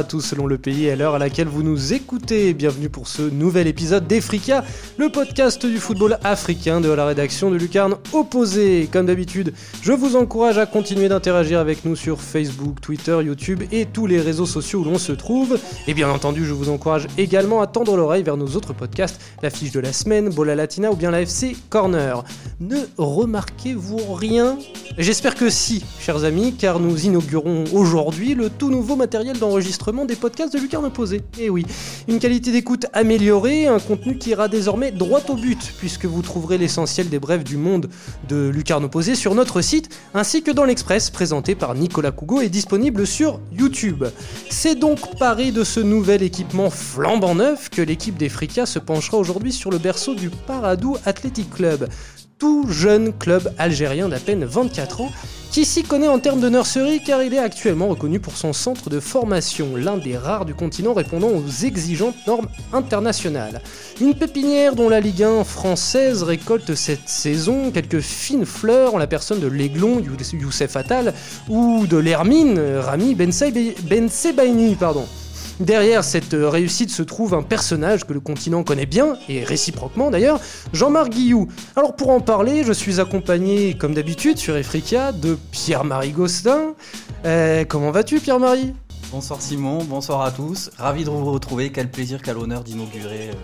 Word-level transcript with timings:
à 0.00 0.02
tous 0.02 0.22
selon 0.22 0.46
le 0.46 0.56
pays 0.56 0.86
et 0.86 0.96
l'heure 0.96 1.16
à 1.16 1.18
laquelle 1.18 1.48
vous 1.48 1.62
nous 1.62 1.92
écoutez. 1.92 2.54
Bienvenue 2.54 2.88
pour 2.88 3.06
ce 3.06 3.20
nouvel 3.20 3.66
épisode 3.66 4.06
d'Efrica, 4.06 4.64
le 4.96 5.10
podcast 5.10 5.66
du 5.66 5.76
football 5.76 6.16
africain 6.24 6.80
de 6.80 6.88
la 6.88 7.04
rédaction 7.04 7.50
de 7.50 7.56
Lucarne 7.56 7.96
Opposé. 8.14 8.88
Comme 8.90 9.04
d'habitude, 9.04 9.52
je 9.82 9.92
vous 9.92 10.16
encourage 10.16 10.56
à 10.56 10.64
continuer 10.64 11.10
d'interagir 11.10 11.58
avec 11.58 11.84
nous 11.84 11.96
sur 11.96 12.22
Facebook, 12.22 12.80
Twitter, 12.80 13.18
YouTube 13.22 13.62
et 13.72 13.84
tous 13.84 14.06
les 14.06 14.22
réseaux 14.22 14.46
sociaux 14.46 14.80
où 14.80 14.84
l'on 14.84 14.96
se 14.96 15.12
trouve. 15.12 15.58
Et 15.86 15.92
bien 15.92 16.08
entendu, 16.08 16.46
je 16.46 16.54
vous 16.54 16.70
encourage 16.70 17.06
également 17.18 17.60
à 17.60 17.66
tendre 17.66 17.94
l'oreille 17.94 18.22
vers 18.22 18.38
nos 18.38 18.56
autres 18.56 18.72
podcasts, 18.72 19.20
la 19.42 19.50
fiche 19.50 19.72
de 19.72 19.80
la 19.80 19.92
semaine, 19.92 20.30
Bola 20.30 20.54
Latina 20.54 20.90
ou 20.90 20.96
bien 20.96 21.10
la 21.10 21.20
FC 21.20 21.54
Corner. 21.68 22.24
Ne 22.58 22.78
remarquez-vous 22.96 24.14
rien? 24.14 24.56
J'espère 24.96 25.34
que 25.34 25.50
si, 25.50 25.84
chers 25.98 26.24
amis, 26.24 26.54
car 26.54 26.80
nous 26.80 27.04
inaugurons 27.04 27.64
aujourd'hui 27.74 28.34
le 28.34 28.48
tout 28.48 28.70
nouveau 28.70 28.96
matériel 28.96 29.38
d'enregistrement 29.38 29.89
des 29.90 30.16
podcasts 30.16 30.52
de 30.52 30.58
Lucarne 30.58 30.84
Opposé. 30.84 31.16
Et 31.38 31.46
eh 31.46 31.50
oui, 31.50 31.66
une 32.06 32.20
qualité 32.20 32.52
d'écoute 32.52 32.86
améliorée, 32.92 33.66
un 33.66 33.80
contenu 33.80 34.16
qui 34.18 34.30
ira 34.30 34.46
désormais 34.46 34.92
droit 34.92 35.20
au 35.28 35.34
but, 35.34 35.58
puisque 35.78 36.04
vous 36.04 36.22
trouverez 36.22 36.58
l'essentiel 36.58 37.08
des 37.08 37.18
brèves 37.18 37.42
du 37.42 37.56
monde 37.56 37.88
de 38.28 38.48
Lucarne 38.48 38.84
Opposé 38.84 39.16
sur 39.16 39.34
notre 39.34 39.60
site, 39.60 39.88
ainsi 40.14 40.42
que 40.42 40.52
dans 40.52 40.64
l'Express, 40.64 41.10
présenté 41.10 41.56
par 41.56 41.74
Nicolas 41.74 42.12
Cougo 42.12 42.40
et 42.40 42.48
disponible 42.48 43.06
sur 43.06 43.40
YouTube. 43.52 44.04
C'est 44.48 44.76
donc 44.76 45.18
paré 45.18 45.50
de 45.50 45.64
ce 45.64 45.80
nouvel 45.80 46.22
équipement 46.22 46.70
flambant 46.70 47.34
neuf 47.34 47.68
que 47.68 47.82
l'équipe 47.82 48.16
des 48.16 48.28
Fricas 48.28 48.66
se 48.66 48.78
penchera 48.78 49.18
aujourd'hui 49.18 49.52
sur 49.52 49.70
le 49.70 49.78
berceau 49.78 50.14
du 50.14 50.30
Paradou 50.30 50.96
Athletic 51.04 51.50
Club 51.50 51.88
tout 52.40 52.66
jeune 52.68 53.12
club 53.12 53.52
algérien 53.58 54.08
d'à 54.08 54.18
peine 54.18 54.44
24 54.44 55.02
ans 55.02 55.12
qui 55.52 55.64
s'y 55.64 55.82
connaît 55.82 56.08
en 56.08 56.18
termes 56.18 56.40
de 56.40 56.48
nursery 56.48 57.02
car 57.04 57.22
il 57.22 57.34
est 57.34 57.38
actuellement 57.38 57.88
reconnu 57.88 58.18
pour 58.18 58.36
son 58.36 58.52
centre 58.52 58.88
de 58.88 58.98
formation, 58.98 59.76
l'un 59.76 59.98
des 59.98 60.16
rares 60.16 60.46
du 60.46 60.54
continent 60.54 60.94
répondant 60.94 61.28
aux 61.28 61.46
exigeantes 61.64 62.14
normes 62.26 62.48
internationales. 62.72 63.60
Une 64.00 64.14
pépinière 64.14 64.74
dont 64.74 64.88
la 64.88 65.00
Ligue 65.00 65.22
1 65.22 65.44
française 65.44 66.22
récolte 66.22 66.74
cette 66.74 67.08
saison 67.08 67.70
quelques 67.72 68.00
fines 68.00 68.46
fleurs 68.46 68.94
en 68.94 68.98
la 68.98 69.06
personne 69.06 69.40
de 69.40 69.48
l'Aiglon 69.48 70.00
Youssef 70.32 70.76
Attal 70.76 71.12
ou 71.48 71.86
de 71.86 71.98
l'Hermine 71.98 72.58
Rami 72.78 73.14
Bensebaini. 73.14 74.76
Pardon. 74.76 75.04
Derrière 75.60 76.04
cette 76.04 76.32
réussite 76.32 76.90
se 76.90 77.02
trouve 77.02 77.34
un 77.34 77.42
personnage 77.42 78.04
que 78.04 78.14
le 78.14 78.20
continent 78.20 78.64
connaît 78.64 78.86
bien, 78.86 79.18
et 79.28 79.44
réciproquement 79.44 80.10
d'ailleurs, 80.10 80.40
Jean-Marc 80.72 81.10
Guillou. 81.10 81.48
Alors 81.76 81.94
pour 81.94 82.08
en 82.08 82.20
parler, 82.20 82.64
je 82.64 82.72
suis 82.72 82.98
accompagné, 82.98 83.74
comme 83.76 83.92
d'habitude, 83.92 84.38
sur 84.38 84.56
Efrica, 84.56 85.12
de 85.12 85.36
Pierre-Marie 85.52 86.12
Gostin. 86.12 86.74
Euh, 87.26 87.66
comment 87.66 87.90
vas-tu 87.90 88.20
Pierre-Marie? 88.20 88.72
Bonsoir 89.12 89.42
Simon, 89.42 89.84
bonsoir 89.84 90.22
à 90.22 90.30
tous. 90.30 90.70
Ravi 90.78 91.04
de 91.04 91.10
vous 91.10 91.30
retrouver, 91.30 91.70
quel 91.70 91.90
plaisir, 91.90 92.22
quel 92.22 92.38
honneur 92.38 92.64
d'inaugurer 92.64 93.28
euh, 93.28 93.34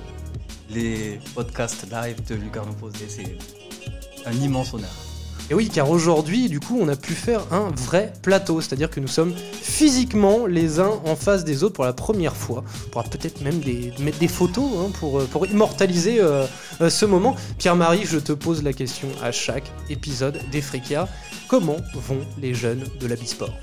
les 0.71 1.21
podcasts 1.35 1.85
live 1.93 2.27
de 2.27 2.35
Lucarno 2.35 2.73
Posé, 2.73 3.05
c'est 3.09 3.37
un 4.25 4.33
immense 4.33 4.73
honneur. 4.73 5.06
Et 5.49 5.55
oui, 5.55 5.69
car 5.69 5.91
aujourd'hui, 5.91 6.49
du 6.49 6.59
coup, 6.59 6.77
on 6.81 6.89
a 6.89 6.97
pu 6.97 7.12
faire 7.12 7.41
un 7.53 7.71
vrai 7.71 8.12
plateau, 8.23 8.61
c'est-à-dire 8.61 8.91
que 8.91 8.99
nous 8.99 9.07
sommes 9.07 9.33
physiquement 9.34 10.47
les 10.47 10.81
uns 10.81 11.01
en 11.05 11.15
face 11.15 11.45
des 11.45 11.62
autres 11.62 11.75
pour 11.75 11.84
la 11.84 11.93
première 11.93 12.34
fois. 12.34 12.65
On 12.87 12.91
pourra 12.91 13.05
peut-être 13.05 13.43
même 13.43 13.61
mettre 14.01 14.19
des 14.19 14.29
photos 14.29 14.69
hein, 14.79 14.91
pour, 14.99 15.21
euh, 15.21 15.29
pour 15.31 15.47
immortaliser 15.47 16.21
euh, 16.21 16.47
euh, 16.81 16.91
ce 16.91 17.07
moment. 17.07 17.37
Pierre-Marie, 17.59 18.05
je 18.05 18.19
te 18.19 18.33
pose 18.33 18.65
la 18.65 18.73
question 18.73 19.09
à 19.23 19.31
chaque 19.31 19.71
épisode 19.89 20.41
des 20.51 20.61
Fricas. 20.61 21.09
Comment 21.47 21.77
vont 21.95 22.21
les 22.43 22.53
jeunes 22.53 22.83
de 22.99 23.07
la 23.07 23.15
Bisport? 23.15 23.55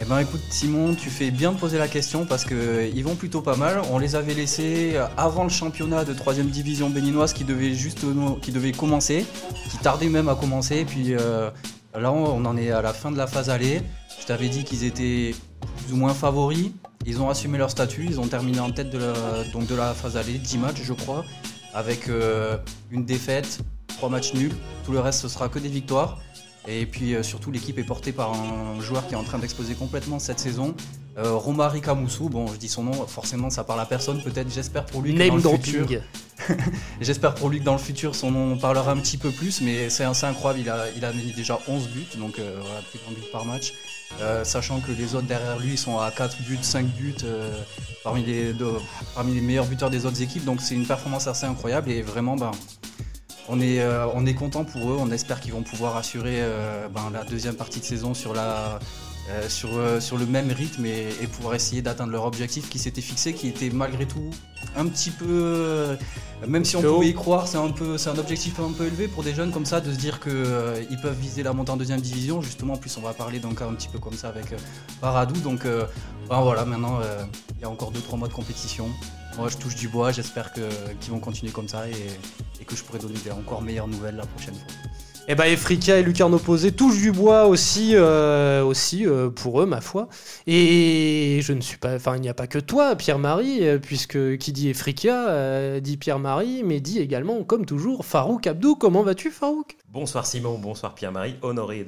Eh 0.00 0.04
ben 0.04 0.20
écoute 0.20 0.40
Simon, 0.50 0.94
tu 0.94 1.10
fais 1.10 1.32
bien 1.32 1.50
de 1.50 1.58
poser 1.58 1.76
la 1.76 1.88
question 1.88 2.24
parce 2.24 2.44
qu'ils 2.44 3.02
vont 3.02 3.16
plutôt 3.16 3.42
pas 3.42 3.56
mal. 3.56 3.82
On 3.90 3.98
les 3.98 4.14
avait 4.14 4.34
laissés 4.34 4.96
avant 5.16 5.42
le 5.42 5.48
championnat 5.48 6.04
de 6.04 6.12
3 6.12 6.34
division 6.34 6.88
béninoise 6.88 7.32
qui 7.32 7.42
devait 7.44 8.72
commencer, 8.72 9.26
qui 9.70 9.78
tardait 9.78 10.08
même 10.08 10.28
à 10.28 10.36
commencer. 10.36 10.84
Puis 10.84 11.14
euh, 11.14 11.50
là 11.98 12.12
on 12.12 12.44
en 12.44 12.56
est 12.56 12.70
à 12.70 12.80
la 12.80 12.92
fin 12.92 13.10
de 13.10 13.16
la 13.16 13.26
phase 13.26 13.50
aller. 13.50 13.82
Je 14.20 14.26
t'avais 14.26 14.48
dit 14.48 14.62
qu'ils 14.62 14.84
étaient 14.84 15.34
plus 15.78 15.92
ou 15.92 15.96
moins 15.96 16.14
favoris. 16.14 16.70
Ils 17.04 17.20
ont 17.20 17.28
assumé 17.28 17.58
leur 17.58 17.70
statut, 17.70 18.06
ils 18.08 18.20
ont 18.20 18.28
terminé 18.28 18.60
en 18.60 18.70
tête 18.70 18.90
de 18.90 18.98
la, 19.74 19.94
phase 19.94 20.16
aller, 20.16 20.34
10 20.34 20.58
matchs 20.58 20.82
je 20.84 20.92
crois, 20.92 21.24
avec 21.74 22.08
euh, 22.08 22.56
une 22.92 23.04
défaite, 23.04 23.60
3 23.88 24.10
matchs 24.10 24.32
nuls. 24.34 24.54
Tout 24.84 24.92
le 24.92 25.00
reste 25.00 25.22
ce 25.22 25.28
sera 25.28 25.48
que 25.48 25.58
des 25.58 25.68
victoires. 25.68 26.20
Et 26.68 26.84
puis 26.84 27.14
euh, 27.14 27.22
surtout, 27.22 27.50
l'équipe 27.50 27.78
est 27.78 27.84
portée 27.84 28.12
par 28.12 28.34
un 28.34 28.80
joueur 28.80 29.06
qui 29.06 29.14
est 29.14 29.16
en 29.16 29.24
train 29.24 29.38
d'exploser 29.38 29.74
complètement 29.74 30.18
cette 30.18 30.38
saison. 30.38 30.74
Euh, 31.16 31.32
Romari 31.34 31.80
Kamoussou, 31.80 32.28
bon, 32.28 32.46
je 32.46 32.58
dis 32.58 32.68
son 32.68 32.84
nom, 32.84 32.92
forcément 33.06 33.50
ça 33.50 33.64
parle 33.64 33.80
à 33.80 33.86
personne, 33.86 34.22
peut-être, 34.22 34.52
j'espère 34.52 34.84
pour 34.84 35.00
lui 35.00 35.14
que 35.14 35.28
dans 35.28 35.52
le 35.52 35.58
futur. 35.58 35.88
j'espère 37.00 37.34
pour 37.34 37.48
lui 37.48 37.58
que 37.58 37.64
dans 37.64 37.72
le 37.72 37.80
futur 37.80 38.14
son 38.14 38.30
nom 38.30 38.56
parlera 38.56 38.92
un 38.92 38.98
petit 38.98 39.16
peu 39.16 39.30
plus, 39.30 39.60
mais 39.62 39.90
c'est 39.90 40.04
incroyable, 40.04 40.60
il 40.60 40.70
a, 40.70 40.84
il 40.96 41.04
a 41.04 41.12
mis 41.12 41.32
déjà 41.32 41.58
11 41.66 41.88
buts, 41.88 42.06
donc 42.18 42.38
euh, 42.38 42.58
voilà, 42.60 42.80
plus 42.82 43.00
d'un 43.00 43.20
but 43.20 43.32
par 43.32 43.44
match. 43.46 43.72
sachant 44.44 44.78
que 44.78 44.92
les 44.92 45.16
autres 45.16 45.26
derrière 45.26 45.58
lui 45.58 45.76
sont 45.76 45.98
à 45.98 46.12
4 46.12 46.42
buts, 46.44 46.58
5 46.60 46.86
buts 46.86 47.16
parmi, 48.04 48.24
les, 48.24 48.54
parmi 49.14 49.34
les 49.34 49.40
meilleurs 49.40 49.66
buteurs 49.66 49.90
des 49.90 50.06
autres 50.06 50.22
équipes, 50.22 50.44
donc 50.44 50.60
c'est 50.60 50.76
une 50.76 50.86
performance 50.86 51.26
assez 51.26 51.46
incroyable 51.46 51.90
et 51.90 52.02
vraiment, 52.02 52.36
ben, 52.36 52.52
on 53.48 53.60
est, 53.60 53.80
euh, 53.80 54.06
on 54.14 54.26
est 54.26 54.34
content 54.34 54.64
pour 54.64 54.90
eux. 54.90 54.96
On 55.00 55.10
espère 55.10 55.40
qu'ils 55.40 55.52
vont 55.52 55.62
pouvoir 55.62 55.96
assurer 55.96 56.36
euh, 56.38 56.88
ben, 56.88 57.10
la 57.12 57.24
deuxième 57.24 57.54
partie 57.54 57.80
de 57.80 57.84
saison 57.84 58.12
sur, 58.14 58.34
la, 58.34 58.78
euh, 59.30 59.48
sur, 59.48 59.70
sur 60.00 60.18
le 60.18 60.26
même 60.26 60.50
rythme 60.50 60.84
et, 60.86 61.08
pouvoir 61.32 61.54
essayer 61.54 61.80
d'atteindre 61.80 62.12
leur 62.12 62.24
objectif 62.24 62.68
qui 62.68 62.78
s'était 62.78 63.00
fixé, 63.00 63.32
qui 63.32 63.48
était 63.48 63.70
malgré 63.70 64.06
tout 64.06 64.30
un 64.76 64.86
petit 64.86 65.10
peu, 65.10 65.96
même 66.46 66.64
si 66.64 66.76
on 66.76 66.82
pouvait 66.82 67.08
y 67.08 67.14
croire, 67.14 67.48
c'est 67.48 67.58
un 67.58 67.70
peu, 67.70 67.96
c'est 67.96 68.10
un 68.10 68.18
objectif 68.18 68.58
un 68.60 68.72
peu 68.72 68.86
élevé 68.86 69.08
pour 69.08 69.22
des 69.22 69.32
jeunes 69.32 69.50
comme 69.50 69.64
ça 69.64 69.80
de 69.80 69.92
se 69.92 69.96
dire 69.96 70.20
qu'ils 70.20 70.98
peuvent 71.00 71.18
viser 71.18 71.42
la 71.42 71.52
montée 71.52 71.70
en 71.70 71.76
deuxième 71.76 72.00
division. 72.00 72.42
Justement, 72.42 72.74
en 72.74 72.76
plus, 72.76 72.96
on 72.96 73.00
va 73.00 73.12
parler 73.12 73.38
d'un 73.38 73.54
cas 73.54 73.66
un 73.66 73.74
petit 73.74 73.88
peu 73.88 73.98
comme 73.98 74.14
ça 74.14 74.28
avec 74.28 74.46
Paradou. 75.00 75.40
Donc, 75.40 75.64
ben 75.64 76.40
voilà, 76.40 76.64
maintenant, 76.64 77.00
il 77.56 77.62
y 77.62 77.64
a 77.64 77.70
encore 77.70 77.92
2-3 77.92 78.18
mois 78.18 78.28
de 78.28 78.34
compétition. 78.34 78.88
Moi, 79.38 79.48
je 79.48 79.56
touche 79.56 79.76
du 79.76 79.86
bois. 79.86 80.10
J'espère 80.10 80.52
qu'ils 80.52 81.12
vont 81.12 81.20
continuer 81.20 81.52
comme 81.52 81.68
ça 81.68 81.88
et, 81.88 82.64
que 82.64 82.74
je 82.74 82.82
pourrai 82.82 82.98
donner 82.98 83.18
des 83.20 83.30
encore 83.30 83.62
meilleures 83.62 83.86
nouvelles 83.86 84.16
la 84.16 84.26
prochaine 84.26 84.54
fois. 84.54 84.66
Et 85.28 85.32
eh 85.32 85.34
bah, 85.36 85.44
ben, 85.44 85.52
Efrika 85.52 85.96
et 85.96 86.02
Lucarne 86.02 86.34
opposé 86.34 86.72
touchent 86.72 87.00
du 87.00 87.12
bois 87.12 87.46
aussi, 87.46 87.92
euh, 87.94 88.64
aussi 88.64 89.06
euh, 89.06 89.30
pour 89.30 89.62
eux, 89.62 89.66
ma 89.66 89.80
foi. 89.80 90.08
Et 90.48 91.38
je 91.40 91.52
ne 91.52 91.60
suis 91.60 91.78
pas. 91.78 91.94
Enfin, 91.94 92.16
il 92.16 92.22
n'y 92.22 92.28
a 92.28 92.34
pas 92.34 92.48
que 92.48 92.58
toi, 92.58 92.96
Pierre-Marie, 92.96 93.64
euh, 93.64 93.78
puisque 93.78 94.38
qui 94.38 94.52
dit 94.52 94.70
Efrika 94.70 95.78
dit 95.80 95.98
Pierre-Marie, 95.98 96.64
mais 96.64 96.80
dit 96.80 96.98
également, 96.98 97.44
comme 97.44 97.64
toujours, 97.64 98.04
Farouk 98.04 98.44
Abdou. 98.46 98.74
Comment 98.74 99.04
vas-tu, 99.04 99.30
Farouk? 99.30 99.76
Bonsoir 99.88 100.26
Simon, 100.26 100.58
bonsoir 100.58 100.96
Pierre-Marie. 100.96 101.36
Honoré 101.42 101.86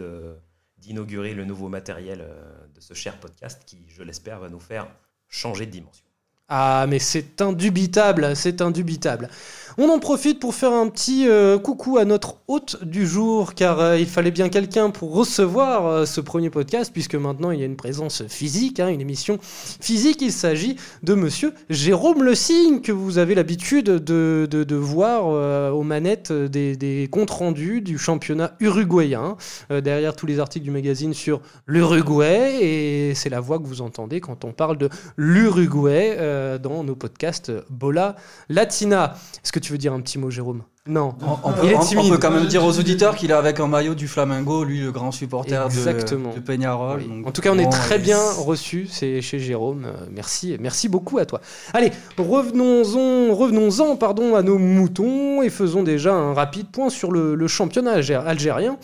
d'inaugurer 0.78 1.34
le 1.34 1.44
nouveau 1.44 1.68
matériel 1.68 2.24
de 2.72 2.80
ce 2.80 2.94
cher 2.94 3.18
podcast 3.18 3.62
qui, 3.66 3.78
je 3.88 4.04
l'espère, 4.04 4.38
va 4.38 4.48
nous 4.48 4.60
faire 4.60 4.86
changer 5.28 5.66
de 5.66 5.72
dimension. 5.72 6.09
Ah, 6.52 6.84
mais 6.88 6.98
c'est 6.98 7.40
indubitable, 7.42 8.34
c'est 8.34 8.60
indubitable. 8.60 9.28
On 9.78 9.88
en 9.88 9.98
profite 9.98 10.40
pour 10.40 10.54
faire 10.54 10.72
un 10.72 10.88
petit 10.88 11.28
euh, 11.28 11.58
coucou 11.58 11.98
à 11.98 12.04
notre 12.04 12.36
hôte 12.48 12.82
du 12.84 13.06
jour, 13.06 13.54
car 13.54 13.80
euh, 13.80 13.98
il 13.98 14.06
fallait 14.06 14.32
bien 14.32 14.48
quelqu'un 14.48 14.90
pour 14.90 15.14
recevoir 15.14 15.86
euh, 15.86 16.06
ce 16.06 16.20
premier 16.20 16.50
podcast, 16.50 16.90
puisque 16.92 17.14
maintenant 17.14 17.52
il 17.52 17.60
y 17.60 17.62
a 17.62 17.66
une 17.66 17.76
présence 17.76 18.26
physique, 18.26 18.80
hein, 18.80 18.88
une 18.88 19.00
émission 19.00 19.38
physique. 19.40 20.22
Il 20.22 20.32
s'agit 20.32 20.76
de 21.04 21.14
monsieur 21.14 21.54
Jérôme 21.68 22.24
Le 22.24 22.34
Signe, 22.34 22.80
que 22.80 22.90
vous 22.90 23.18
avez 23.18 23.34
l'habitude 23.34 23.84
de, 23.84 24.74
voir 24.74 25.26
aux 25.74 25.82
manettes 25.82 26.32
des, 26.32 27.08
comptes 27.10 27.30
rendus 27.30 27.80
du 27.80 27.98
championnat 27.98 28.56
uruguayen, 28.60 29.36
derrière 29.70 30.16
tous 30.16 30.26
les 30.26 30.38
articles 30.40 30.64
du 30.64 30.70
magazine 30.70 31.12
sur 31.12 31.40
l'Uruguay, 31.66 32.58
et 32.60 33.14
c'est 33.14 33.28
la 33.28 33.40
voix 33.40 33.58
que 33.58 33.66
vous 33.66 33.82
entendez 33.82 34.20
quand 34.20 34.44
on 34.44 34.52
parle 34.52 34.78
de 34.78 34.88
l'Uruguay 35.16 36.58
dans 36.62 36.82
nos 36.82 36.94
podcasts 36.96 37.52
Bola 37.68 38.16
Latina. 38.48 39.14
Tu 39.60 39.72
veux 39.72 39.78
dire 39.78 39.92
un 39.92 40.00
petit 40.00 40.18
mot, 40.18 40.30
Jérôme 40.30 40.62
Non. 40.86 41.14
On, 41.44 41.52
peut, 41.52 41.60
il 41.64 41.72
est 41.72 41.78
timide. 41.80 42.06
on, 42.06 42.10
peut, 42.10 42.18
quand 42.18 42.30
même 42.30 42.46
dire 42.46 42.64
aux 42.64 42.78
auditeurs 42.78 43.14
qu'il 43.14 43.30
est 43.30 43.34
avec 43.34 43.60
un 43.60 43.66
maillot 43.66 43.94
du 43.94 44.08
Flamingo, 44.08 44.64
lui, 44.64 44.80
le 44.80 44.92
grand 44.92 45.12
supporter 45.12 45.68
de, 45.68 46.34
de 46.34 46.40
Peñarol. 46.40 47.02
En 47.24 47.30
tout 47.32 47.42
cas, 47.42 47.52
on 47.52 47.58
est 47.58 47.70
très 47.70 47.98
bien 47.98 48.18
reçu. 48.38 48.88
C'est 48.90 49.20
chez 49.20 49.38
Jérôme. 49.38 49.84
Euh, 49.86 50.06
merci, 50.10 50.56
merci 50.60 50.88
beaucoup 50.88 51.18
à 51.18 51.26
toi. 51.26 51.40
Allez, 51.72 51.92
revenons-en, 52.18 53.34
revenons-en, 53.34 53.96
pardon, 53.96 54.34
à 54.34 54.42
nos 54.42 54.58
moutons 54.58 55.42
et 55.42 55.50
faisons 55.50 55.82
déjà 55.82 56.14
un 56.14 56.34
rapide 56.34 56.70
point 56.70 56.90
sur 56.90 57.12
le, 57.12 57.34
le 57.34 57.48
championnat 57.48 57.92
algérien. 57.92 58.78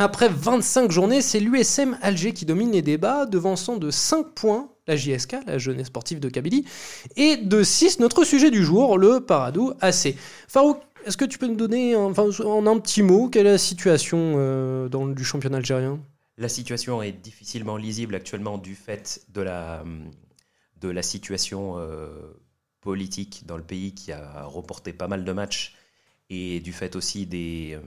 Après 0.00 0.28
25 0.28 0.92
journées, 0.92 1.22
c'est 1.22 1.40
l'USM 1.40 1.98
Alger 2.02 2.32
qui 2.32 2.44
domine 2.44 2.70
les 2.70 2.82
débats, 2.82 3.26
devançant 3.26 3.76
de 3.76 3.90
5 3.90 4.26
points 4.34 4.68
la 4.88 4.96
JSK, 4.96 5.36
la 5.46 5.58
jeunesse 5.58 5.86
sportive 5.86 6.18
de 6.18 6.28
Kabylie, 6.28 6.64
et 7.16 7.36
de 7.36 7.62
6, 7.62 8.00
notre 8.00 8.24
sujet 8.24 8.50
du 8.50 8.64
jour, 8.64 8.98
le 8.98 9.20
Paradou 9.20 9.72
AC. 9.80 10.14
Farouk, 10.48 10.78
est-ce 11.04 11.16
que 11.16 11.24
tu 11.24 11.38
peux 11.38 11.46
nous 11.46 11.54
donner 11.54 11.94
en 11.94 12.08
un 12.10 12.80
petit 12.80 13.02
mot 13.02 13.28
quelle 13.28 13.46
est 13.46 13.52
la 13.52 13.58
situation 13.58 14.34
euh, 14.36 14.88
du 15.14 15.24
championnat 15.24 15.58
algérien? 15.58 16.00
La 16.38 16.48
situation 16.48 17.02
est 17.02 17.12
difficilement 17.12 17.76
lisible 17.76 18.14
actuellement 18.14 18.58
du 18.58 18.74
fait 18.74 19.22
de 19.28 19.40
la, 19.42 19.82
situation 21.02 21.76
politique 22.80 23.44
dans 23.46 23.56
le 23.56 23.62
pays 23.62 23.94
qui 23.94 24.12
a 24.12 24.44
reporté 24.44 24.92
pas 24.92 25.08
mal 25.08 25.24
de 25.24 25.32
matchs 25.32 25.74
et 26.30 26.60
du 26.60 26.72
fait 26.72 26.94
aussi 26.94 27.26
des, 27.26 27.78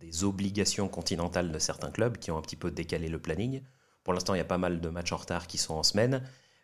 des 0.00 0.24
obligations 0.24 0.88
continentales 0.88 1.52
de 1.52 1.58
certains 1.58 1.90
clubs 1.90 2.18
qui 2.18 2.30
ont 2.30 2.38
un 2.38 2.42
petit 2.42 2.56
peu 2.56 2.70
décalé 2.70 3.08
le 3.08 3.18
planning. 3.18 3.60
Pour 4.08 4.14
l'instant, 4.14 4.32
il 4.32 4.38
y 4.38 4.40
a 4.40 4.44
pas 4.46 4.56
mal 4.56 4.80
de 4.80 4.88
matchs 4.88 5.12
en 5.12 5.18
retard 5.18 5.46
qui 5.46 5.58
sont 5.58 5.74
en 5.74 5.82
semaine, 5.82 6.22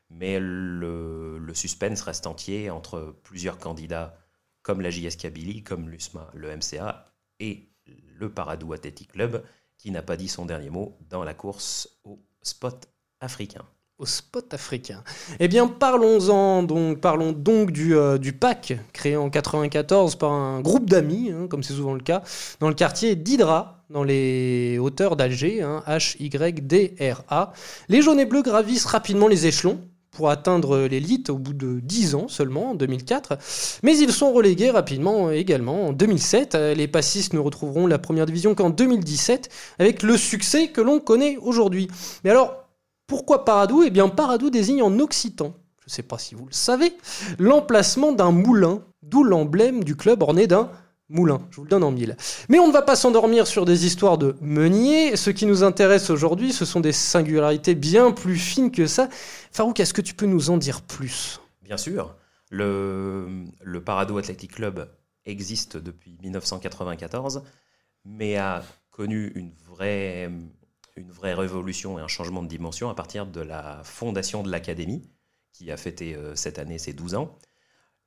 mais 0.09 0.39
le, 0.41 1.43
suspense 1.53 2.01
reste 2.01 2.27
entier 2.27 2.71
entre 2.71 3.15
plusieurs 3.23 3.59
candidats 3.59 4.17
comme 4.63 4.81
la 4.81 4.89
JS 4.89 5.17
Kabylie, 5.19 5.63
comme 5.63 5.91
l'USMA, 5.91 6.31
le 6.33 6.57
MCA 6.57 7.05
et 7.41 7.69
le 8.19 8.33
Paradou 8.33 8.73
Athletic 8.73 9.13
Club, 9.13 9.45
qui 9.77 9.91
n'a 9.91 10.01
pas 10.01 10.17
dit 10.17 10.29
son 10.29 10.47
dernier 10.47 10.71
mot 10.71 10.97
dans 11.11 11.23
la 11.23 11.35
course 11.35 11.91
au 12.05 12.19
spot 12.41 12.89
africain 13.21 13.67
au 13.99 14.07
spot 14.07 14.53
africain. 14.53 15.05
Eh 15.39 15.47
bien, 15.47 15.69
parlons-en 15.69 16.63
donc, 16.65 17.01
parlons 17.01 17.33
donc 17.33 17.71
du, 17.71 17.95
euh, 17.97 18.19
PAC, 18.41 18.79
créé 18.93 19.17
en 19.17 19.31
94 19.31 20.17
par 20.17 20.33
un 20.33 20.61
groupe 20.61 20.91
d'amis, 20.91 21.31
hein, 21.31 21.47
comme 21.49 21.63
c'est 21.63 21.75
souvent 21.75 21.95
le 21.95 22.01
cas, 22.01 22.23
dans 22.59 22.69
le 22.69 22.75
quartier 22.75 23.15
d'Hydra, 23.15 23.74
dans 23.91 24.05
les 24.05 24.79
hauteurs 24.79 25.17
d'Alger, 25.17 25.63
hein, 25.63 25.83
H-Y-D-R-A. 25.87 27.53
Les 27.89 28.03
jaunes 28.03 28.21
et 28.21 28.27
bleus 28.27 28.43
gravissent 28.43 28.87
rapidement 28.87 29.29
les 29.29 29.47
échelons, 29.47 29.81
pour 30.11 30.31
atteindre 30.31 30.79
l'élite 30.79 31.29
au 31.29 31.39
bout 31.39 31.55
de 31.55 31.81
10 31.81 32.15
ans 32.15 32.29
seulement, 32.29 32.71
en 32.71 32.75
2004. 32.75 33.37
Mais 33.83 33.99
ils 33.99 34.13
sont 34.13 34.33
relégués 34.33 34.71
rapidement 34.71 35.31
également 35.33 35.89
en 35.89 35.93
2007. 35.93 36.55
Les 36.55 36.87
passistes 36.87 37.33
ne 37.33 37.41
retrouveront 37.41 37.89
la 37.89 37.99
première 37.99 38.25
division 38.27 38.55
qu'en 38.55 38.71
2017, 38.71 39.51
avec 39.81 40.05
le 40.05 40.17
succès 40.17 40.69
que 40.69 40.81
l'on 40.81 41.01
connaît 41.01 41.37
aujourd'hui. 41.39 41.89
Mais 42.23 42.31
alors, 42.31 42.69
pourquoi 43.09 43.45
Paradou? 43.45 43.83
Eh 43.83 43.91
bien, 43.91 44.09
Paradou 44.09 44.51
désigne 44.51 44.83
en 44.83 44.99
occitan, 45.01 45.53
je 45.81 45.87
ne 45.87 45.91
sais 45.91 46.03
pas 46.05 46.19
si 46.19 46.35
vous 46.35 46.47
le 46.47 46.53
savez, 46.53 46.93
l'emplacement 47.39 48.13
d'un 48.13 48.31
moulin, 48.31 48.83
d'où 49.03 49.25
l'emblème 49.25 49.83
du 49.83 49.97
club 49.97 50.23
orné 50.23 50.47
d'un 50.47 50.71
Moulin, 51.11 51.47
je 51.51 51.57
vous 51.57 51.65
le 51.65 51.69
donne 51.69 51.85
en 51.85 51.91
mille. 51.91 52.17
Mais 52.49 52.59
on 52.59 52.69
ne 52.69 52.73
va 52.73 52.81
pas 52.81 52.97
s'endormir 52.97 53.47
sur 53.47 53.67
des 53.67 53.85
histoires 53.85 54.17
de 54.17 54.37
meunier. 54.41 55.17
Ce 55.17 55.29
qui 55.29 55.45
nous 55.45 55.63
intéresse 55.63 56.09
aujourd'hui, 56.09 56.53
ce 56.53 56.65
sont 56.65 56.81
des 56.81 56.93
singularités 56.93 57.75
bien 57.75 58.11
plus 58.11 58.39
fines 58.39 58.71
que 58.71 58.87
ça. 58.87 59.09
Farouk, 59.53 59.79
est-ce 59.81 59.93
que 59.93 60.01
tu 60.01 60.15
peux 60.15 60.27
nous 60.27 60.49
en 60.49 60.57
dire 60.57 60.81
plus? 60.81 61.41
Bien 61.63 61.77
sûr. 61.77 62.17
Le, 62.51 63.45
Parado 63.85 64.17
Athletic 64.17 64.53
Club 64.53 64.89
existe 65.27 65.77
depuis 65.77 66.17
1994, 66.23 67.43
mais 68.07 68.37
a 68.37 68.63
connu 68.91 69.33
une 69.35 69.53
vraie, 69.67 70.31
une 70.97 71.11
vraie 71.11 71.35
révolution 71.35 71.99
et 71.99 72.03
un 72.03 72.09
changement 72.09 72.43
de 72.43 72.49
dimension 72.49 72.89
à 72.89 72.95
partir 72.95 73.27
de 73.27 73.41
la 73.41 73.83
fondation 73.85 74.43
de 74.43 74.51
l'Académie, 74.51 75.03
qui 75.53 75.71
a 75.71 75.77
fêté 75.77 76.15
euh, 76.15 76.35
cette 76.35 76.59
année 76.59 76.79
ses 76.79 76.93
12 76.93 77.15
ans. 77.15 77.37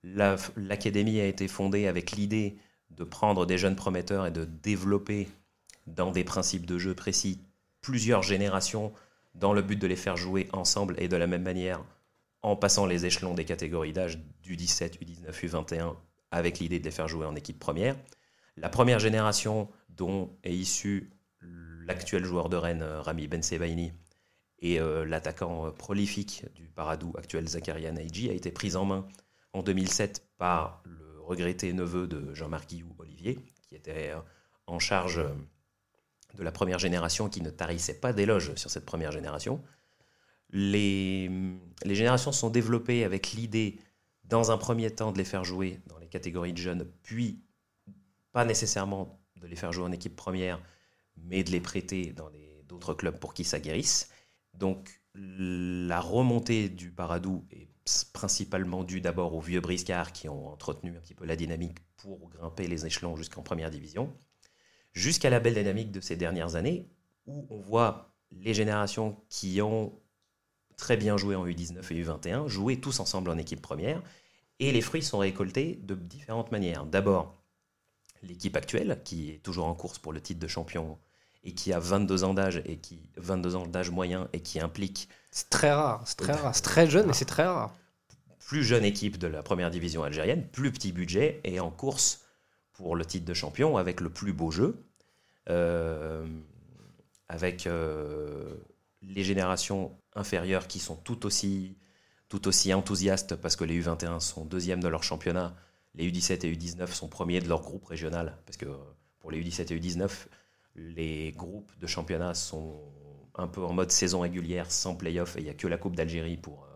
L'Académie 0.03 1.19
a 1.19 1.25
été 1.25 1.47
fondée 1.47 1.88
avec 1.88 2.11
l'idée 2.11 2.57
de 2.97 3.03
prendre 3.03 3.45
des 3.45 3.57
jeunes 3.57 3.75
prometteurs 3.75 4.25
et 4.25 4.31
de 4.31 4.45
développer 4.45 5.29
dans 5.85 6.11
des 6.11 6.23
principes 6.23 6.65
de 6.65 6.77
jeu 6.77 6.94
précis 6.94 7.39
plusieurs 7.81 8.23
générations 8.23 8.91
dans 9.35 9.53
le 9.53 9.61
but 9.61 9.77
de 9.77 9.88
les 9.88 9.95
faire 9.95 10.17
jouer 10.17 10.49
ensemble 10.51 10.95
et 10.97 11.07
de 11.07 11.15
la 11.15 11.27
même 11.27 11.44
manière 11.44 11.83
en 12.41 12.55
passant 12.55 12.85
les 12.85 13.05
échelons 13.05 13.33
des 13.33 13.45
catégories 13.45 13.94
d'âge 13.94 14.19
du 14.41 14.55
17, 14.55 14.99
U19, 15.01 15.31
U21 15.31 15.95
avec 16.31 16.59
l'idée 16.59 16.79
de 16.79 16.85
les 16.85 16.91
faire 16.91 17.07
jouer 17.07 17.25
en 17.25 17.35
équipe 17.35 17.59
première. 17.59 17.95
La 18.57 18.69
première 18.69 18.99
génération 18.99 19.69
dont 19.89 20.35
est 20.44 20.53
issu 20.53 21.11
l'actuel 21.85 22.25
joueur 22.25 22.49
de 22.49 22.57
Rennes, 22.57 22.83
Rami 22.83 23.27
Ben 23.27 23.41
Sebaini, 23.41 23.94
et 24.59 24.79
euh, 24.79 25.05
l'attaquant 25.05 25.71
prolifique 25.71 26.45
du 26.55 26.67
Paradou 26.67 27.13
actuel 27.17 27.47
Zakaria 27.47 27.91
Naiji 27.91 28.29
a 28.29 28.33
été 28.33 28.51
prise 28.51 28.75
en 28.75 28.85
main 28.85 29.07
en 29.53 29.61
2007 29.61 30.27
par 30.38 30.81
le 30.83 31.06
regretté 31.27 31.74
neveu 31.74 32.07
de 32.07 32.33
Jean-Marc 32.33 32.69
Guillou, 32.69 32.95
Olivier, 32.97 33.39
qui 33.68 33.75
était 33.75 34.12
euh, 34.12 34.19
en 34.65 34.79
charge 34.79 35.19
euh, 35.19 35.29
de 36.35 36.44
la 36.44 36.51
première 36.51 36.79
génération, 36.79 37.29
qui 37.29 37.41
ne 37.41 37.50
tarissait 37.50 38.00
pas 38.00 38.13
d'éloges 38.13 38.56
sur 38.56 38.69
cette 38.69 38.85
première 38.85 39.12
génération. 39.12 39.62
Les, 40.50 41.29
les 41.83 41.95
générations 41.95 42.31
sont 42.31 42.50
développées 42.50 43.03
avec 43.03 43.33
l'idée, 43.33 43.79
dans 44.24 44.51
un 44.51 44.57
premier 44.57 44.89
temps, 44.91 45.12
de 45.12 45.18
les 45.18 45.25
faire 45.25 45.44
jouer 45.44 45.81
dans 45.88 45.97
les 46.00 46.07
catégories 46.07 46.53
de 46.53 46.57
jeunes, 46.57 46.88
puis 47.03 47.44
pas 48.31 48.45
nécessairement 48.45 49.19
de 49.35 49.47
les 49.47 49.56
faire 49.56 49.71
jouer 49.71 49.85
en 49.85 49.91
équipe 49.91 50.15
première, 50.15 50.62
mais 51.18 51.44
de 51.44 51.51
les 51.51 51.62
prêter 51.62 52.13
dans 52.13 52.30
d'autres 52.68 52.94
clubs 52.94 53.19
pour 53.19 53.33
qu'ils 53.33 53.45
s'aguerrissent. 53.45 54.09
Donc 54.53 55.01
la 55.15 56.00
remontée 56.00 56.69
du 56.69 56.91
Paradou 56.91 57.45
est 57.51 57.69
principalement 58.13 58.84
dû 58.84 59.01
d'abord 59.01 59.34
aux 59.34 59.42
vieux 59.42 59.62
briscards 59.62 60.12
qui 60.12 60.30
ont 60.30 60.50
entretenu 60.50 60.95
un 60.95 61.00
petit 61.00 61.13
peu 61.13 61.25
la 61.25 61.36
dynamique 61.36 61.78
pour 61.98 62.30
grimper 62.30 62.68
les 62.68 62.86
échelons 62.86 63.16
jusqu'en 63.16 63.42
première 63.42 63.72
division, 63.72 64.13
jusqu'à 64.94 65.30
la 65.30 65.39
belle 65.39 65.56
dynamique 65.56 65.92
de 65.92 66.01
ces 66.01 66.16
dernières 66.16 66.56
années 66.56 66.89
où 67.25 67.45
on 67.50 67.60
voit 67.60 68.13
les 68.31 68.54
générations 68.54 69.18
qui 69.30 69.62
ont 69.62 69.94
très 70.75 70.98
bien 70.98 71.18
joué 71.18 71.36
en 71.36 71.45
U19 71.45 71.80
et 71.92 72.04
U21 72.04 72.48
jouer 72.48 72.80
tous 72.80 73.00
ensemble 73.00 73.30
en 73.30 73.38
équipe 73.38 73.62
première 73.62 74.01
et 74.60 74.72
les 74.72 74.81
fruits 74.81 75.04
sont 75.04 75.19
récoltés 75.19 75.80
de 75.83 75.95
différentes 75.95 76.51
manières. 76.51 76.85
D'abord, 76.85 77.35
l'équipe 78.23 78.56
actuelle 78.56 79.02
qui 79.04 79.31
est 79.31 79.44
toujours 79.44 79.66
en 79.66 79.76
course 79.76 80.00
pour 80.00 80.14
le 80.14 80.21
titre 80.21 80.40
de 80.40 80.47
champion 80.47 80.97
et 81.44 81.54
qui 81.54 81.73
a 81.73 81.80
22 81.80 82.23
ans 82.23 82.33
d'âge 82.33 82.61
et 82.66 82.78
qui 82.78 83.09
22 83.18 83.56
ans 83.56 83.68
d'âge 83.68 83.92
moyen 83.92 84.28
et 84.33 84.42
qui 84.42 84.59
implique 84.59 85.07
c'est 85.31 85.50
très 85.50 85.71
rare, 85.71 86.04
c'est 86.06 86.18
très 86.18 86.33
rare, 86.42 86.56
c'est 86.56 86.64
très 86.64 86.90
jeune 86.90 87.07
mais 87.07 87.14
c'est 87.14 87.26
très 87.26 87.45
rare. 87.45 87.76
Plus 88.47 88.63
jeune 88.63 88.85
équipe 88.85 89.18
de 89.18 89.27
la 89.27 89.44
première 89.44 89.69
division 89.69 90.04
algérienne, 90.04 90.47
plus 90.47 90.71
petit 90.71 90.94
budget 90.94 91.42
et 91.44 91.59
en 91.59 91.69
course 91.69 92.21
pour 92.71 92.95
le 92.95 93.04
titre 93.04 93.25
de 93.25 93.33
champion 93.33 93.75
avec 93.75 93.99
le 93.99 94.09
plus 94.09 94.31
beau 94.31 94.51
jeu, 94.51 94.85
euh, 95.49 96.25
avec 97.27 97.68
euh, 97.68 98.56
les 99.01 99.25
générations 99.25 99.92
inférieures 100.16 100.68
qui 100.68 100.80
sont 100.80 100.95
tout 100.95 101.25
aussi, 101.25 101.75
tout 102.30 102.47
aussi 102.47 102.73
enthousiastes 102.73 103.35
parce 103.35 103.57
que 103.57 103.66
les 103.66 103.81
U21 103.81 104.21
sont 104.21 104.45
deuxièmes 104.45 104.81
de 104.81 104.87
leur 104.87 105.04
championnat, 105.04 105.54
les 105.95 106.09
U17 106.09 106.45
et 106.45 106.56
U19 106.56 106.87
sont 106.94 107.09
premiers 107.09 107.42
de 107.42 107.49
leur 107.49 107.63
groupe 107.63 107.83
régional 107.83 108.37
parce 108.45 108.56
que 108.56 108.68
pour 109.19 109.30
les 109.30 109.44
U17 109.44 109.73
et 109.73 109.77
U19, 109.77 110.09
les 110.75 111.33
groupes 111.33 111.77
de 111.81 111.87
championnat 111.87 112.33
sont 112.33 112.80
un 113.35 113.47
peu 113.47 113.61
en 113.61 113.73
mode 113.73 113.92
saison 113.92 114.21
régulière, 114.21 114.71
sans 114.71 114.95
playoff, 114.95 115.35
et 115.35 115.42
il 115.42 115.44
n'y 115.44 115.49
a 115.49 115.54
que 115.54 115.68
la 115.68 115.77
Coupe 115.77 115.97
d'Algérie 115.97 116.37
pour, 116.37 116.67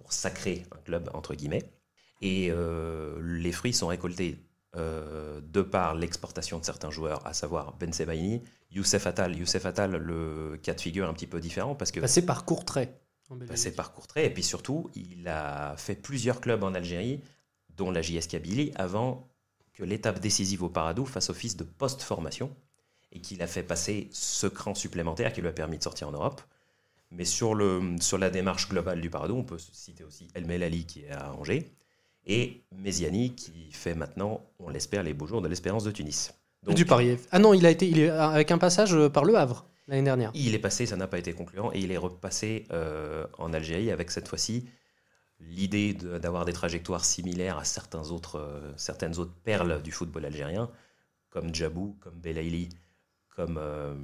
pour 0.00 0.12
sacrer 0.12 0.64
un 0.72 0.78
club, 0.78 1.10
entre 1.14 1.34
guillemets. 1.34 1.70
Et 2.22 2.50
euh, 2.50 3.18
les 3.22 3.52
fruits 3.52 3.72
sont 3.72 3.86
récoltés 3.88 4.38
euh, 4.76 5.40
de 5.42 5.62
par 5.62 5.94
l'exportation 5.94 6.58
de 6.58 6.64
certains 6.64 6.90
joueurs, 6.90 7.26
à 7.26 7.32
savoir 7.32 7.76
Ben 7.78 7.92
Sebaini, 7.92 8.42
Youssef 8.70 9.06
Attal. 9.06 9.36
Youssef 9.36 9.66
Attal, 9.66 9.92
le 9.92 10.58
cas 10.62 10.74
de 10.74 10.80
figure 10.80 11.08
un 11.08 11.12
petit 11.12 11.26
peu 11.26 11.40
différent 11.40 11.74
parce 11.74 11.90
que... 11.90 12.00
Passé 12.00 12.24
par 12.24 12.44
Courtrai. 12.44 12.88
Passé 13.46 13.72
par 13.72 13.92
Courtrai, 13.92 14.26
et 14.26 14.30
puis 14.30 14.42
surtout, 14.42 14.90
il 14.94 15.28
a 15.28 15.76
fait 15.76 15.94
plusieurs 15.94 16.40
clubs 16.40 16.64
en 16.64 16.74
Algérie, 16.74 17.20
dont 17.76 17.92
la 17.92 18.02
JS 18.02 18.26
Kabylie, 18.28 18.72
avant 18.74 19.28
que 19.72 19.84
l'étape 19.84 20.18
décisive 20.18 20.64
au 20.64 20.68
Paradou 20.68 21.06
fasse 21.06 21.30
office 21.30 21.56
de 21.56 21.62
post-formation 21.62 22.54
et 23.12 23.20
qu'il 23.20 23.40
a 23.42 23.46
fait 23.46 23.62
passer 23.62 24.08
ce 24.12 24.46
cran 24.46 24.74
supplémentaire 24.74 25.32
qui 25.32 25.40
lui 25.40 25.48
a 25.48 25.52
permis 25.52 25.78
de 25.78 25.82
sortir 25.82 26.08
en 26.08 26.12
Europe. 26.12 26.42
Mais 27.12 27.24
sur, 27.24 27.54
le, 27.54 27.96
sur 28.00 28.18
la 28.18 28.30
démarche 28.30 28.68
globale 28.68 29.00
du 29.00 29.10
Paradou, 29.10 29.34
on 29.34 29.44
peut 29.44 29.58
citer 29.58 30.04
aussi 30.04 30.28
El 30.34 30.46
Melali 30.46 30.86
qui 30.86 31.00
est 31.00 31.10
à 31.10 31.32
Angers 31.32 31.68
et 32.26 32.62
Méziani 32.76 33.34
qui 33.34 33.72
fait 33.72 33.94
maintenant, 33.94 34.44
on 34.58 34.68
l'espère, 34.68 35.02
les 35.02 35.14
beaux 35.14 35.26
jours 35.26 35.42
de 35.42 35.48
l'espérance 35.48 35.84
de 35.84 35.90
Tunis. 35.90 36.32
du 36.68 36.84
Paris. 36.84 37.16
Ah 37.30 37.38
non, 37.38 37.54
il 37.54 37.66
a 37.66 37.70
été 37.70 37.88
il 37.88 37.98
est 37.98 38.10
avec 38.10 38.50
un 38.50 38.58
passage 38.58 38.96
par 39.08 39.24
le 39.24 39.36
Havre 39.36 39.66
l'année 39.88 40.02
dernière. 40.02 40.30
Il 40.34 40.54
est 40.54 40.60
passé, 40.60 40.86
ça 40.86 40.96
n'a 40.96 41.08
pas 41.08 41.18
été 41.18 41.32
concluant, 41.32 41.72
et 41.72 41.80
il 41.80 41.90
est 41.90 41.96
repassé 41.96 42.66
euh, 42.70 43.26
en 43.38 43.52
Algérie 43.52 43.90
avec 43.90 44.10
cette 44.10 44.28
fois-ci 44.28 44.68
l'idée 45.40 45.94
d'avoir 45.94 46.44
des 46.44 46.52
trajectoires 46.52 47.04
similaires 47.04 47.58
à 47.58 47.64
certains 47.64 48.10
autres, 48.10 48.36
euh, 48.36 48.72
certaines 48.76 49.18
autres 49.18 49.34
perles 49.42 49.82
du 49.82 49.90
football 49.90 50.26
algérien, 50.26 50.70
comme 51.30 51.54
Djabou, 51.54 51.96
comme 52.00 52.14
Belaïli, 52.14 52.68
comme, 53.34 53.58
euh, 53.58 53.94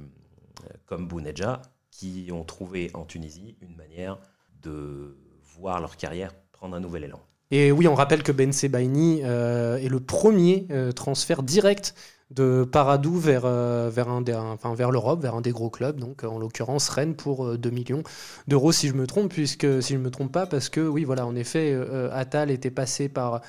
comme 0.85 1.07
Bounedja, 1.07 1.61
qui 1.91 2.29
ont 2.31 2.43
trouvé 2.43 2.91
en 2.93 3.05
Tunisie 3.05 3.55
une 3.61 3.75
manière 3.75 4.17
de 4.61 5.17
voir 5.57 5.79
leur 5.79 5.97
carrière 5.97 6.33
prendre 6.51 6.75
un 6.75 6.79
nouvel 6.79 7.05
élan. 7.05 7.19
Et 7.51 7.71
oui, 7.71 7.87
on 7.87 7.95
rappelle 7.95 8.23
que 8.23 8.31
Ben 8.31 8.51
Sebaini 8.51 9.21
euh, 9.23 9.77
est 9.77 9.87
le 9.87 9.99
premier 9.99 10.67
euh, 10.69 10.91
transfert 10.91 11.43
direct 11.43 11.95
de 12.29 12.65
Paradou 12.69 13.17
vers, 13.17 13.47
vers, 13.89 14.09
un 14.09 14.21
enfin, 14.51 14.75
vers 14.75 14.91
l'Europe, 14.91 15.21
vers 15.21 15.35
un 15.35 15.39
des 15.39 15.51
gros 15.51 15.69
clubs, 15.69 15.97
donc 15.97 16.25
en 16.25 16.39
l'occurrence 16.39 16.89
Rennes 16.89 17.15
pour 17.15 17.57
2 17.57 17.69
millions 17.69 18.03
d'euros 18.49 18.73
si 18.73 18.89
je 18.89 18.95
me 18.95 19.07
trompe, 19.07 19.31
puisque 19.31 19.81
si 19.81 19.93
je 19.93 19.97
me 19.97 20.11
trompe 20.11 20.33
pas, 20.33 20.45
parce 20.45 20.67
que 20.67 20.81
oui, 20.81 21.05
voilà, 21.05 21.25
en 21.25 21.37
effet, 21.37 21.73
Attal 22.11 22.51
était 22.51 22.69
passé 22.69 23.07
par 23.07 23.39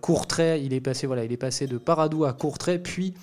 Courtrai, 0.00 0.62
il 0.62 0.72
est 0.72 0.80
passé, 0.80 1.08
voilà, 1.08 1.24
il 1.24 1.32
est 1.32 1.36
passé 1.36 1.66
de 1.66 1.78
Paradou 1.78 2.24
à 2.24 2.32
Courtrai, 2.32 2.78
puis 2.78 3.14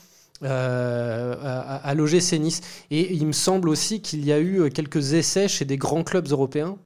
euh, 0.43 1.36
à, 1.41 1.93
loger 1.96 2.17
l'OGC 2.19 2.39
Nice. 2.39 2.62
Et 2.91 3.13
il 3.13 3.25
me 3.27 3.31
semble 3.31 3.69
aussi 3.69 4.01
qu'il 4.01 4.25
y 4.25 4.31
a 4.31 4.39
eu 4.39 4.69
quelques 4.69 5.13
essais 5.13 5.48
chez 5.48 5.65
des 5.65 5.77
grands 5.77 6.03
clubs 6.03 6.27
européens. 6.27 6.77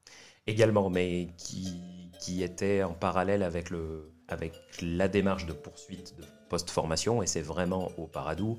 également, 0.47 0.89
mais 0.89 1.27
qui, 1.37 2.41
était 2.41 2.83
en 2.83 2.93
parallèle 2.93 3.43
avec, 3.43 3.69
le, 3.69 4.11
avec 4.27 4.53
la 4.81 5.07
démarche 5.07 5.45
de 5.45 5.53
poursuite 5.53 6.15
de 6.17 6.23
post-formation. 6.49 7.21
Et 7.21 7.27
c'est 7.27 7.41
vraiment 7.41 7.91
au 7.97 8.07
Paradou 8.07 8.57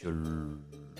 que 0.00 0.08
le, 0.08 0.58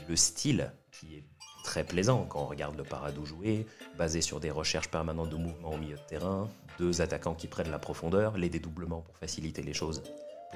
le 0.09 0.17
style, 0.17 0.73
qui 0.93 1.17
est 1.17 1.25
très 1.65 1.85
plaisant 1.85 2.25
quand 2.29 2.43
on 2.43 2.47
regarde 2.47 2.77
le 2.77 2.85
Paradou 2.85 3.27
jouer, 3.27 3.67
basé 3.99 4.21
sur 4.21 4.39
des 4.39 4.51
recherches 4.51 4.91
permanentes 4.91 5.31
de 5.31 5.37
mouvement 5.37 5.73
au 5.73 5.79
milieu 5.79 5.97
de 5.97 6.07
terrain, 6.09 6.49
deux 6.79 7.01
attaquants 7.01 7.35
qui 7.35 7.49
prennent 7.49 7.71
la 7.71 7.79
profondeur, 7.79 8.37
les 8.37 8.49
dédoublements 8.49 9.01
pour 9.01 9.17
faciliter 9.17 9.63
les 9.63 9.75
choses 9.75 10.03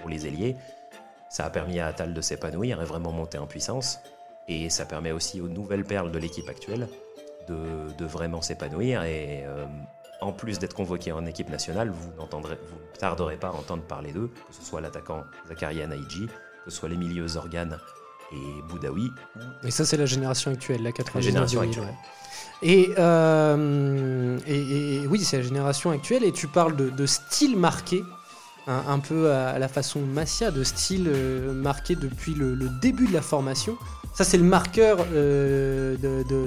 pour 0.01 0.09
les 0.09 0.27
ailiers. 0.27 0.55
Ça 1.31 1.45
a 1.45 1.51
permis 1.51 1.79
à 1.81 1.87
Atal 1.87 2.15
de 2.15 2.21
s'épanouir 2.21 2.81
et 2.81 2.85
vraiment 2.85 3.13
monter 3.13 3.39
en 3.39 3.47
puissance. 3.47 4.01
Et 4.49 4.71
ça 4.71 4.87
permet 4.87 5.13
aussi 5.13 5.41
aux 5.41 5.49
nouvelles 5.49 5.85
perles 5.85 6.11
de 6.11 6.19
l'équipe 6.19 6.49
actuelle 6.49 6.89
de, 7.49 7.57
de 7.97 8.05
vraiment 8.07 8.41
s'épanouir. 8.43 9.03
Et 9.03 9.45
euh, 9.45 9.67
en 10.21 10.33
plus 10.33 10.59
d'être 10.59 10.75
convoqué 10.75 11.13
en 11.13 11.27
équipe 11.27 11.51
nationale, 11.51 11.91
vous 11.91 12.13
n'entendrez, 12.17 12.57
vous 12.71 12.77
ne 12.95 12.99
tarderez 12.99 13.37
pas 13.37 13.49
à 13.49 13.53
entendre 13.53 13.83
parler 13.83 14.13
d'eux, 14.13 14.29
que 14.49 14.55
ce 14.55 14.63
soit 14.65 14.81
l'attaquant 14.81 15.25
Zakaria 15.49 15.87
Naïji, 15.87 16.27
que 16.65 16.71
ce 16.71 16.77
soit 16.79 16.89
les 16.89 16.97
milieux 16.97 17.29
Zorgan 17.29 17.69
et 18.33 18.63
Boudaoui. 18.69 19.11
Et 19.65 19.71
ça, 19.71 19.85
c'est 19.85 19.97
la 19.97 20.07
génération 20.07 20.51
actuelle, 20.51 20.83
la 20.83 20.93
99 20.93 21.25
génération 21.33 21.61
2000, 21.61 21.71
actuelle. 21.79 21.95
ouais. 21.95 21.99
Et, 22.61 22.91
euh, 22.99 24.39
et, 24.47 24.95
et 25.03 25.07
oui, 25.07 25.21
c'est 25.21 25.37
la 25.39 25.43
génération 25.45 25.91
actuelle. 25.91 26.25
Et 26.25 26.33
tu 26.33 26.49
parles 26.49 26.75
de, 26.75 26.91
de 26.91 27.07
style 27.07 27.57
marqué, 27.57 28.03
un, 28.69 28.99
peu 28.99 29.33
à, 29.33 29.59
la 29.59 29.69
façon 29.69 30.01
Massia, 30.01 30.51
de 30.51 30.63
style 30.63 31.07
euh, 31.09 31.53
marqué 31.53 31.97
depuis 31.97 32.35
le, 32.35 32.57
début 32.81 33.07
de 33.07 33.13
la 33.13 33.23
formation. 33.23 33.77
Ça, 34.15 34.25
c'est 34.25 34.37
le 34.37 34.45
marqueur 34.45 34.99
euh, 35.13 35.97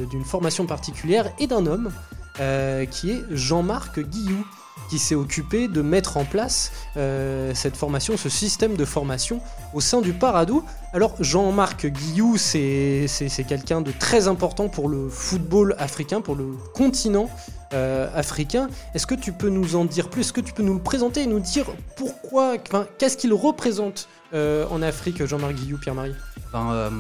d'une 0.10 0.24
formation 0.24 0.66
particulière 0.66 1.32
et 1.40 1.48
d'un 1.48 1.66
homme 1.66 1.92
euh, 2.40 2.86
qui 2.86 3.12
est 3.12 3.24
Jean-Marc 3.32 4.00
Guillou, 4.00 4.46
qui 4.92 5.00
s'est 5.00 5.16
occupé 5.16 5.70
de 5.70 5.82
mettre 5.82 6.18
en 6.18 6.26
place 6.26 6.72
euh, 6.98 7.54
cette 7.56 7.78
formation, 7.78 8.18
ce 8.18 8.28
système 8.28 8.76
de 8.76 8.84
formation 8.84 9.40
au 9.74 9.80
sein 9.80 10.02
du 10.02 10.12
Paradou. 10.12 10.66
Alors 10.92 11.16
Jean-Marc 11.22 11.86
Guillou, 11.86 12.36
c'est 12.38 13.08
quelqu'un 13.48 13.80
de 13.80 13.92
très 13.92 14.28
important 14.28 14.68
pour 14.68 14.90
le 14.90 15.08
football 15.08 15.76
africain, 15.80 16.20
pour 16.20 16.36
le 16.36 16.58
continent 16.74 17.30
euh, 17.74 18.10
africain. 18.14 18.68
Est-ce 18.94 19.08
que 19.08 19.16
tu 19.16 19.32
peux 19.32 19.48
nous 19.48 19.78
en 19.78 19.86
dire 19.86 20.10
plus? 20.10 20.22
Est-ce 20.22 20.34
que 20.34 20.42
tu 20.42 20.52
peux 20.52 20.64
nous 20.64 20.74
le 20.74 20.84
présenter 20.84 21.22
et 21.22 21.28
nous 21.28 21.40
dire 21.40 21.68
pourquoi, 21.96 22.58
qu'est-ce 22.98 23.16
qu'il 23.16 23.34
représente 23.34 24.10
euh, 24.34 24.66
en 24.72 24.82
Afrique, 24.82 25.26
Jean-Marc 25.26 25.54
Guillou, 25.54 25.78
Pierre-Marie? 25.78 26.16
Ben, 26.52 26.92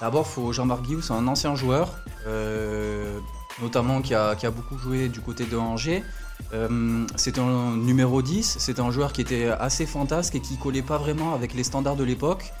D'abord, 0.00 0.28
Jean-Marc 0.52 0.82
Guillou, 0.82 1.00
c'est 1.00 1.14
un 1.14 1.26
ancien 1.26 1.56
joueur, 1.56 1.96
notamment 3.60 4.00
qui 4.00 4.14
a, 4.14 4.36
qui 4.36 4.46
a 4.46 4.50
beaucoup 4.52 4.78
joué 4.78 5.08
du 5.08 5.20
côté 5.20 5.44
de 5.44 5.56
Angers. 5.56 6.04
Euh, 6.52 7.06
c'était 7.16 7.40
un 7.40 7.76
numéro 7.76 8.22
10, 8.22 8.56
c'était 8.58 8.80
un 8.80 8.90
joueur 8.90 9.12
qui 9.12 9.20
était 9.20 9.46
assez 9.46 9.86
fantasque 9.86 10.34
et 10.34 10.40
qui 10.40 10.56
collait 10.56 10.82
pas 10.82 10.98
vraiment 10.98 11.34
avec 11.34 11.54
les 11.54 11.64
standards 11.64 11.96
de 11.96 12.04
l'époque. 12.04 12.52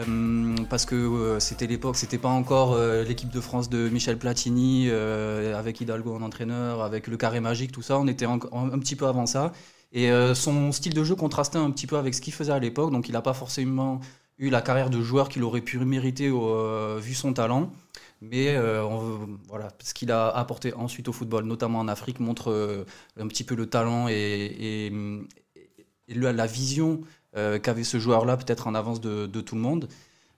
Euh, 0.00 0.54
parce 0.70 0.84
que 0.84 0.94
euh, 0.94 1.40
c'était 1.40 1.66
l'époque, 1.66 1.96
c'était 1.96 2.18
pas 2.18 2.28
encore 2.28 2.78
l'équipe 3.06 3.30
de 3.30 3.40
France 3.40 3.68
de 3.68 3.88
Michel 3.88 4.18
Platini 4.18 4.90
avec 4.90 5.80
Hidalgo 5.80 6.14
en 6.14 6.22
entraîneur, 6.22 6.82
avec 6.82 7.06
le 7.06 7.16
carré 7.16 7.40
magique, 7.40 7.72
tout 7.72 7.82
ça. 7.82 7.98
On 7.98 8.06
était 8.06 8.26
un 8.26 8.38
petit 8.38 8.96
peu 8.96 9.06
avant 9.06 9.26
ça. 9.26 9.52
Et 9.92 10.10
son 10.34 10.70
style 10.72 10.94
de 10.94 11.02
jeu 11.02 11.14
contrastait 11.14 11.58
un 11.58 11.70
petit 11.70 11.86
peu 11.86 11.96
avec 11.96 12.14
ce 12.14 12.20
qu'il 12.20 12.32
faisait 12.32 12.52
à 12.52 12.58
l'époque, 12.58 12.92
donc 12.92 13.08
il 13.08 13.12
n'a 13.12 13.22
pas 13.22 13.32
forcément 13.32 14.00
eu 14.36 14.50
la 14.50 14.60
carrière 14.60 14.90
de 14.90 15.00
joueur 15.00 15.28
qu'il 15.28 15.42
aurait 15.42 15.62
pu 15.62 15.78
mériter 15.78 16.30
vu 17.00 17.14
son 17.14 17.32
talent. 17.32 17.70
Mais 18.20 18.56
euh, 18.56 18.82
voilà, 19.46 19.68
ce 19.82 19.94
qu'il 19.94 20.10
a 20.10 20.28
apporté 20.28 20.74
ensuite 20.74 21.08
au 21.08 21.12
football, 21.12 21.44
notamment 21.44 21.78
en 21.78 21.88
Afrique, 21.88 22.18
montre 22.18 22.50
euh, 22.50 22.84
un 23.18 23.28
petit 23.28 23.44
peu 23.44 23.54
le 23.54 23.66
talent 23.66 24.08
et, 24.08 24.16
et- 24.16 24.92
la, 26.08 26.46
vision 26.46 27.02
euh, 27.36 27.58
qu'avait 27.58 27.84
ce 27.84 27.98
joueur-là, 27.98 28.36
peut-être 28.36 28.66
en 28.66 28.74
avance 28.74 29.00
de, 29.00 29.26
tout 29.40 29.54
le 29.54 29.60
monde. 29.60 29.88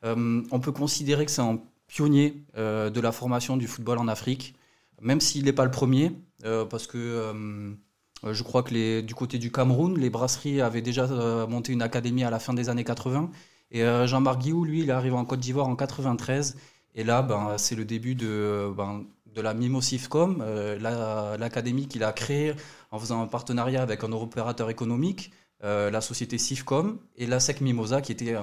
On 0.03 0.61
peut 0.61 0.73
considérer 0.73 1.25
que 1.25 1.31
c'est 1.31 1.43
un 1.43 1.61
pionnier 1.87 2.43
de 2.57 3.01
la 3.01 3.13
formation 3.13 3.57
du 3.57 3.67
football 3.69 3.99
en 3.99 4.09
Afrique, 4.09 4.55
même 5.01 5.21
s'il 5.21 5.45
n'est 5.45 5.53
pas 5.53 5.65
le 5.65 5.71
premier, 5.71 6.13
parce 6.43 6.87
que 6.89 7.77
je 8.25 8.43
crois 8.43 8.65
que 8.65 9.01
du 9.01 9.15
côté 9.15 9.39
du 9.39 9.53
Cameroun, 9.53 9.97
les 9.97 10.11
brasseries 10.11 10.61
avaient 10.61 10.83
déjà 10.83 11.07
monté 11.47 11.73
une 11.73 11.83
académie 11.83 12.25
à 12.25 12.31
la 12.31 12.41
fin 12.41 12.53
des 12.53 12.69
années 12.69 12.85
80. 12.85 13.31
Et 13.71 13.85
Jean-Marc 14.07 14.41
Guillou, 14.41 14.65
lui, 14.65 14.81
il 14.81 14.89
est 14.89 14.93
arrivé 14.93 15.15
en 15.15 15.25
Côte 15.25 15.41
d'Ivoire 15.41 15.69
en 15.69 15.77
93. 15.77 16.57
Et 16.95 17.05
là, 17.05 17.23
ben, 17.23 17.57
c'est 17.59 17.75
le 17.77 17.85
début 17.85 18.15
de, 18.15 18.73
ben, 18.77 19.05
de 19.27 19.41
la 19.41 19.55
Mimosifcom, 19.55 20.41
euh, 20.43 20.79
la- 20.79 21.37
l'académie 21.39 21.87
qu'il 21.89 22.05
a 22.05 22.13
créée 22.13 22.55
en 22.91 22.99
faisant 22.99 23.23
un 23.23 23.27
partenariat 23.27 23.83
avec 23.83 24.03
un 24.05 24.13
opérateur 24.13 24.71
économique, 24.71 25.33
euh, 25.63 25.91
la 25.91 26.01
société 26.01 26.39
Sifcom, 26.39 26.99
et 27.17 27.27
la 27.27 27.39
SEC 27.39 27.61
Mimosa, 27.61 28.01
qui, 28.01 28.13
était 28.13 28.35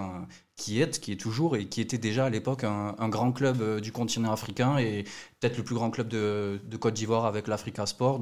qui 0.56 0.82
est, 0.82 1.00
qui 1.00 1.12
est 1.12 1.20
toujours 1.20 1.56
et 1.56 1.68
qui 1.68 1.82
était 1.82 1.98
déjà 1.98 2.26
à 2.26 2.30
l'époque 2.30 2.64
un, 2.64 3.10
grand 3.10 3.32
club 3.32 3.62
euh, 3.62 3.80
du 3.80 3.92
continent 3.92 4.32
africain 4.32 4.78
et 4.78 5.04
peut-être 5.40 5.58
le 5.58 5.64
plus 5.64 5.76
grand 5.76 5.90
club 5.92 6.08
de, 6.08 6.60
Côte 6.80 6.94
d'Ivoire 6.94 7.26
avec 7.26 7.48
l'Africa 7.48 7.86
Sport. 7.86 8.22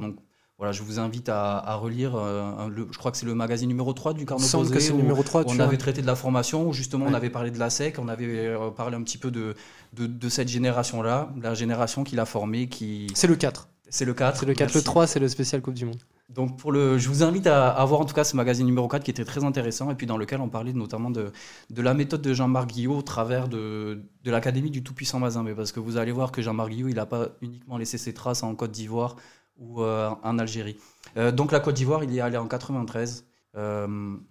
Voilà, 0.58 0.72
je 0.72 0.82
vous 0.82 0.98
invite 0.98 1.28
à, 1.28 1.58
à 1.58 1.74
relire, 1.74 2.14
euh, 2.16 2.68
le- 2.68 2.88
je 2.90 2.96
crois 2.98 3.10
que 3.10 3.18
c'est 3.18 3.26
le 3.26 3.34
magazine 3.34 3.68
numéro 3.68 3.92
3 3.92 4.14
du 4.14 4.24
Carnot 4.24 4.44
que 4.46 4.50
Posé, 4.52 4.80
c'est 4.80 4.88
le 4.90 4.94
où- 4.94 5.02
numéro 5.02 5.22
3. 5.22 5.42
on 5.46 5.54
tu 5.54 5.60
avait 5.60 5.76
traité 5.76 6.00
de 6.00 6.06
la 6.06 6.16
formation, 6.16 6.66
où 6.68 6.72
justement 6.72 7.04
on 7.08 7.12
avait 7.14 7.28
parlé 7.30 7.50
de 7.50 7.58
la 7.58 7.68
SEC, 7.68 7.98
on 7.98 8.08
avait 8.08 8.26
euh, 8.26 8.70
parlé 8.70 8.96
un 8.96 9.02
petit 9.02 9.18
peu 9.18 9.30
de, 9.30 9.54
de, 9.92 10.06
de 10.06 10.28
cette 10.30 10.48
génération-là, 10.48 11.28
la 11.42 11.52
génération 11.54 12.04
qu'il 12.04 12.18
a 12.20 12.24
formée, 12.24 12.68
qui... 12.68 13.08
C'est 13.14 13.26
le 13.26 13.36
4. 13.36 13.68
C'est 13.88 14.04
le 14.06 14.14
4. 14.14 14.40
C'est 14.40 14.46
le 14.46 14.54
4. 14.54 14.74
Le 14.74 14.82
3, 14.82 15.06
c'est 15.06 15.20
le 15.20 15.28
spécial 15.28 15.60
Coupe 15.60 15.74
du 15.74 15.84
Monde. 15.84 16.00
Donc 16.30 16.58
pour 16.58 16.72
le, 16.72 16.98
je 16.98 17.08
vous 17.08 17.22
invite 17.22 17.46
à, 17.46 17.68
à 17.68 17.84
voir 17.84 18.00
en 18.00 18.04
tout 18.04 18.14
cas 18.14 18.24
ce 18.24 18.34
magazine 18.34 18.66
numéro 18.66 18.88
4 18.88 19.04
qui 19.04 19.12
était 19.12 19.24
très 19.24 19.44
intéressant 19.44 19.90
et 19.92 19.94
puis 19.94 20.06
dans 20.08 20.16
lequel 20.16 20.40
on 20.40 20.48
parlait 20.48 20.72
notamment 20.72 21.08
de, 21.10 21.30
de 21.70 21.82
la 21.82 21.94
méthode 21.94 22.20
de 22.20 22.34
Jean-Marc 22.34 22.68
Guillot 22.70 22.96
au 22.96 23.02
travers 23.02 23.46
de, 23.48 24.02
de 24.24 24.30
l'Académie 24.32 24.70
du 24.72 24.82
Tout-Puissant 24.82 25.20
Mazembe. 25.20 25.54
Parce 25.54 25.70
que 25.70 25.78
vous 25.80 25.98
allez 25.98 26.10
voir 26.10 26.32
que 26.32 26.42
Jean-Marc 26.42 26.70
Guillot, 26.70 26.88
il 26.88 26.96
n'a 26.96 27.06
pas 27.06 27.28
uniquement 27.42 27.76
laissé 27.78 27.96
ses 27.96 28.12
traces 28.12 28.42
en 28.42 28.54
Côte 28.56 28.72
d'Ivoire 28.72 29.16
ou 29.58 29.82
euh, 29.82 30.10
en 30.22 30.38
Algérie. 30.38 30.76
Euh, 31.16 31.32
donc 31.32 31.52
la 31.52 31.60
Côte 31.60 31.74
d'Ivoire, 31.74 32.04
il 32.04 32.12
y 32.12 32.18
est 32.18 32.20
allé 32.20 32.36
en 32.36 32.46
93. 32.48 33.24
Il 33.54 33.60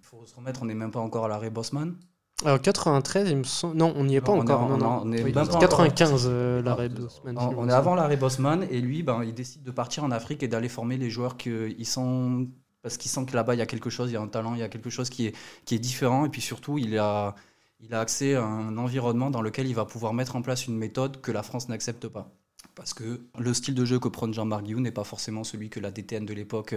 faut 0.02 0.24
se 0.24 0.36
remettre, 0.36 0.62
on 0.62 0.66
n'est 0.66 0.74
même 0.74 0.92
pas 0.92 1.00
encore 1.00 1.24
à 1.24 1.28
l'arrêt 1.28 1.50
Bosman. 1.50 1.96
Alors 2.44 2.60
93, 2.60 3.30
il 3.30 3.36
me 3.38 3.44
semble. 3.44 3.76
Non, 3.76 3.94
on 3.96 4.04
n'y 4.04 4.16
est 4.16 4.20
pas 4.20 4.32
on 4.32 4.40
encore. 4.40 4.64
est- 4.64 4.68
non, 4.68 4.74
on 4.74 4.78
non. 4.78 5.00
on 5.04 5.12
est 5.12 5.22
Oui, 5.22 5.32
même 5.32 5.48
pas 5.48 5.58
95, 5.58 6.26
euh, 6.28 6.60
l'arrêt 6.62 6.90
Ah, 6.94 7.00
Bosman. 7.00 7.38
On, 7.56 7.68
est 7.68 7.72
avant 7.72 7.94
l'arrêt 7.94 8.18
Bosman 8.18 8.66
et 8.70 8.80
lui, 8.80 9.02
ben, 9.02 9.24
il 9.24 9.32
décide 9.32 9.62
de 9.62 9.70
partir 9.70 10.04
en 10.04 10.10
Afrique 10.10 10.42
et 10.42 10.48
d'aller 10.48 10.68
former 10.68 10.98
les 10.98 11.08
joueurs 11.08 11.38
qu'ils 11.38 11.86
sont 11.86 12.46
parce 12.82 12.98
qu'il 12.98 13.10
sent 13.10 13.24
que 13.24 13.34
là-bas 13.34 13.54
il 13.54 13.58
y 13.58 13.62
a 13.62 13.66
quelque 13.66 13.90
chose, 13.90 14.10
il 14.10 14.14
y 14.14 14.16
a 14.16 14.20
un 14.20 14.28
talent, 14.28 14.54
il 14.54 14.60
y 14.60 14.62
a 14.62 14.68
quelque 14.68 14.90
chose 14.90 15.08
qui 15.10 15.26
est, 15.26 15.34
qui 15.64 15.74
est 15.74 15.78
différent 15.78 16.24
et 16.24 16.28
puis 16.28 16.40
surtout 16.42 16.78
il 16.78 16.96
a, 16.98 17.34
il 17.80 17.92
a 17.94 18.00
accès 18.00 18.34
à 18.36 18.44
un 18.44 18.76
environnement 18.78 19.30
dans 19.30 19.42
lequel 19.42 19.66
il 19.66 19.74
va 19.74 19.86
pouvoir 19.86 20.12
mettre 20.12 20.36
en 20.36 20.42
place 20.42 20.66
une 20.66 20.76
méthode 20.76 21.20
que 21.20 21.32
la 21.32 21.42
France 21.42 21.68
n'accepte 21.68 22.06
pas. 22.06 22.30
Parce 22.74 22.94
que 22.94 23.26
le 23.38 23.54
style 23.54 23.74
de 23.74 23.84
jeu 23.84 23.98
que 23.98 24.08
prône 24.08 24.34
Jean-Marc 24.34 24.64
n'est 24.66 24.92
pas 24.92 25.04
forcément 25.04 25.44
celui 25.44 25.70
que 25.70 25.80
la 25.80 25.90
DTN 25.90 26.26
de 26.26 26.34
l'époque 26.34 26.74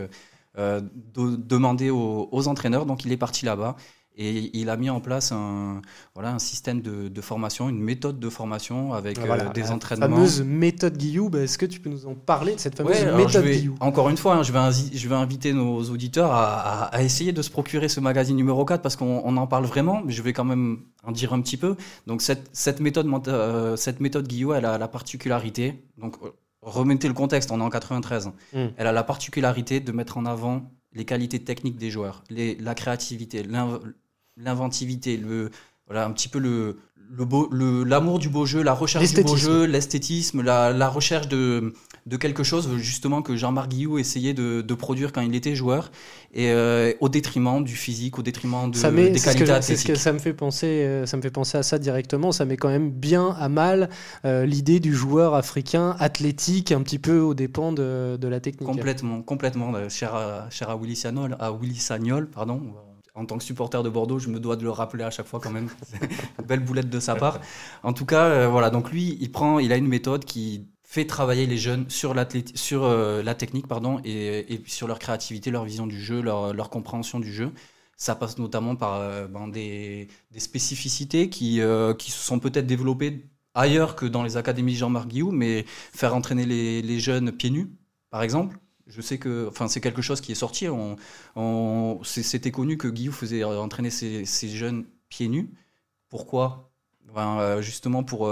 euh, 0.57 0.81
de- 0.81 1.35
demandait 1.35 1.89
aux 1.89 2.47
entraîneurs, 2.47 2.85
donc 2.85 3.05
il 3.05 3.11
est 3.11 3.17
parti 3.17 3.45
là-bas. 3.45 3.75
Et 4.21 4.51
il 4.59 4.69
a 4.69 4.75
mis 4.75 4.89
en 4.89 4.99
place 4.99 5.31
un, 5.31 5.81
voilà, 6.13 6.33
un 6.33 6.39
système 6.39 6.81
de, 6.81 7.07
de 7.07 7.21
formation, 7.21 7.69
une 7.69 7.79
méthode 7.81 8.19
de 8.19 8.29
formation 8.29 8.93
avec 8.93 9.17
Ah, 9.17 9.21
euh, 9.21 9.25
voilà, 9.27 9.45
des 9.45 9.61
la 9.61 9.71
entraînements. 9.71 10.07
fameuse 10.17 10.41
méthode 10.43 10.97
Guillou, 10.97 11.29
bah, 11.29 11.39
est-ce 11.39 11.57
que 11.57 11.65
tu 11.65 11.79
peux 11.79 11.89
nous 11.89 12.05
en 12.05 12.15
parler 12.15 12.53
de 12.55 12.59
cette 12.59 12.75
fameuse 12.75 13.01
Ouais, 13.01 13.15
méthode 13.15 13.45
vais- 13.45 13.57
Guillou? 13.59 13.75
Encore 13.79 14.09
une 14.09 14.17
fois, 14.17 14.35
hein, 14.35 14.43
je, 14.43 14.51
vais 14.51 14.59
je 14.97 15.07
vais 15.07 15.15
inviter 15.15 15.53
nos 15.53 15.81
auditeurs 15.89 16.31
à, 16.33 16.55
à- 16.59 16.83
à 16.97 17.01
essayer 17.01 17.31
de 17.31 17.41
se 17.41 17.49
procurer 17.49 17.87
ce 17.87 18.01
magazine 18.01 18.35
numéro 18.35 18.65
4 18.65 18.81
parce 18.81 18.97
qu'on 18.97 19.21
on 19.23 19.37
en 19.37 19.47
parle 19.47 19.63
vraiment, 19.65 20.01
mais 20.05 20.11
je 20.11 20.21
vais 20.21 20.33
quand 20.33 20.43
même 20.43 20.79
en 21.05 21.13
dire 21.13 21.31
un 21.31 21.39
petit 21.39 21.55
peu. 21.55 21.77
Donc 22.05 22.21
cette, 22.21 22.49
cette, 22.51 22.81
méthode, 22.81 23.07
euh, 23.29 23.77
cette 23.77 24.01
méthode 24.01 24.27
Guillot, 24.27 24.53
elle 24.53 24.65
a 24.65 24.77
la 24.77 24.87
particularité, 24.89 25.85
donc 25.97 26.17
euh, 26.23 26.29
remettez 26.61 27.07
le 27.07 27.13
contexte, 27.13 27.51
on 27.51 27.59
est 27.61 27.63
en 27.63 27.69
93, 27.69 28.31
Mm. 28.53 28.57
elle 28.75 28.87
a 28.87 28.91
la 28.91 29.03
particularité 29.03 29.79
de 29.79 29.91
mettre 29.93 30.17
en 30.17 30.25
avant 30.25 30.69
les 30.93 31.05
qualités 31.05 31.39
techniques 31.43 31.77
des 31.77 31.91
joueurs, 31.91 32.23
les, 32.31 32.55
la 32.55 32.73
créativité, 32.75 33.43
l'inventivité, 34.39 35.17
le, 35.17 35.51
voilà, 35.87 36.05
un 36.05 36.11
petit 36.11 36.29
peu 36.29 36.39
le, 36.39 36.77
le 37.11 37.25
beau, 37.25 37.49
le, 37.51 37.83
l'amour 37.83 38.19
du 38.19 38.29
beau 38.29 38.45
jeu, 38.45 38.61
la 38.61 38.73
recherche 38.73 39.13
du 39.13 39.23
beau 39.23 39.35
jeu, 39.35 39.65
l'esthétisme, 39.65 40.41
la, 40.41 40.71
la 40.71 40.87
recherche 40.87 41.27
de, 41.27 41.73
de 42.05 42.17
quelque 42.17 42.43
chose 42.43 42.69
justement 42.77 43.21
que 43.23 43.35
Jean-Marc 43.35 43.69
Guillou 43.69 43.97
essayait 43.97 44.35
de, 44.35 44.61
de 44.61 44.73
produire 44.75 45.11
quand 45.11 45.21
il 45.21 45.33
était 45.33 45.55
joueur, 45.55 45.91
et 46.33 46.51
euh, 46.51 46.93
au 46.99 47.09
détriment 47.09 47.63
du 47.63 47.75
physique, 47.75 48.19
au 48.19 48.21
détriment 48.21 48.69
de, 48.69 48.77
ça 48.77 48.91
met, 48.91 49.09
des 49.09 49.17
c'est 49.17 49.31
ce 49.31 49.37
que, 49.37 49.43
qualités 49.45 49.75
ce 49.75 49.87
que 49.87 49.95
ça 49.95 50.13
me 50.13 50.19
fait 50.19 50.33
penser, 50.33 50.67
euh, 50.67 51.07
ça 51.07 51.17
me 51.17 51.23
fait 51.23 51.31
penser 51.31 51.57
à 51.57 51.63
ça 51.63 51.79
directement. 51.79 52.31
Ça 52.31 52.45
met 52.45 52.57
quand 52.57 52.69
même 52.69 52.91
bien 52.91 53.35
à 53.39 53.49
mal 53.49 53.89
euh, 54.25 54.45
l'idée 54.45 54.79
du 54.79 54.93
joueur 54.93 55.33
africain 55.33 55.95
athlétique, 55.99 56.71
un 56.71 56.83
petit 56.83 56.99
peu 56.99 57.19
aux 57.19 57.33
dépens 57.33 57.71
de, 57.73 58.17
de 58.21 58.27
la 58.27 58.39
technique. 58.39 58.69
Complètement, 58.69 59.23
complètement. 59.23 59.89
Cher 59.89 60.13
à, 60.13 60.47
cher 60.51 60.69
à 60.69 60.77
Willy 60.77 60.95
Sagnol, 60.95 61.35
à 61.39 61.51
Willy 61.51 61.75
Sagnol, 61.75 62.29
pardon. 62.29 62.61
En 63.15 63.25
tant 63.25 63.37
que 63.37 63.43
supporter 63.43 63.83
de 63.83 63.89
Bordeaux, 63.89 64.19
je 64.19 64.29
me 64.29 64.39
dois 64.39 64.55
de 64.55 64.63
le 64.63 64.69
rappeler 64.69 65.03
à 65.03 65.11
chaque 65.11 65.27
fois 65.27 65.39
quand 65.39 65.51
même. 65.51 65.69
Une 66.39 66.45
belle 66.45 66.59
boulette 66.59 66.89
de 66.89 66.99
sa 66.99 67.15
part. 67.15 67.39
En 67.83 67.93
tout 67.93 68.05
cas, 68.05 68.25
euh, 68.25 68.47
voilà. 68.47 68.69
Donc 68.69 68.91
lui, 68.91 69.17
il 69.19 69.31
prend, 69.31 69.59
il 69.59 69.71
a 69.73 69.77
une 69.77 69.87
méthode 69.87 70.25
qui 70.25 70.67
fait 70.83 71.05
travailler 71.05 71.45
les 71.45 71.57
jeunes 71.57 71.89
sur, 71.89 72.13
euh, 72.13 73.23
la 73.23 73.35
technique 73.35 73.67
pardon, 73.67 73.99
et, 74.03 74.61
sur 74.65 74.87
leur 74.87 74.99
créativité, 74.99 75.51
leur 75.51 75.65
vision 75.65 75.87
du 75.87 76.01
jeu, 76.01 76.21
leur, 76.21 76.69
compréhension 76.69 77.19
du 77.19 77.31
jeu. 77.31 77.51
Ça 77.95 78.15
passe 78.15 78.37
notamment 78.37 78.75
par 78.75 78.95
euh, 78.95 79.27
ben, 79.27 79.47
des, 79.47 80.07
spécificités 80.37 81.29
qui, 81.29 81.61
qui 81.97 82.11
se 82.11 82.19
sont 82.19 82.39
peut-être 82.39 82.67
développées 82.67 83.29
ailleurs 83.53 83.95
que 83.95 84.05
dans 84.05 84.23
les 84.23 84.37
académies 84.37 84.75
Jean-Marc 84.75 85.07
Guillou, 85.07 85.31
mais 85.31 85.65
faire 85.67 86.15
entraîner 86.15 86.45
les, 86.45 86.99
jeunes 86.99 87.31
pieds 87.31 87.49
nus, 87.49 87.69
par 88.09 88.23
exemple. 88.23 88.57
Je 88.89 89.01
sais 89.01 89.17
que, 89.17 89.47
enfin, 89.47 89.67
c'est 89.67 89.81
quelque 89.81 90.01
chose 90.01 90.19
qui 90.19 90.31
est 90.31 90.35
sorti. 90.35 90.67
On, 90.67 92.03
c'était 92.03 92.51
connu 92.51 92.77
que 92.77 92.87
Guillou 92.87 93.11
faisait 93.11 93.43
entraîner 93.43 93.89
ses, 93.91 94.25
jeunes 94.49 94.85
pieds 95.09 95.29
nus. 95.29 95.49
Pourquoi? 96.09 96.71
Ben, 97.13 97.61
Justement 97.61 98.03
pour 98.03 98.27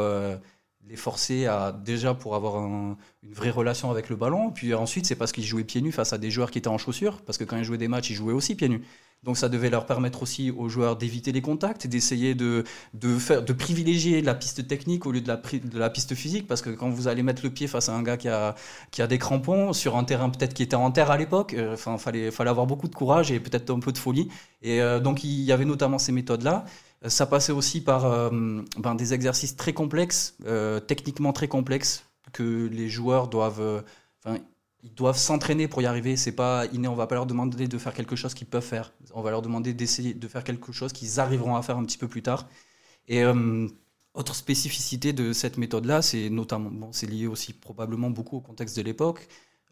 les 0.87 0.95
forcer 0.95 1.45
à 1.45 1.71
déjà 1.71 2.13
pour 2.13 2.35
avoir 2.35 2.57
une 2.65 2.95
vraie 3.33 3.49
relation 3.49 3.91
avec 3.91 4.09
le 4.09 4.15
ballon. 4.15 4.51
Puis 4.51 4.73
ensuite, 4.73 5.05
c'est 5.05 5.15
parce 5.15 5.31
qu'ils 5.31 5.43
jouaient 5.43 5.63
pieds 5.63 5.81
nus 5.81 5.91
face 5.91 6.13
à 6.13 6.17
des 6.17 6.31
joueurs 6.31 6.51
qui 6.51 6.57
étaient 6.57 6.67
en 6.67 6.77
chaussures, 6.77 7.21
parce 7.21 7.37
que 7.37 7.43
quand 7.43 7.57
ils 7.57 7.63
jouaient 7.63 7.77
des 7.77 7.87
matchs, 7.87 8.09
ils 8.09 8.15
jouaient 8.15 8.33
aussi 8.33 8.55
pieds 8.55 8.69
nus. 8.69 8.83
Donc 9.23 9.37
ça 9.37 9.49
devait 9.49 9.69
leur 9.69 9.85
permettre 9.85 10.21
aussi 10.23 10.51
aux 10.51 10.69
joueurs 10.69 10.95
d'éviter 10.95 11.31
les 11.31 11.41
contacts, 11.41 11.87
d'essayer 11.87 12.35
de, 12.35 12.63
de, 12.93 13.17
faire, 13.17 13.43
de 13.43 13.53
privilégier 13.53 14.21
la 14.21 14.35
piste 14.35 14.67
technique 14.67 15.05
au 15.05 15.11
lieu 15.11 15.21
de 15.21 15.27
la, 15.79 15.89
piste 15.89 16.15
physique, 16.15 16.47
parce 16.47 16.61
que 16.61 16.69
quand 16.69 16.89
vous 16.89 17.07
allez 17.07 17.23
mettre 17.23 17.43
le 17.43 17.49
pied 17.49 17.67
face 17.67 17.89
à 17.89 17.93
un 17.93 18.03
gars 18.03 18.17
qui 18.17 18.29
a, 18.29 18.55
qui 18.91 19.01
a 19.01 19.07
des 19.07 19.17
crampons, 19.17 19.73
sur 19.73 19.97
un 19.97 20.03
terrain 20.03 20.29
peut-être 20.29 20.53
qui 20.53 20.63
était 20.63 20.75
en 20.75 20.91
terre 20.91 21.11
à 21.11 21.17
l'époque, 21.17 21.53
euh, 21.53 21.73
enfin 21.73 21.97
fallait, 21.97 22.31
fallait 22.31 22.51
avoir 22.51 22.67
beaucoup 22.67 22.87
de 22.87 22.95
courage 22.95 23.31
et 23.31 23.39
peut-être 23.39 23.69
un 23.71 23.79
peu 23.79 23.91
de 23.91 23.97
folie. 23.97 24.29
Et 24.61 24.81
euh, 24.81 24.99
donc 24.99 25.23
il 25.23 25.41
y 25.41 25.51
avait 25.51 25.65
notamment 25.65 25.99
ces 25.99 26.11
méthodes-là. 26.11 26.65
Ça 27.05 27.27
passait 27.27 27.51
aussi 27.51 27.81
par 27.81 28.05
euh, 28.05 28.29
ben, 28.77 28.95
des 28.95 29.13
exercices 29.13 29.55
très 29.55 29.73
complexes, 29.73 30.35
euh, 30.45 30.79
techniquement 30.79 31.31
très 31.31 31.47
complexes, 31.47 32.03
que 32.33 32.67
les 32.71 32.89
joueurs 32.89 33.27
doivent, 33.27 33.61
euh, 33.61 33.81
ils 34.87 34.95
doivent 34.95 35.17
s'entraîner 35.17 35.67
pour 35.67 35.81
y 35.81 35.85
arriver. 35.85 36.15
C'est 36.17 36.31
pas 36.35 36.65
inné, 36.73 36.87
on 36.87 36.95
va 36.95 37.07
pas 37.07 37.15
leur 37.15 37.25
demander 37.25 37.67
de 37.67 37.77
faire 37.77 37.93
quelque 37.93 38.15
chose 38.15 38.33
qu'ils 38.33 38.47
peuvent 38.47 38.63
faire. 38.63 38.93
On 39.13 39.21
va 39.21 39.31
leur 39.31 39.41
demander 39.41 39.73
d'essayer 39.73 40.13
de 40.13 40.27
faire 40.27 40.43
quelque 40.43 40.71
chose 40.71 40.93
qu'ils 40.93 41.19
arriveront 41.19 41.55
à 41.55 41.61
faire 41.61 41.77
un 41.77 41.85
petit 41.85 41.97
peu 41.97 42.07
plus 42.07 42.21
tard. 42.23 42.47
Et 43.07 43.23
autre 44.17 44.35
spécificité 44.35 45.13
de 45.13 45.31
cette 45.31 45.57
méthode-là, 45.57 46.01
c'est 46.01 46.29
notamment, 46.29 46.71
bon, 46.71 46.89
c'est 46.91 47.05
lié 47.07 47.27
aussi 47.27 47.53
probablement 47.53 48.09
beaucoup 48.09 48.37
au 48.37 48.41
contexte 48.41 48.75
de 48.75 48.81
l'époque. 48.81 49.27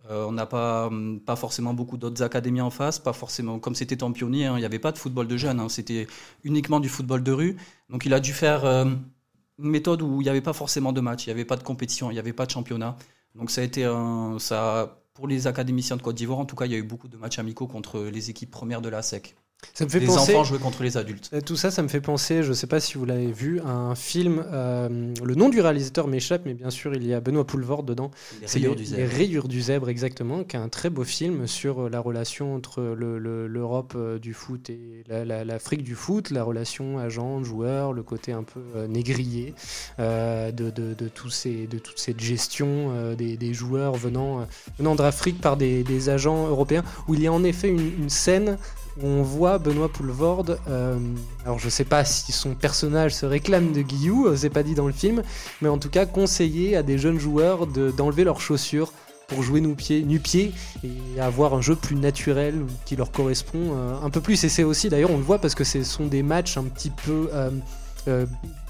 Euh, 0.10 0.26
on 0.28 0.32
n'a 0.32 0.46
pas, 0.46 0.88
hum, 0.88 1.20
pas 1.20 1.36
forcément 1.36 1.74
beaucoup 1.74 1.98
d'autres 1.98 2.22
académies 2.22 2.62
en 2.62 2.70
face, 2.70 3.00
pas 3.00 3.14
forcément 3.14 3.60
comme 3.60 3.74
c'était 3.74 4.04
en 4.04 4.12
pionnier, 4.12 4.46
hein, 4.46 4.56
il 4.56 4.60
n'y 4.60 4.66
avait 4.66 4.78
pas 4.78 4.92
de 4.92 5.00
football 5.00 5.28
de 5.28 5.36
jeunes, 5.36 5.60
hein, 5.60 5.68
c'était 5.68 6.06
uniquement 6.44 6.80
du 6.80 6.90
football 6.90 7.24
de 7.24 7.32
rue. 7.32 7.58
Donc 7.90 8.06
il 8.06 8.14
a 8.14 8.20
dû 8.20 8.34
faire 8.34 8.66
euh, 8.66 8.86
une 8.86 9.70
méthode 9.70 10.04
où 10.04 10.22
il 10.22 10.26
n'y 10.26 10.30
avait 10.30 10.42
pas 10.42 10.54
forcément 10.54 10.94
de 10.94 11.02
match, 11.02 11.26
il 11.26 11.30
n'y 11.30 11.34
avait 11.34 11.46
pas 11.46 11.58
de 11.58 11.64
compétition, 11.64 12.12
il 12.12 12.14
n'y 12.14 12.20
avait 12.20 12.34
pas 12.34 12.46
de 12.46 12.52
championnat. 12.52 12.98
Donc 13.34 13.50
ça 13.50 13.62
a 13.62 13.64
été 13.64 13.84
un, 13.86 14.38
ça, 14.40 15.02
pour 15.16 15.28
les 15.28 15.48
académiciens 15.48 15.96
de 15.96 16.02
Côte 16.02 16.18
d'Ivoire, 16.18 16.40
en 16.40 16.46
tout 16.46 16.58
cas, 16.58 16.66
il 16.66 16.74
y 16.74 16.76
a 16.76 16.78
eu 16.78 16.84
beaucoup 16.84 17.08
de 17.08 17.18
matchs 17.18 17.40
amicaux 17.40 17.68
contre 17.68 18.02
les 18.02 18.30
équipes 18.30 18.52
premières 18.52 18.82
de 18.82 18.90
la 18.90 19.02
SEC. 19.02 19.36
Ça 19.74 19.86
me 19.86 19.90
fait 19.90 20.00
les 20.00 20.06
penser, 20.06 20.34
enfants 20.34 20.44
jouer 20.44 20.60
contre 20.60 20.84
les 20.84 20.98
adultes. 20.98 21.30
Euh, 21.34 21.42
tout 21.42 21.56
ça, 21.56 21.72
ça 21.72 21.82
me 21.82 21.88
fait 21.88 22.02
penser, 22.02 22.44
je 22.44 22.50
ne 22.50 22.54
sais 22.54 22.68
pas 22.68 22.80
si 22.80 22.98
vous 22.98 23.06
l'avez 23.06 23.32
vu, 23.32 23.60
à 23.62 23.70
un 23.70 23.96
film. 23.96 24.44
Euh, 24.52 25.14
le 25.24 25.36
nom 25.36 25.50
du 25.50 25.62
réalisateur 25.62 26.08
m'échappe, 26.08 26.44
mais 26.46 26.54
bien 26.54 26.70
sûr, 26.70 26.94
il 26.94 27.06
y 27.06 27.14
a 27.14 27.20
Benoît 27.20 27.46
Poulvord 27.46 27.84
dedans. 27.84 28.12
Les 28.42 28.48
rayures, 28.48 28.76
du 28.76 28.86
zèbre. 28.86 29.02
les 29.02 29.08
rayures 29.08 29.48
du 29.48 29.62
zèbre, 29.62 29.90
exactement, 29.90 30.44
qui 30.44 30.56
est 30.56 30.60
un 30.60 30.70
très 30.70 30.90
beau 30.90 31.04
film 31.04 31.48
sur 31.48 31.86
euh, 31.86 31.90
la 31.90 32.00
relation 32.00 32.56
entre 32.56 32.82
l'Europe 32.82 33.98
du 34.22 34.34
foot 34.34 34.70
et 34.70 35.04
l'Afrique 35.10 35.84
du 35.84 35.96
foot, 35.96 36.30
la 36.30 36.44
relation 36.44 37.00
agent-joueur, 37.00 37.94
le 37.94 38.04
côté 38.04 38.32
un 38.32 38.44
peu 38.44 38.62
négrier 38.88 39.54
de, 39.98 40.52
de, 40.52 41.08
tous 41.10 41.30
ces, 41.30 41.68
de 41.68 41.80
toute 41.80 42.00
cette 42.00 42.20
gestion 42.20 43.14
des, 43.16 43.54
joueurs 43.54 43.96
venant, 43.96 44.48
venant 44.78 44.96
d'Afrique 44.96 45.42
par 45.42 45.58
des, 45.58 46.10
agents 46.10 46.48
européens, 46.48 46.84
où 47.08 47.14
il 47.14 47.22
y 47.22 47.28
a 47.28 47.34
en 47.34 47.44
effet 47.44 47.70
une, 47.70 48.04
une 48.04 48.10
scène 48.10 48.58
on 49.02 49.22
voit 49.22 49.58
Benoît 49.58 49.90
Poulvorde, 49.90 50.60
euh, 50.70 50.98
alors 51.44 51.60
je 51.60 51.70
sais 51.70 51.84
pas 51.84 52.06
si 52.06 52.32
son 52.32 52.56
personnage 52.56 53.14
se 53.14 53.26
réclame 53.26 53.74
de 53.74 53.82
Guillou, 53.82 54.28
euh, 54.28 54.36
c'est 54.38 54.50
pas 54.50 54.64
dit 54.64 54.74
dans 54.74 54.88
le 54.88 54.94
film, 54.94 55.22
mais 55.62 55.70
en 55.70 55.78
tout 55.78 55.90
cas 55.90 56.06
conseiller 56.06 56.76
à 56.76 56.84
des 56.84 56.98
jeunes 56.98 57.20
joueurs 57.20 57.68
d'enlever 57.68 58.24
leurs 58.24 58.40
chaussures 58.40 58.94
pour 59.28 59.42
jouer 59.42 59.60
nu-pieds 59.60 60.54
et 60.84 61.20
avoir 61.20 61.56
un 61.56 61.62
jeu 61.62 61.76
plus 61.76 61.96
naturel 61.96 62.62
qui 62.86 62.96
leur 62.96 63.12
correspond 63.12 63.74
euh, 63.74 63.96
un 64.02 64.10
peu 64.10 64.22
plus. 64.22 64.44
Et 64.44 64.50
c'est 64.50 64.64
aussi, 64.64 64.88
d'ailleurs, 64.88 65.10
on 65.12 65.18
le 65.18 65.24
voit 65.24 65.40
parce 65.40 65.56
que 65.56 65.64
ce 65.64 65.84
sont 65.84 66.06
des 66.06 66.22
matchs 66.22 66.58
un 66.58 66.64
petit 66.64 66.92
peu 66.92 67.30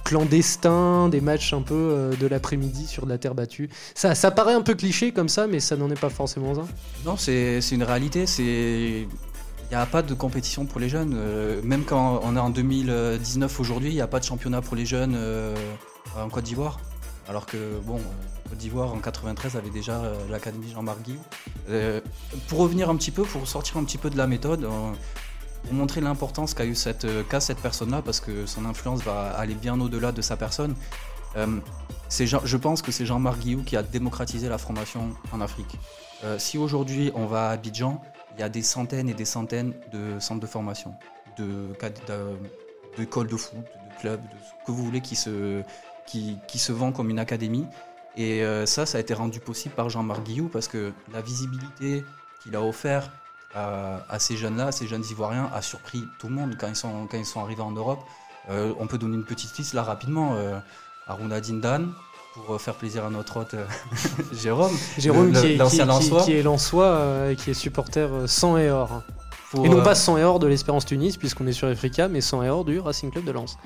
clandestins, 0.06 1.10
des 1.10 1.20
matchs 1.20 1.52
un 1.52 1.62
peu 1.62 2.12
de 2.18 2.26
l'après-midi 2.26 2.88
sur 2.88 3.06
de 3.06 3.12
la 3.12 3.18
terre 3.18 3.36
battue. 3.36 3.70
Ça, 3.96 4.16
ça 4.16 4.32
paraît 4.32 4.54
un 4.54 4.62
peu 4.62 4.76
cliché 4.76 5.12
comme 5.12 5.28
ça, 5.28 5.46
mais 5.46 5.60
ça 5.60 5.76
n'en 5.76 5.92
est 5.92 6.00
pas 6.00 6.10
forcément 6.10 6.54
un. 6.58 6.68
Non, 7.06 7.18
c'est 7.18 7.60
une 7.72 7.84
réalité. 7.84 8.26
C'est 8.26 9.08
il 9.72 9.76
n'y 9.76 9.82
a 9.82 9.86
pas 9.86 10.02
de 10.02 10.14
compétition 10.14 10.66
pour 10.66 10.80
les 10.80 10.90
jeunes. 10.90 11.14
Euh, 11.16 11.62
même 11.64 11.86
quand 11.86 12.20
on 12.24 12.36
est 12.36 12.40
en 12.40 12.50
2019 12.50 13.60
aujourd'hui, 13.60 13.90
il 13.90 13.96
n'y 13.96 14.02
a 14.02 14.08
pas 14.08 14.20
de 14.20 14.26
championnat 14.26 14.62
pour 14.62 14.76
les 14.76 14.86
jeunes 14.86 15.16
euh, 15.16 15.56
en 16.18 16.30
Côte 16.30 16.44
d'Ivoire. 16.44 16.80
Alors 17.28 17.48
que, 17.48 17.80
bon, 17.84 17.98
euh, 17.98 18.50
Côte 18.50 18.58
d'Ivoire 18.60 18.94
en 18.94 19.00
93 19.00 19.56
avait 19.56 19.72
déjà 19.72 20.02
l'Académie 20.30 20.70
Jean-Marc 20.72 21.00
pour 22.48 22.60
revenir 22.60 22.90
un 22.90 22.96
petit 22.96 23.12
peu, 23.12 23.24
pour 23.24 23.48
sortir 23.48 23.78
un 23.78 23.84
petit 23.84 23.98
peu 23.98 24.12
de 24.12 24.18
la 24.18 24.28
méthode, 24.28 24.68
pour 25.64 25.74
montrer 25.74 26.00
l'importance 26.00 26.54
qu'a 26.54 26.66
eu 26.66 26.76
cette, 26.76 27.08
personne-là, 27.62 28.04
parce 28.04 28.20
que 28.20 28.46
son 28.46 28.66
influence 28.66 29.02
va 29.02 29.32
aller 29.32 29.56
bien 29.56 29.80
au-delà 29.82 30.12
de 30.12 30.22
sa 30.22 30.38
personne. 30.38 30.76
je 31.36 32.58
pense 32.58 32.84
que 32.84 32.92
c'est 32.92 33.06
Jean-Marc 33.08 33.40
Guillou 33.40 33.64
qui 33.64 33.76
a 33.76 33.82
démocratisé 33.82 34.48
la 34.48 34.60
formation 34.60 35.10
en 35.32 35.42
Afrique. 35.42 35.80
si 36.38 36.60
aujourd'hui 36.60 37.12
on 37.16 37.26
va 37.26 37.50
à 37.50 37.54
Abidjan, 37.54 38.00
il 38.36 38.42
y 38.42 38.44
a 38.44 38.50
des 38.50 38.62
centaines 38.62 39.10
et 39.10 39.14
des 39.14 39.26
centaines 39.26 39.74
de 39.92 40.20
centres 40.20 40.42
de 40.42 40.48
formation, 40.48 40.94
de, 41.38 41.70
d'écoles 42.98 43.28
de 43.28 43.38
foot, 43.38 43.58
de 43.58 44.00
clubs, 44.00 44.22
de 44.22 44.38
ce 44.44 44.66
que 44.66 44.72
vous 44.72 44.84
voulez 44.84 45.02
qui 45.02 45.16
se, 45.16 45.62
qui 46.06 46.60
se 46.60 46.72
vend 46.72 46.92
comme 46.92 47.10
une 47.10 47.20
académie. 47.20 47.66
Et 48.18 48.44
euh, 48.44 48.66
ça, 48.66 48.86
ça 48.86 48.98
a 48.98 49.02
été 49.02 49.14
rendu 49.14 49.40
possible 49.40 49.76
par 49.76 49.90
Jean-Marc 49.90 50.24
Guillou 50.24 50.48
parce 50.48 50.68
que 50.68 50.94
la 51.12 51.22
visibilité 51.22 52.04
qu'il 52.42 52.56
a 52.56 52.62
offert 52.62 53.12
à, 53.54 54.20
ces 54.20 54.36
jeunes-là, 54.36 54.74
ces 54.74 54.86
jeunes 54.86 55.04
Ivoiriens, 55.10 55.50
a 55.54 55.62
surpris 55.62 56.04
tout 56.20 56.28
le 56.28 56.34
monde 56.34 56.58
quand 56.60 56.68
ils 56.68 56.76
sont, 56.76 57.08
quand 57.08 57.18
ils 57.18 57.26
sont 57.26 57.40
arrivés 57.40 57.62
en 57.62 57.72
Europe. 57.72 58.02
Euh, 58.50 58.74
on 58.80 58.88
peut 58.88 58.98
donner 58.98 59.16
une 59.16 59.24
petite 59.24 59.58
liste 59.58 59.74
là 59.74 59.82
rapidement. 59.82 60.36
Euh, 60.36 60.60
Aruna 61.08 61.40
Dindan, 61.40 61.94
pour 62.36 62.54
euh, 62.54 62.58
faire 62.58 62.76
plaisir 62.76 63.06
à 63.06 63.10
notre 63.10 63.38
hôte 63.38 63.54
euh, 63.54 63.66
Jérôme. 64.34 64.72
Qui, 65.00 65.08
est, 65.08 65.58
l'ancien 65.58 65.88
qui, 66.24 66.34
est 66.34 66.44
Lensois 66.44 66.86
euh, 66.86 67.32
et 67.32 67.36
qui 67.36 67.52
est 67.52 67.54
supporter 67.54 68.10
sans 68.28 68.58
et 68.58 68.70
or. 68.70 69.04
et 69.64 69.70
non 69.70 69.82
pas 69.82 69.96
sans 69.96 70.18
et 70.18 70.24
or 70.24 70.40
de 70.40 70.48
l'Espérance 70.48 70.86
Tunis, 70.86 71.18
puisqu'on 71.18 71.48
est 71.48 71.54
sur 71.54 71.68
Africa, 71.68 72.08
mais 72.08 72.22
sans 72.22 72.44
et 72.44 72.50
or 72.50 72.66
du 72.66 72.80
Racing 72.80 73.10
Club 73.10 73.24
de 73.24 73.32
Lens. 73.32 73.58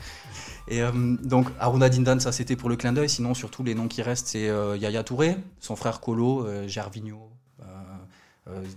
Et 0.67 0.83
donc 1.23 1.47
Aruna 1.59 1.89
Dindan, 1.89 2.19
ça 2.19 2.31
c'était 2.31 2.55
pour 2.55 2.69
le 2.69 2.75
clin 2.75 2.93
d'œil. 2.93 3.09
Sinon, 3.09 3.33
surtout 3.33 3.63
les 3.63 3.73
noms 3.73 3.87
qui 3.87 4.03
restent, 4.03 4.27
c'est 4.27 4.51
Yaya 4.77 5.03
Touré, 5.03 5.35
son 5.59 5.75
frère 5.75 5.99
Colo, 5.99 6.47
Gervinho, 6.67 7.31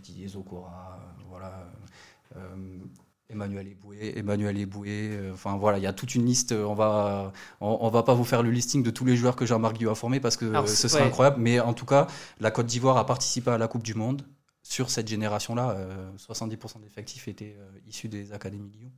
Didier 0.02 0.28
Zokora, 0.28 0.98
voilà. 1.28 1.52
Emmanuel 3.32 3.68
Eboué, 3.68 4.12
Emmanuel 4.16 4.58
Eboué, 4.58 4.88
euh, 4.90 5.32
enfin 5.32 5.56
voilà, 5.56 5.78
il 5.78 5.84
y 5.84 5.86
a 5.86 5.92
toute 5.92 6.14
une 6.14 6.24
liste. 6.24 6.52
On 6.52 6.74
va, 6.74 7.32
on, 7.60 7.88
va 7.88 8.02
pas 8.02 8.14
vous 8.14 8.24
faire 8.24 8.42
le 8.42 8.50
listing 8.50 8.82
de 8.82 8.90
tous 8.90 9.04
les 9.04 9.16
joueurs 9.16 9.36
que 9.36 9.46
Jean-Marc 9.46 9.76
Guillaume 9.76 9.92
a 9.92 9.96
formés 9.96 10.20
parce 10.20 10.36
que 10.36 10.66
ce 10.66 10.88
serait 10.88 11.04
incroyable. 11.04 11.36
Mais 11.40 11.60
en 11.60 11.72
tout 11.72 11.86
cas, 11.86 12.06
la 12.40 12.50
Côte 12.50 12.66
d'Ivoire 12.66 12.96
a 12.96 13.06
participé 13.06 13.50
à 13.50 13.58
la 13.58 13.68
Coupe 13.68 13.82
du 13.82 13.94
Monde 13.94 14.22
sur 14.62 14.90
cette 14.90 15.08
génération-là. 15.08 15.76
70% 16.18 16.76
euh, 16.76 16.80
d'effectifs 16.82 17.28
étaient 17.28 17.56
euh, 17.58 17.78
issus 17.88 18.08
des 18.08 18.32
académies 18.32 18.70
Guillaume. 18.70 18.92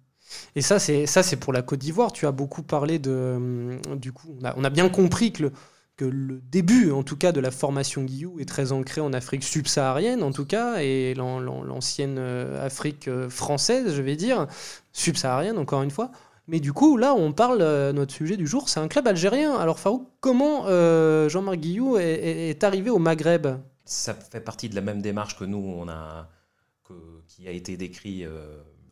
Et 0.57 0.63
ça, 0.63 0.79
c'est 0.79 1.07
ça, 1.07 1.23
c'est 1.23 1.37
pour 1.37 1.53
la 1.53 1.63
Côte 1.63 1.81
d'Ivoire. 1.81 2.13
Tu 2.13 2.27
as 2.27 2.33
beaucoup 2.33 2.63
parlé 2.63 2.99
de, 2.99 3.79
du 3.97 4.13
coup, 4.13 4.37
on 4.41 4.45
a, 4.45 4.55
on 4.57 4.65
a 4.65 4.71
bien 4.71 4.89
compris 4.89 5.33
que 5.33 5.45
le 5.45 5.53
que 5.97 6.05
le 6.05 6.41
début, 6.41 6.91
en 6.91 7.03
tout 7.03 7.17
cas, 7.17 7.33
de 7.33 7.41
la 7.41 7.51
formation 7.51 8.03
Guillou 8.03 8.41
est 8.41 8.49
très 8.49 8.73
ancré 8.73 9.01
en 9.01 9.13
Afrique 9.13 9.45
subsaharienne, 9.45 10.23
en 10.23 10.33
tout 10.33 10.45
cas, 10.45 10.79
et 10.81 11.15
l'ancienne 11.15 12.17
euh, 12.19 12.65
Afrique 12.65 13.07
euh, 13.09 13.31
française, 13.31 13.95
je 13.95 14.03
vais 14.03 14.17
dire, 14.17 14.47
subsaharienne, 14.93 15.59
encore 15.59 15.83
une 15.83 15.91
fois. 15.91 16.11
Mais 16.49 16.61
du 16.61 16.73
coup, 16.73 16.97
là, 16.97 17.15
on 17.15 17.33
parle, 17.33 17.63
euh, 17.63 17.93
notre 17.93 18.13
sujet 18.13 18.37
du 18.37 18.47
jour, 18.47 18.69
c'est 18.69 18.81
un 18.81 18.89
club 18.89 19.07
algérien. 19.07 19.55
Alors, 19.57 19.79
Farouk, 19.79 20.09
comment 20.21 20.67
Jean-Marc 21.29 21.59
Guillou 21.59 21.97
est, 21.97 22.65
arrivé 22.65 22.91
au 22.91 22.99
Maghreb? 22.99 23.47
Ça 23.85 24.15
fait 24.15 24.41
partie 24.41 24.69
de 24.69 24.75
la 24.75 24.81
même 24.81 25.01
démarche 25.01 25.39
que 25.39 25.45
nous, 25.45 25.87
qui 27.29 27.47
a 27.47 27.51
été 27.51 27.77
décrit 27.77 28.27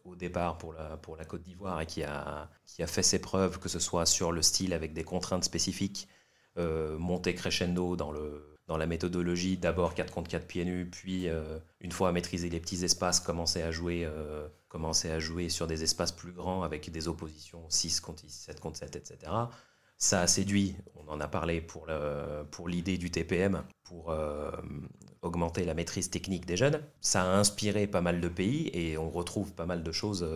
au 0.05 0.15
départ 0.15 0.57
pour 0.59 0.75
la, 0.75 1.25
Côte 1.25 1.43
d'Ivoire 1.43 1.81
et 1.81 1.87
qui 1.87 2.05
a 2.05 2.49
fait 2.87 3.03
ses 3.03 3.19
preuves, 3.19 3.59
que 3.59 3.69
ce 3.69 3.81
soit 3.81 4.07
sur 4.07 4.31
le 4.31 4.41
style 4.41 4.73
avec 4.73 4.93
des 4.95 5.05
contraintes 5.05 5.45
spécifiques 5.45 6.09
euh, 6.59 6.99
monter 6.99 7.35
crescendo 7.35 7.97
dans, 7.97 8.12
le, 8.12 8.59
dans 8.67 8.77
la 8.77 8.87
méthodologie, 8.87 9.57
d'abord 9.57 9.95
4 9.95 10.12
contre 10.12 10.29
4 10.29 10.47
pieds 10.47 10.67
nus, 10.67 10.85
puis 10.85 11.27
euh, 11.29 11.59
une 11.81 11.93
fois 11.93 12.11
à 12.11 12.12
maîtriser 12.12 12.51
les 12.51 12.61
petits 12.61 12.85
espaces, 12.85 13.21
commencer 13.21 13.62
à 13.62 13.71
jouer, 13.71 14.05
euh, 14.05 14.47
commencer 14.69 15.11
à 15.11 15.19
jouer 15.19 15.49
sur 15.49 15.67
des 15.67 15.83
espaces 15.83 16.12
plus 16.12 16.33
grands 16.33 16.62
avec 16.62 16.91
des 16.91 17.09
oppositions 17.09 17.65
6 17.71 18.01
contre 18.01 18.21
6, 18.21 18.31
7 18.31 18.61
contre 18.61 18.77
7, 18.77 18.97
etc. 18.97 19.33
Ça 19.97 20.21
a 20.21 20.27
séduit, 20.27 20.77
on 20.95 21.09
en 21.09 21.21
a 21.21 21.29
parlé 21.29 21.62
pour, 21.62 21.87
pour 22.51 22.69
l'idée 22.69 22.99
du 22.99 23.11
TPM, 23.11 23.62
pour 23.85 24.11
euh, 24.11 24.51
augmenter 25.23 25.65
la 25.65 25.73
maîtrise 25.73 26.11
technique 26.11 26.45
des 26.45 26.59
jeunes. 26.59 26.83
Ça 27.01 27.23
a 27.23 27.37
inspiré 27.38 27.87
pas 27.87 28.01
mal 28.03 28.21
de 28.21 28.29
pays 28.29 28.69
et 28.75 28.99
on 28.99 29.09
retrouve 29.09 29.55
pas 29.55 29.65
mal 29.65 29.83
de 29.83 29.93
choses 29.93 30.27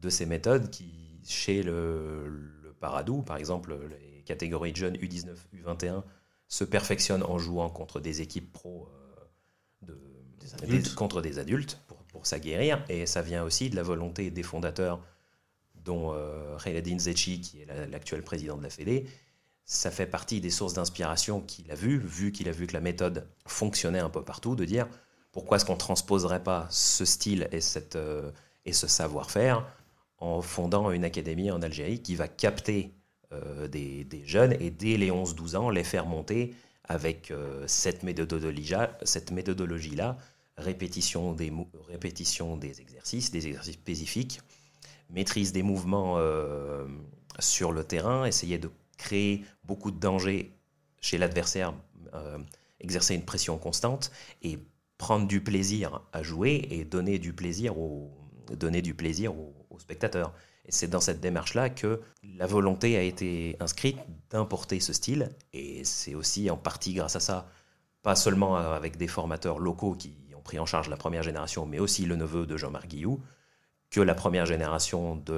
de 0.00 0.08
ces 0.10 0.26
méthodes 0.26 0.70
qui, 0.70 1.18
chez 1.26 1.62
le, 1.62 2.28
le 2.28 2.72
Paradou, 2.74 3.22
par 3.22 3.38
exemple, 3.38 3.74
les 3.88 4.13
catégories 4.24 4.72
de 4.72 4.76
jeunes 4.76 4.96
U19, 4.96 5.36
U21 5.54 6.02
se 6.48 6.64
perfectionnent 6.64 7.22
en 7.22 7.38
jouant 7.38 7.70
contre 7.70 8.00
des 8.00 8.20
équipes 8.20 8.52
pro 8.52 8.88
de, 9.82 9.98
contre 10.94 11.20
des 11.20 11.38
adultes 11.38 11.80
pour, 11.86 11.98
pour 12.04 12.26
s'aguerrir. 12.26 12.84
Et 12.88 13.06
ça 13.06 13.22
vient 13.22 13.42
aussi 13.42 13.70
de 13.70 13.76
la 13.76 13.82
volonté 13.82 14.30
des 14.30 14.42
fondateurs, 14.42 15.00
dont 15.74 16.12
euh, 16.14 16.58
Zechi, 16.98 17.40
qui 17.40 17.60
est 17.60 17.66
l'actuel 17.88 18.22
président 18.22 18.56
de 18.56 18.62
la 18.62 18.70
Fédé. 18.70 19.06
Ça 19.64 19.90
fait 19.90 20.06
partie 20.06 20.40
des 20.40 20.50
sources 20.50 20.74
d'inspiration 20.74 21.40
qu'il 21.40 21.70
a 21.70 21.74
vu, 21.74 21.98
vu 21.98 22.32
qu'il 22.32 22.48
a 22.48 22.52
vu 22.52 22.66
que 22.66 22.74
la 22.74 22.80
méthode 22.80 23.26
fonctionnait 23.46 24.00
un 24.00 24.10
peu 24.10 24.22
partout, 24.22 24.56
de 24.56 24.64
dire 24.64 24.86
pourquoi 25.32 25.56
est-ce 25.56 25.64
qu'on 25.64 25.74
ne 25.74 25.78
transposerait 25.78 26.42
pas 26.42 26.66
ce 26.70 27.04
style 27.04 27.48
et, 27.50 27.60
cette, 27.60 27.96
euh, 27.96 28.30
et 28.66 28.72
ce 28.72 28.86
savoir-faire 28.86 29.66
en 30.18 30.42
fondant 30.42 30.90
une 30.90 31.04
académie 31.04 31.50
en 31.50 31.60
Algérie 31.60 32.02
qui 32.02 32.14
va 32.14 32.28
capter 32.28 32.92
euh, 32.92 33.03
des, 33.70 34.04
des, 34.04 34.26
jeunes 34.26 34.54
et 34.60 34.70
dès 34.70 34.96
les 34.96 35.10
11-12 35.10 35.56
ans 35.56 35.70
les 35.70 35.84
faire 35.84 36.06
monter 36.06 36.54
avec 36.84 37.30
euh, 37.30 37.64
cette 37.66 38.02
méthodologie-là, 38.02 38.98
cette 39.02 39.30
méthodologie-là 39.30 40.18
répétition 40.56 41.32
des, 41.32 41.52
répétition 41.88 42.56
des 42.56 42.80
exercices, 42.80 43.30
des 43.30 43.46
exercices 43.46 43.74
spécifiques, 43.74 44.40
maîtrise 45.10 45.52
des 45.52 45.62
mouvements 45.62 46.14
euh, 46.18 46.86
sur 47.38 47.72
le 47.72 47.84
terrain, 47.84 48.26
essayer 48.26 48.58
de 48.58 48.70
créer 48.96 49.44
beaucoup 49.64 49.90
de 49.90 49.98
dangers 49.98 50.52
chez 51.00 51.18
l'adversaire, 51.18 51.74
euh, 52.14 52.38
exercer 52.80 53.14
une 53.14 53.24
pression 53.24 53.58
constante 53.58 54.12
et 54.42 54.58
prendre 54.98 55.26
du 55.26 55.42
plaisir 55.42 56.02
à 56.12 56.22
jouer 56.22 56.68
et 56.70 56.84
donner 56.84 57.18
du 57.18 57.32
plaisir, 57.32 57.78
au, 57.78 58.12
donner 58.52 58.82
du 58.82 58.94
plaisir 58.94 59.34
aux 59.34 59.78
spectateurs. 59.78 60.32
Et 60.66 60.72
c'est 60.72 60.88
dans 60.88 61.00
cette 61.00 61.20
démarche-là 61.20 61.70
que 61.70 62.00
la 62.22 62.46
volonté 62.46 62.96
a 62.96 63.02
été 63.02 63.56
inscrite 63.60 63.98
d'importer 64.30 64.80
ce 64.80 64.92
style. 64.92 65.30
Et 65.52 65.84
c'est 65.84 66.14
aussi 66.14 66.50
en 66.50 66.56
partie 66.56 66.94
grâce 66.94 67.16
à 67.16 67.20
ça, 67.20 67.48
pas 68.02 68.16
seulement 68.16 68.56
avec 68.56 68.96
des 68.96 69.08
formateurs 69.08 69.58
locaux 69.58 69.94
qui 69.94 70.16
ont 70.36 70.40
pris 70.42 70.58
en 70.58 70.66
charge 70.66 70.88
la 70.88 70.96
première 70.96 71.22
génération, 71.22 71.66
mais 71.66 71.78
aussi 71.78 72.06
le 72.06 72.16
neveu 72.16 72.46
de 72.46 72.56
Jean-Marc 72.56 72.88
Guillou, 72.88 73.20
que 73.90 74.00
la 74.00 74.14
première 74.14 74.46
génération 74.46 75.16
de 75.16 75.34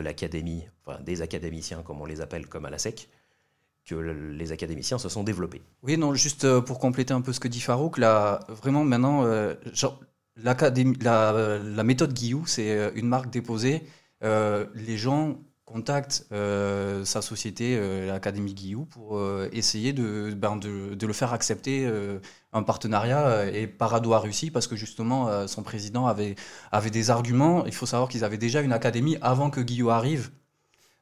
l'académie, 0.00 0.60
la, 0.60 0.64
de 0.64 0.92
enfin, 0.92 1.02
des 1.02 1.22
académiciens 1.22 1.82
comme 1.82 2.00
on 2.00 2.06
les 2.06 2.20
appelle, 2.20 2.46
comme 2.48 2.64
à 2.64 2.70
la 2.70 2.78
SEC, 2.78 3.08
que 3.84 3.94
les 3.94 4.50
académiciens 4.50 4.98
se 4.98 5.08
sont 5.08 5.22
développés. 5.22 5.62
Oui, 5.82 5.96
non, 5.96 6.12
juste 6.12 6.44
euh, 6.44 6.60
pour 6.60 6.80
compléter 6.80 7.14
un 7.14 7.20
peu 7.20 7.32
ce 7.32 7.38
que 7.38 7.46
dit 7.46 7.60
Farouk, 7.60 7.98
là, 7.98 8.40
vraiment 8.48 8.84
maintenant, 8.84 9.24
euh, 9.24 9.54
la, 10.36 10.54
la, 10.54 11.82
méthode 11.84 12.12
Guillou, 12.12 12.46
c'est 12.46 12.70
euh, 12.70 12.90
une 12.94 13.06
marque 13.06 13.30
déposée 13.30 13.76
euh, 13.76 14.05
les 14.74 14.96
gens 14.96 15.38
contactent 15.66 16.26
euh, 16.30 17.04
sa 17.04 17.20
société, 17.20 17.76
euh, 17.76 18.06
l'Académie 18.06 18.54
Guillou, 18.54 18.84
pour 18.86 19.20
essayer 19.52 19.92
ben, 19.92 20.56
de, 20.56 21.06
le 21.06 21.12
faire 21.12 21.32
accepter 21.32 21.90
un 22.52 22.62
partenariat. 22.62 23.50
Et 23.50 23.66
Parado 23.66 24.14
a 24.14 24.20
réussi 24.20 24.50
parce 24.50 24.66
que 24.66 24.76
justement, 24.76 25.46
son 25.46 25.62
président 25.62 26.06
avait, 26.06 26.36
des 26.90 27.10
arguments. 27.10 27.66
Il 27.66 27.74
faut 27.74 27.86
savoir 27.86 28.08
qu'ils 28.08 28.24
avaient 28.24 28.38
déjà 28.38 28.62
une 28.62 28.72
académie 28.72 29.18
avant 29.20 29.50
que 29.50 29.60
Guillou 29.60 29.90
arrive. 29.90 30.30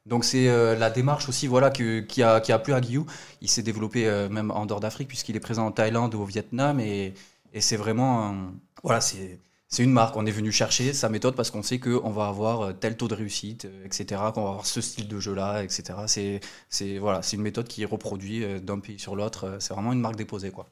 Donc 0.05 0.23
c'est 0.23 0.47
la 0.75 0.89
démarche 0.89 1.29
aussi 1.29 1.47
voilà 1.47 1.69
qui, 1.71 2.23
a, 2.23 2.59
plu 2.59 2.73
à 2.73 2.81
Guillou. 2.81 3.05
Il 3.41 3.49
s'est 3.49 3.63
développé 3.63 4.05
même 4.29 4.51
en 4.51 4.65
dehors 4.65 4.79
d'Afrique 4.79 5.07
puisqu'il 5.07 5.35
est 5.35 5.39
présent 5.39 5.67
en 5.67 5.71
Thaïlande, 5.71 6.15
au 6.15 6.25
Vietnam 6.25 6.79
et, 6.79 7.13
et 7.53 7.61
c'est 7.61 7.77
vraiment 7.77 8.35
voilà 8.83 9.01
c'est 9.01 9.39
c'est 9.67 9.83
une 9.83 9.91
marque. 9.91 10.15
On 10.15 10.25
est 10.25 10.31
venu 10.31 10.51
chercher 10.51 10.93
sa 10.93 11.09
méthode 11.09 11.35
parce 11.35 11.51
qu'on 11.51 11.63
sait 11.63 11.79
qu'on 11.79 12.11
va 12.11 12.27
avoir 12.27 12.61
euh, 12.61 12.73
tel 12.73 12.97
taux 12.97 13.07
de 13.07 13.15
réussite, 13.15 13.65
euh, 13.65 13.85
etc., 13.85 14.21
qu'on 14.33 14.43
va 14.43 14.49
avoir 14.49 14.65
ce 14.65 14.81
style 14.81 15.07
de 15.07 15.19
jeu-là, 15.19 15.63
etc. 15.63 16.39
C'est 16.69 16.97
voilà, 16.99 17.21
une 17.33 17.41
méthode 17.41 17.67
qui 17.67 17.83
est 17.83 17.85
reproduite 17.85 18.43
euh, 18.43 18.59
d'un 18.59 18.79
pays 18.79 18.99
sur 18.99 19.15
l'autre. 19.15 19.57
C'est 19.59 19.73
vraiment 19.73 19.93
une 19.93 19.99
marque 19.99 20.15
déposée. 20.17 20.51
Quoi. 20.51 20.67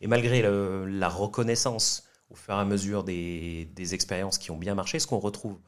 Et 0.00 0.06
malgré 0.06 0.42
la 0.42 1.08
reconnaissance 1.08 2.04
au 2.30 2.34
fur 2.34 2.54
et 2.54 2.58
à 2.58 2.64
mesure 2.64 3.04
des, 3.04 3.68
expériences 3.92 4.38
qui 4.38 4.50
ont 4.50 4.58
bien 4.58 4.74
marché, 4.74 4.98
ce 4.98 5.06
qu'on 5.06 5.18
retrouve 5.18 5.58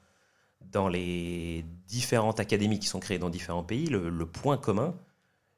dans 0.60 0.88
les 0.88 1.64
différentes 1.88 2.38
académies 2.38 2.78
qui 2.78 2.86
sont 2.86 3.00
créées 3.00 3.18
dans 3.18 3.30
différents 3.30 3.64
pays, 3.64 3.86
le 3.86 4.26
point 4.26 4.56
commun, 4.58 4.94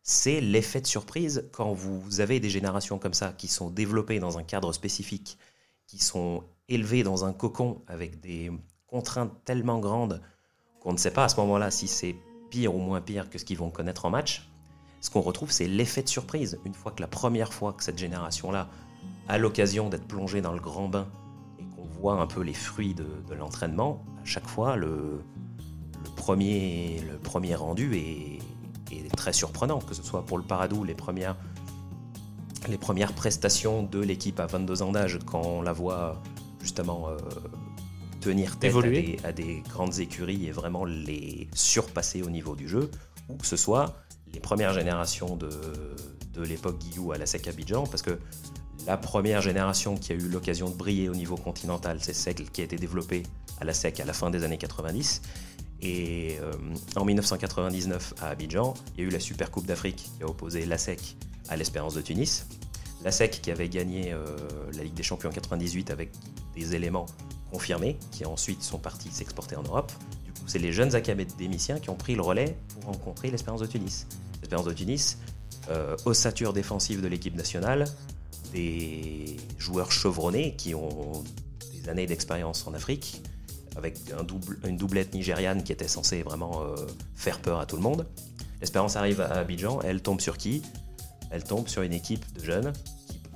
c'est 0.02 0.40
l'effet 0.40 0.80
de 0.80 0.86
surprise 0.86 1.48
quand 1.52 1.72
vous 1.72 2.20
avez 2.20 2.40
des 2.40 2.50
générations 2.50 2.98
comme 2.98 3.14
ça 3.14 3.32
qui 3.32 3.48
sont 3.48 3.70
développées 3.70 4.18
dans 4.18 4.38
un 4.38 4.42
cadre 4.42 4.72
spécifique, 4.72 5.38
qui 5.86 5.98
sont 5.98 6.44
élevés 6.74 7.02
dans 7.02 7.24
un 7.24 7.32
cocon 7.32 7.82
avec 7.86 8.20
des 8.20 8.50
contraintes 8.86 9.32
tellement 9.44 9.78
grandes 9.78 10.20
qu'on 10.80 10.92
ne 10.92 10.98
sait 10.98 11.12
pas 11.12 11.24
à 11.24 11.28
ce 11.28 11.36
moment-là 11.36 11.70
si 11.70 11.86
c'est 11.86 12.16
pire 12.50 12.74
ou 12.74 12.78
moins 12.78 13.00
pire 13.00 13.30
que 13.30 13.38
ce 13.38 13.44
qu'ils 13.44 13.58
vont 13.58 13.70
connaître 13.70 14.04
en 14.04 14.10
match. 14.10 14.48
Ce 15.00 15.10
qu'on 15.10 15.20
retrouve, 15.20 15.50
c'est 15.50 15.66
l'effet 15.66 16.02
de 16.02 16.08
surprise. 16.08 16.58
Une 16.64 16.74
fois 16.74 16.92
que 16.92 17.00
la 17.00 17.08
première 17.08 17.52
fois 17.52 17.72
que 17.72 17.82
cette 17.82 17.98
génération-là 17.98 18.68
a 19.28 19.38
l'occasion 19.38 19.88
d'être 19.88 20.06
plongée 20.06 20.40
dans 20.40 20.52
le 20.52 20.60
grand 20.60 20.88
bain 20.88 21.08
et 21.58 21.64
qu'on 21.64 21.84
voit 21.84 22.20
un 22.20 22.26
peu 22.26 22.42
les 22.42 22.54
fruits 22.54 22.94
de, 22.94 23.34
l'entraînement, 23.34 24.04
à 24.22 24.24
chaque 24.24 24.46
fois, 24.46 24.76
le, 24.76 25.22
premier, 26.16 27.00
le 27.10 27.18
premier 27.18 27.54
rendu 27.54 27.96
est, 27.96 28.38
est, 28.92 29.16
très 29.16 29.32
surprenant, 29.32 29.80
que 29.80 29.94
ce 29.94 30.02
soit 30.02 30.24
pour 30.24 30.38
le 30.38 30.44
Paradou, 30.44 30.84
les 30.84 30.94
premières, 30.94 31.36
les 32.68 32.78
premières 32.78 33.12
prestations 33.12 33.82
de 33.82 33.98
l'équipe 33.98 34.38
à 34.38 34.46
22 34.46 34.82
ans 34.82 34.92
d'âge, 34.92 35.18
quand 35.26 35.42
on 35.42 35.62
la 35.62 35.72
voit 35.72 36.22
justement 36.62 37.10
euh, 37.10 37.16
tenir 38.20 38.58
tête 38.58 38.74
à 39.24 39.32
des, 39.32 39.62
grandes 39.68 39.98
écuries 39.98 40.46
et 40.46 40.50
vraiment 40.50 40.84
les 40.84 41.48
surpasser 41.54 42.22
au 42.22 42.30
niveau 42.30 42.54
du 42.54 42.68
jeu, 42.68 42.90
ou 43.28 43.34
que 43.34 43.46
ce 43.46 43.56
soit 43.56 43.94
les 44.32 44.40
premières 44.40 44.72
générations 44.72 45.36
de, 45.36 45.50
de 46.32 46.42
l'époque 46.42 46.78
Guillou 46.78 47.12
à 47.12 47.18
la 47.18 47.26
SEC 47.26 47.48
Abidjan, 47.48 47.86
parce 47.86 48.02
que 48.02 48.18
la 48.86 48.96
première 48.96 49.40
génération 49.40 49.96
qui 49.96 50.12
a 50.12 50.14
eu 50.14 50.28
l'occasion 50.28 50.68
de 50.68 50.74
briller 50.74 51.08
au 51.08 51.14
niveau 51.14 51.36
continental, 51.36 51.98
c'est 52.00 52.14
celle 52.14 52.34
qui 52.34 52.60
a 52.60 52.64
été 52.64 52.76
développée 52.76 53.22
à 53.60 53.64
la 53.64 53.74
SEC 53.74 54.00
à 54.00 54.04
la 54.04 54.12
fin 54.12 54.30
des 54.30 54.44
années 54.44 54.58
90. 54.58 55.22
Et 55.82 56.36
euh, 56.40 56.52
en 56.96 57.04
1999, 57.04 58.14
à 58.20 58.28
Abidjan, 58.28 58.74
il 58.94 59.00
y 59.00 59.04
a 59.04 59.08
eu 59.08 59.10
la 59.10 59.20
Super 59.20 59.50
Coupe 59.50 59.66
d'Afrique 59.66 60.10
qui 60.16 60.22
a 60.22 60.26
opposé 60.26 60.64
la 60.64 60.78
SEC 60.78 61.16
à 61.48 61.56
l'Espérance 61.56 61.94
de 61.94 62.00
Tunis. 62.00 62.46
La 63.04 63.10
SEC 63.10 63.40
qui 63.42 63.50
avait 63.50 63.68
gagné 63.68 64.12
euh, 64.12 64.24
la 64.76 64.84
Ligue 64.84 64.94
des 64.94 65.02
Champions 65.02 65.30
en 65.30 65.32
98 65.32 65.90
avec 65.90 66.10
des 66.54 66.74
éléments 66.74 67.06
confirmés 67.50 67.96
qui 68.12 68.24
ensuite 68.24 68.62
sont 68.62 68.78
partis 68.78 69.10
s'exporter 69.10 69.56
en 69.56 69.62
Europe. 69.62 69.92
Du 70.24 70.32
coup, 70.32 70.44
c'est 70.46 70.58
les 70.58 70.72
jeunes 70.72 70.94
académiciens 70.94 71.78
qui 71.80 71.90
ont 71.90 71.96
pris 71.96 72.14
le 72.14 72.22
relais 72.22 72.56
pour 72.68 72.84
rencontrer 72.84 73.30
l'Espérance 73.30 73.60
de 73.60 73.66
Tunis. 73.66 74.06
L'Espérance 74.40 74.66
de 74.66 74.72
Tunis, 74.72 75.18
euh, 75.68 75.96
ossature 76.04 76.52
défensive 76.52 77.02
de 77.02 77.08
l'équipe 77.08 77.34
nationale, 77.34 77.84
des 78.52 79.36
joueurs 79.58 79.90
chevronnés 79.90 80.54
qui 80.56 80.74
ont 80.74 81.24
des 81.72 81.88
années 81.88 82.06
d'expérience 82.06 82.66
en 82.66 82.74
Afrique, 82.74 83.22
avec 83.76 83.98
une 84.64 84.76
doublette 84.76 85.14
nigériane 85.14 85.62
qui 85.62 85.72
était 85.72 85.88
censée 85.88 86.22
vraiment 86.22 86.62
euh, 86.62 86.76
faire 87.14 87.40
peur 87.40 87.58
à 87.58 87.66
tout 87.66 87.76
le 87.76 87.82
monde. 87.82 88.06
L'Espérance 88.60 88.96
arrive 88.96 89.20
à 89.20 89.32
Abidjan, 89.32 89.80
elle 89.82 90.02
tombe 90.02 90.20
sur 90.20 90.36
qui? 90.36 90.62
Elle 91.32 91.44
tombe 91.44 91.66
sur 91.66 91.82
une 91.82 91.94
équipe 91.94 92.30
de 92.34 92.44
jeunes 92.44 92.72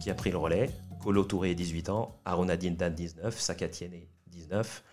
qui, 0.01 0.11
a 0.11 0.15
pris 0.15 0.31
le 0.31 0.37
relais. 0.37 0.71
Kolo 1.03 1.25
Touré, 1.25 1.55
18 1.55 1.89
ans, 1.89 2.21
Aruna 2.25 2.57
Dindan, 2.57 2.91
19, 2.91 3.41
Sakatiene, 3.41 4.03
19, 4.27 4.85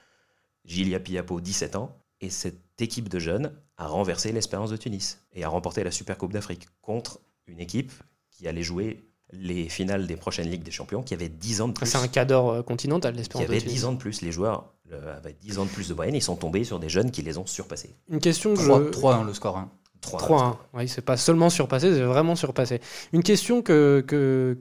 Gilia 0.65 0.99
Piapo, 0.99 1.41
17 1.41 1.75
ans. 1.75 1.95
Et 2.21 2.29
cette 2.29 2.79
équipe 2.79 3.09
de 3.09 3.19
jeunes 3.19 3.51
a 3.77 3.87
renversé 3.87 4.31
l'Espérance 4.31 4.69
de 4.69 4.77
Tunis 4.77 5.19
et 5.33 5.43
a 5.43 5.49
remporté 5.49 5.83
la 5.83 5.91
Super 5.91 6.17
Coupe 6.17 6.31
d'Afrique 6.31 6.67
contre 6.81 7.19
une 7.47 7.59
équipe 7.59 7.91
qui 8.31 8.47
allait 8.47 8.63
jouer 8.63 9.03
les 9.33 9.67
finales 9.67 10.07
des 10.07 10.15
prochaines 10.15 10.49
Ligues 10.49 10.63
des 10.63 10.71
Champions, 10.71 11.03
qui 11.03 11.13
avait 11.13 11.27
10 11.27 11.61
ans 11.61 11.67
de 11.67 11.73
plus. 11.73 11.85
C'est 11.87 11.97
un 11.97 12.07
cadre 12.07 12.47
euh, 12.47 12.61
continental, 12.61 13.15
l'Espérance 13.15 13.47
de 13.47 13.51
Tunis. 13.51 13.63
Qui 13.63 13.67
avait 13.67 13.75
10 13.75 13.85
ans 13.85 13.91
de 13.91 13.97
plus. 13.97 14.21
Les 14.21 14.31
joueurs 14.31 14.71
avaient 14.91 15.35
10 15.41 15.59
ans 15.59 15.65
de 15.65 15.69
plus 15.69 15.89
de 15.89 15.93
moyenne. 15.93 16.15
Ils 16.15 16.21
sont 16.21 16.35
tombés 16.35 16.63
sur 16.63 16.79
des 16.79 16.89
jeunes 16.89 17.11
qui 17.11 17.23
les 17.23 17.37
ont 17.37 17.45
surpassés. 17.47 17.95
Une 18.09 18.19
question 18.19 18.53
3, 18.53 18.91
3 18.91 19.23
le 19.23 19.33
score. 19.33 19.57
Hein. 19.57 19.71
3-1. 20.03 20.55
Oui, 20.73 20.87
c'est 20.87 21.01
pas 21.01 21.17
seulement 21.17 21.49
surpassé, 21.49 21.93
c'est 21.93 22.01
vraiment 22.01 22.35
surpassé. 22.35 22.81
Une 23.13 23.23
question 23.23 23.61
que, 23.61 24.03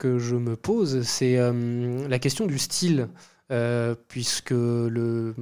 je 0.03 0.37
me 0.37 0.57
pose, 0.57 1.03
c'est 1.03 1.39
euh, 1.39 2.09
la 2.09 2.19
question 2.19 2.47
du 2.47 2.59
style, 2.59 3.09
euh, 3.51 3.95
puisque 4.09 4.51
le, 4.51 5.35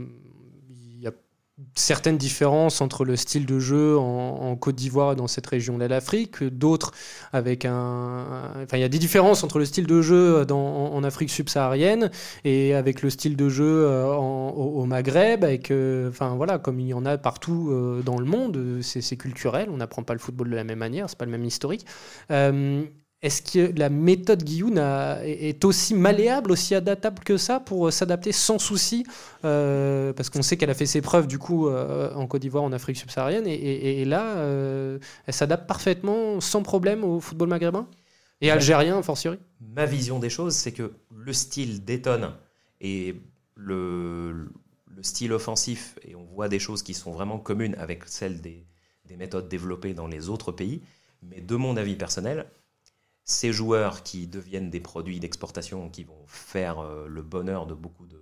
certaines 1.74 2.18
différences 2.18 2.80
entre 2.80 3.04
le 3.04 3.16
style 3.16 3.46
de 3.46 3.58
jeu 3.58 3.98
en, 3.98 4.56
Côte 4.56 4.74
d'Ivoire 4.74 5.12
et 5.12 5.16
dans 5.16 5.28
cette 5.28 5.46
région 5.46 5.78
de 5.78 5.84
l'Afrique, 5.84 6.42
d'autres 6.44 6.92
avec 7.32 7.64
un, 7.64 8.50
Enfin, 8.62 8.76
il 8.76 8.80
y 8.80 8.84
a 8.84 8.88
des 8.88 8.98
différences 8.98 9.42
entre 9.44 9.58
le 9.58 9.64
style 9.64 9.86
de 9.86 10.02
jeu 10.02 10.46
en, 10.50 11.02
Afrique 11.04 11.30
subsaharienne 11.30 12.10
et 12.44 12.74
avec 12.74 13.02
le 13.02 13.10
style 13.10 13.36
de 13.36 13.48
jeu 13.48 13.86
euh, 13.86 14.06
au, 14.14 14.84
Maghreb, 14.84 15.44
avec, 15.44 15.70
euh, 15.70 16.10
enfin 16.10 16.34
voilà, 16.36 16.58
comme 16.58 16.78
il 16.78 16.88
y 16.88 16.94
en 16.94 17.06
a 17.06 17.16
partout 17.16 17.70
euh, 17.70 18.02
dans 18.02 18.18
le 18.18 18.26
monde, 18.26 18.80
c'est 18.82 19.16
culturel, 19.16 19.68
on 19.72 19.78
n'apprend 19.78 20.02
pas 20.02 20.12
le 20.12 20.18
football 20.18 20.50
de 20.50 20.56
la 20.56 20.64
même 20.64 20.78
manière, 20.78 21.08
c'est 21.08 21.18
pas 21.18 21.24
le 21.24 21.30
même 21.30 21.44
historique. 21.44 21.86
Est-ce 23.22 23.42
que 23.42 23.78
la 23.78 23.90
méthode 23.90 24.42
Guillaume 24.42 24.78
est 24.78 25.62
aussi 25.66 25.94
malléable, 25.94 26.52
aussi 26.52 26.74
adaptable 26.74 27.22
que 27.22 27.36
ça 27.36 27.60
pour 27.60 27.88
euh, 27.88 27.90
s'adapter 27.90 28.32
sans 28.32 28.58
souci 28.58 29.04
euh, 29.44 30.14
Parce 30.14 30.30
qu'on 30.30 30.40
sait 30.40 30.56
qu'elle 30.56 30.70
a 30.70 30.74
fait 30.74 30.86
ses 30.86 31.02
preuves 31.02 31.26
du 31.26 31.38
coup 31.38 31.68
euh, 31.68 32.14
en 32.14 32.26
Côte 32.26 32.40
d'Ivoire, 32.40 32.64
en 32.64 32.72
Afrique 32.72 32.96
subsaharienne, 32.96 33.46
et, 33.46 34.04
là, 34.06 34.36
elle 35.26 35.34
s'adapte 35.34 35.66
parfaitement, 35.66 36.40
sans 36.40 36.62
problème 36.62 37.04
au 37.04 37.20
football 37.20 37.48
maghrébin 37.48 37.86
et 38.40 38.50
algérien, 38.50 39.02
fortiori. 39.02 39.38
Ma 39.60 39.84
vision 39.84 40.18
des 40.18 40.30
choses, 40.30 40.54
c'est 40.54 40.72
que 40.72 40.92
le 41.14 41.32
style 41.34 41.84
détonne 41.84 42.32
et 42.80 43.16
le, 43.54 44.32
le, 44.32 45.02
style 45.02 45.34
offensif, 45.34 45.98
et 46.08 46.14
on 46.14 46.24
voit 46.24 46.48
des 46.48 46.58
choses 46.58 46.82
qui 46.82 46.94
sont 46.94 47.12
vraiment 47.12 47.38
communes 47.38 47.74
avec 47.78 48.04
celles 48.06 48.40
des, 48.40 48.64
des 49.04 49.16
méthodes 49.16 49.48
développées 49.48 49.92
dans 49.92 50.06
les 50.06 50.30
autres 50.30 50.52
pays. 50.52 50.80
Mais 51.22 51.42
de 51.42 51.54
mon 51.56 51.76
avis 51.76 51.96
personnel, 51.96 52.46
ces 53.30 53.52
joueurs 53.52 54.02
qui 54.02 54.26
deviennent 54.26 54.70
des 54.70 54.80
produits 54.80 55.20
d'exportation, 55.20 55.88
qui 55.88 56.02
vont 56.02 56.24
faire 56.26 56.80
euh, 56.80 57.06
le 57.06 57.22
bonheur 57.22 57.66
de 57.66 57.74
beaucoup 57.74 58.06
de, 58.06 58.18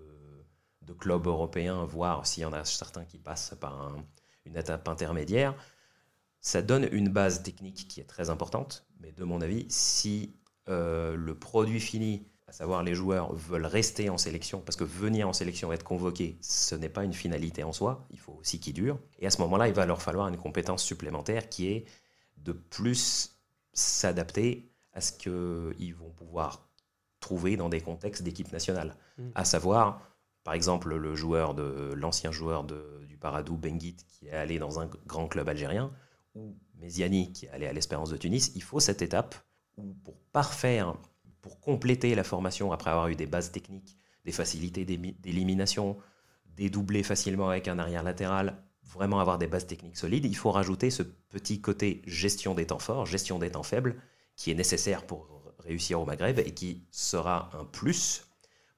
clubs 0.99 1.27
européens, 1.27 1.85
voire 1.85 2.27
s'il 2.27 2.43
y 2.43 2.47
en 2.47 2.53
a 2.53 2.65
certains 2.65 3.05
qui 3.05 3.19
passent 3.19 3.55
par 3.61 3.95
une 4.47 4.57
étape 4.57 4.89
intermédiaire, 4.89 5.55
ça 6.41 6.61
donne 6.61 6.89
une 6.91 7.09
base 7.09 7.43
technique 7.43 7.87
qui 7.89 8.01
est 8.01 8.09
très 8.09 8.31
importante. 8.31 8.87
Mais 8.99 9.13
de 9.13 9.23
mon 9.23 9.41
avis, 9.41 9.67
si 9.69 10.35
euh, 10.69 11.15
le 11.15 11.39
produit 11.39 11.79
fini, 11.79 12.27
à 12.49 12.53
savoir 12.53 12.83
les 12.83 12.95
joueurs, 12.95 13.33
veulent 13.35 13.67
rester 13.67 14.11
en 14.11 14.19
sélection, 14.19 14.61
parce 14.61 14.77
que 14.77 14.83
venir 14.83 15.29
en 15.29 15.33
sélection, 15.33 15.73
être 15.73 15.85
convoqué, 15.85 16.39
ce 16.41 16.75
n'est 16.75 16.89
pas 16.89 17.05
une 17.05 17.13
finalité 17.13 17.63
en 17.63 17.73
soi, 17.73 18.09
il 18.11 18.19
faut 18.19 18.33
aussi 18.33 18.59
qu'ils 18.59 18.75
durent. 18.75 18.99
Et 19.21 19.27
à 19.27 19.31
ce 19.31 19.41
moment-là, 19.43 19.69
il 19.69 19.75
va 19.75 19.87
leur 19.87 20.03
falloir 20.03 20.27
une 20.27 20.39
compétence 20.39 20.83
supplémentaire 20.83 21.49
qui 21.49 21.69
est 21.69 21.85
de 22.39 22.53
plus 22.53 23.39
s'adapter 23.73 24.73
à 24.99 25.01
ce 25.01 25.13
qu'ils 25.13 25.95
vont 25.95 26.11
pouvoir 26.11 26.69
trouver 27.21 27.57
dans 27.57 27.69
des 27.69 27.81
contextes 27.81 28.23
d'équipe 28.23 28.53
nationale. 28.53 28.97
Mm. 29.17 29.29
À 29.37 29.45
savoir, 29.45 30.03
par 30.43 30.55
exemple, 30.55 30.95
le 30.95 31.15
joueur 31.15 31.55
de 31.55 31.93
l'ancien 31.95 32.33
joueur 32.33 32.65
de, 32.65 33.05
du 33.07 33.17
Paradou, 33.17 33.57
Benguit, 33.57 33.97
qui 34.09 34.27
est 34.27 34.33
allé 34.33 34.59
dans 34.59 34.81
un 34.81 34.91
grand 35.07 35.29
club 35.29 35.49
algérien, 35.49 35.93
ou 36.35 36.57
Méziani, 36.81 37.33
qui 37.33 37.47
est 37.47 37.51
allé 37.51 37.67
à 37.67 37.73
l'Espérance 37.73 38.11
de 38.11 38.17
Tunis, 38.17 38.53
il 38.57 38.63
faut 38.63 38.81
cette 38.81 39.01
étape 39.01 39.37
où, 39.77 39.95
pour 40.05 40.19
parfaire, 40.33 40.97
pour 41.43 41.61
compléter 41.61 42.15
la 42.17 42.25
formation 42.25 42.73
après 42.73 42.91
avoir 42.91 43.09
eu 43.09 43.15
des 43.15 43.27
bases 43.27 43.53
techniques, 43.53 43.97
des 44.25 44.33
facilités 44.33 44.85
d'élimination, 44.85 45.97
dédoubler 46.57 47.05
facilement 47.05 47.49
avec 47.51 47.69
un 47.69 47.79
arrière 47.79 48.03
latéral, 48.03 48.61
vraiment 48.83 49.21
avoir 49.21 49.39
des 49.39 49.47
bases 49.47 49.67
techniques 49.67 49.97
solides, 49.97 50.25
il 50.25 50.37
faut 50.37 50.51
rajouter 50.51 50.91
ce 50.91 51.05
petit 51.05 51.61
côté 51.61 52.03
gestion 52.07 52.55
des 52.55 52.67
temps 52.67 52.81
forts, 52.81 53.07
gestion 53.07 53.39
des 53.39 53.51
temps 53.51 53.63
faibles, 53.63 54.01
qui 54.39 54.53
est 54.53 54.55
nécessaire 54.55 55.05
pour 55.05 55.27
réussir 55.59 56.01
au 56.01 56.07
Maghreb 56.07 56.39
et 56.39 56.55
qui 56.55 56.85
sera 56.91 57.51
un 57.53 57.65
plus 57.65 58.23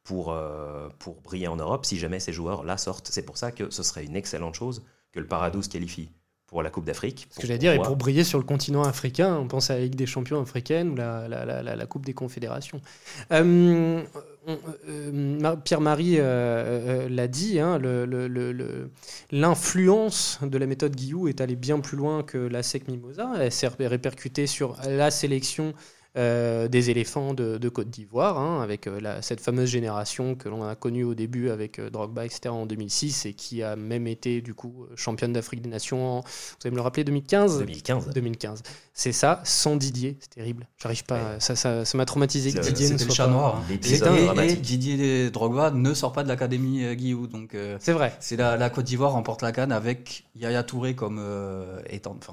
pour, 0.03 0.33
euh, 0.33 0.89
pour 0.99 1.21
briller 1.21 1.47
en 1.49 1.57
Europe 1.57 1.85
si 1.85 1.99
jamais 1.99 2.19
ces 2.19 2.33
joueurs-là 2.33 2.77
sortent. 2.79 3.09
C'est 3.13 3.23
pour 3.23 3.37
ça 3.37 3.53
que 3.53 3.71
ce 3.71 3.83
serait 3.83 4.05
une 4.05 4.17
excellente 4.17 4.55
chose 4.55 4.83
que 5.13 5.21
le 5.21 5.27
Paradou 5.27 5.63
se 5.63 5.69
qualifie 5.69 6.11
pour 6.47 6.63
la 6.63 6.71
Coupe 6.71 6.87
d'Afrique. 6.87 7.29
Ce 7.31 7.39
que 7.39 7.47
j'allais 7.47 7.59
dire, 7.59 7.73
et 7.73 7.79
pour 7.81 7.97
briller 7.97 8.25
sur 8.25 8.39
le 8.39 8.45
continent 8.45 8.83
africain, 8.83 9.37
on 9.37 9.47
pense 9.47 9.71
à 9.71 9.75
la 9.75 9.83
Ligue 9.83 9.95
des 9.95 10.07
champions 10.07 10.41
africaine 10.41 10.89
ou 10.89 10.97
la, 10.97 11.29
la, 11.29 11.45
la, 11.45 11.77
la 11.77 11.87
Coupe 11.87 12.07
des 12.07 12.15
confédérations. 12.15 12.81
Euh, 13.31 14.03
euh, 14.49 15.57
Pierre-Marie 15.65 16.17
l'a 16.17 17.29
dit, 17.29 17.61
hein, 17.61 17.79
l'influence 19.31 20.39
de 20.43 20.59
la 20.59 20.67
méthode 20.67 20.97
Guillou 20.97 21.29
est 21.29 21.41
allée 21.41 21.57
bien 21.57 21.81
plus 21.81 21.97
loin 21.97 22.23
que 22.23 22.39
la 22.39 22.63
SEC 22.63 22.89
Mimosa. 22.89 23.33
Elle 23.39 23.53
s'est 23.53 23.69
répercutée 23.79 24.47
sur 24.47 24.77
la 24.89 25.11
sélection 25.11 25.75
euh, 26.17 26.67
des 26.67 26.91
éléphants 26.91 27.35
de, 27.35 27.69
Côte 27.69 27.89
d'Ivoire, 27.89 28.37
hein, 28.37 28.61
avec 28.63 28.89
euh, 28.89 28.99
cette 29.23 29.41
fameuse 29.41 29.69
génération 29.69 30.35
que 30.35 30.49
l'on 30.49 30.65
a 30.65 30.75
connue 30.75 31.05
au 31.05 31.15
début 31.15 31.51
avec 31.51 31.79
euh, 31.79 31.89
Drogba, 31.89 32.25
etc. 32.25 32.49
en 32.49 32.67
2006 32.67 33.27
et 33.27 33.33
qui 33.33 33.63
a 33.63 33.77
même 33.77 34.09
été 34.09 34.41
du 34.41 34.53
coup 34.53 34.87
championne 34.97 35.33
d'Afrique 35.33 35.63
des 35.63 35.69
Nations, 35.69 36.19
en, 36.19 36.21
vous 36.23 36.57
allez 36.65 36.73
me 36.73 36.77
le 36.77 36.83
rappeler, 36.83 37.05
2015 37.05 37.61
2015. 37.61 38.09
2015. 38.09 38.63
C'est 38.93 39.13
ça, 39.13 39.41
sans 39.45 39.77
Didier, 39.77 40.17
c'est 40.19 40.31
terrible. 40.31 40.67
J'arrive 40.83 41.05
pas, 41.05 41.39
ça, 41.39 41.55
ça, 41.55 41.85
m'a 41.95 42.05
traumatisé 42.07 42.53
que 42.53 42.59
Didier 42.59 42.91
ne 42.91 42.99
soit 42.99 43.07
le 43.07 43.15
chat 43.15 43.29
noir. 43.29 43.63
Hein. 43.71 44.43
Et, 44.43 44.57
Didier 44.57 45.31
Drogba 45.31 45.71
ne 45.71 45.95
sort 45.95 46.13
pas 46.13 46.25
de 46.25 46.29
l'académie 46.29 46.97
Guillaume, 46.97 47.29
donc 47.29 47.57
c'est 47.79 47.93
vrai. 47.93 48.17
C'est 48.19 48.37
la, 48.37 48.57
la, 48.57 48.69
Côte 48.69 48.85
d'Ivoire 48.85 49.13
remporte 49.13 49.43
la 49.43 49.53
canne 49.53 49.71
avec 49.71 50.25
Yaya 50.35 50.65
Touré 50.65 50.97
comme, 50.97 51.23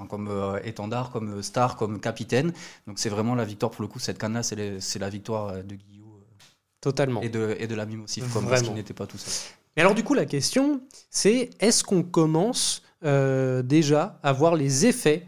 comme 0.08 0.58
étendard, 0.64 1.10
comme 1.10 1.42
star, 1.44 1.76
comme 1.76 2.00
capitaine. 2.00 2.52
Donc 2.88 2.98
c'est 2.98 3.08
vraiment 3.08 3.36
la 3.36 3.44
victoire 3.44 3.67
pour 3.70 3.82
le 3.82 3.88
coup, 3.88 3.98
cette 3.98 4.18
canne-là, 4.18 4.42
c'est 4.42 4.98
la 4.98 5.08
victoire 5.08 5.48
euh, 5.48 5.62
de 5.62 5.74
Guillaume. 5.74 6.08
Euh, 6.08 6.44
Totalement. 6.80 7.22
Et 7.22 7.28
de, 7.28 7.56
et 7.58 7.66
de 7.66 7.74
la 7.74 7.86
mime 7.86 8.02
aussi, 8.02 8.22
comme 8.32 8.48
parce 8.48 8.62
qu'il 8.62 8.74
n'était 8.74 8.94
pas 8.94 9.06
tout 9.06 9.18
seul. 9.18 9.32
Mais 9.76 9.82
alors, 9.82 9.94
du 9.94 10.04
coup, 10.04 10.14
la 10.14 10.26
question, 10.26 10.80
c'est 11.10 11.50
est-ce 11.60 11.84
qu'on 11.84 12.02
commence 12.02 12.82
euh, 13.04 13.62
déjà 13.62 14.18
à 14.22 14.32
voir 14.32 14.54
les 14.54 14.86
effets 14.86 15.26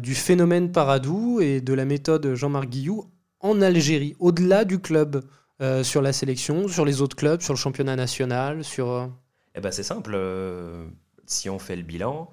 du 0.00 0.14
phénomène 0.14 0.72
Paradou 0.72 1.38
et 1.42 1.60
de 1.60 1.74
la 1.74 1.84
méthode 1.84 2.34
Jean-Marc 2.34 2.70
Guillou 2.70 3.04
en 3.40 3.60
Algérie, 3.60 4.16
au-delà 4.18 4.64
du 4.64 4.78
club, 4.78 5.22
sur 5.82 6.00
la 6.00 6.14
sélection, 6.14 6.66
sur 6.66 6.86
les 6.86 7.02
autres 7.02 7.14
clubs, 7.14 7.42
sur 7.42 7.52
le 7.52 7.58
championnat 7.58 7.94
national, 7.94 8.64
sur... 8.64 9.10
Eh 9.54 9.60
ben, 9.60 9.70
c'est 9.70 9.82
simple. 9.82 10.18
si 11.26 11.50
on 11.50 11.58
fait 11.58 11.76
le 11.76 11.82
bilan, 11.82 12.30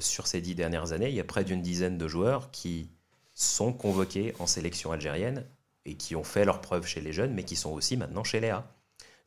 sur 0.00 0.26
ces 0.26 0.40
dix 0.40 0.54
dernières 0.54 0.92
années, 0.92 1.10
il 1.10 1.14
y 1.14 1.20
a 1.20 1.24
près 1.24 1.44
d'une 1.44 1.60
dizaine 1.60 1.98
de 1.98 2.08
joueurs 2.08 2.50
qui 2.50 2.88
sont 3.34 3.72
convoqués 3.72 4.34
en 4.38 4.46
sélection 4.46 4.92
algérienne 4.92 5.44
et 5.84 5.96
qui 5.96 6.16
ont 6.16 6.24
fait 6.24 6.44
leurs 6.44 6.60
preuves 6.60 6.86
chez 6.86 7.00
les 7.00 7.12
jeunes, 7.12 7.34
mais 7.34 7.44
qui 7.44 7.56
sont 7.56 7.72
aussi 7.72 7.96
maintenant 7.96 8.24
chez 8.24 8.40
les 8.40 8.50
A. 8.50 8.72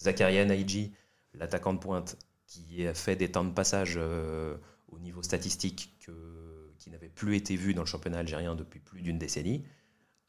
Zakaria 0.01 0.45
l'attaquant 1.33 1.73
de 1.73 1.79
pointe, 1.79 2.17
qui 2.47 2.87
a 2.87 2.93
fait 2.93 3.15
des 3.15 3.29
temps 3.31 3.43
de 3.43 3.51
passage 3.51 3.95
euh, 3.97 4.55
au 4.87 4.97
niveau 4.99 5.21
statistique 5.21 5.93
qui 6.77 6.89
n'avait 6.89 7.09
plus 7.09 7.35
été 7.35 7.55
vu 7.55 7.73
dans 7.73 7.81
le 7.81 7.87
championnat 7.87 8.19
algérien 8.19 8.55
depuis 8.55 8.79
plus 8.79 9.01
d'une 9.01 9.17
décennie, 9.17 9.65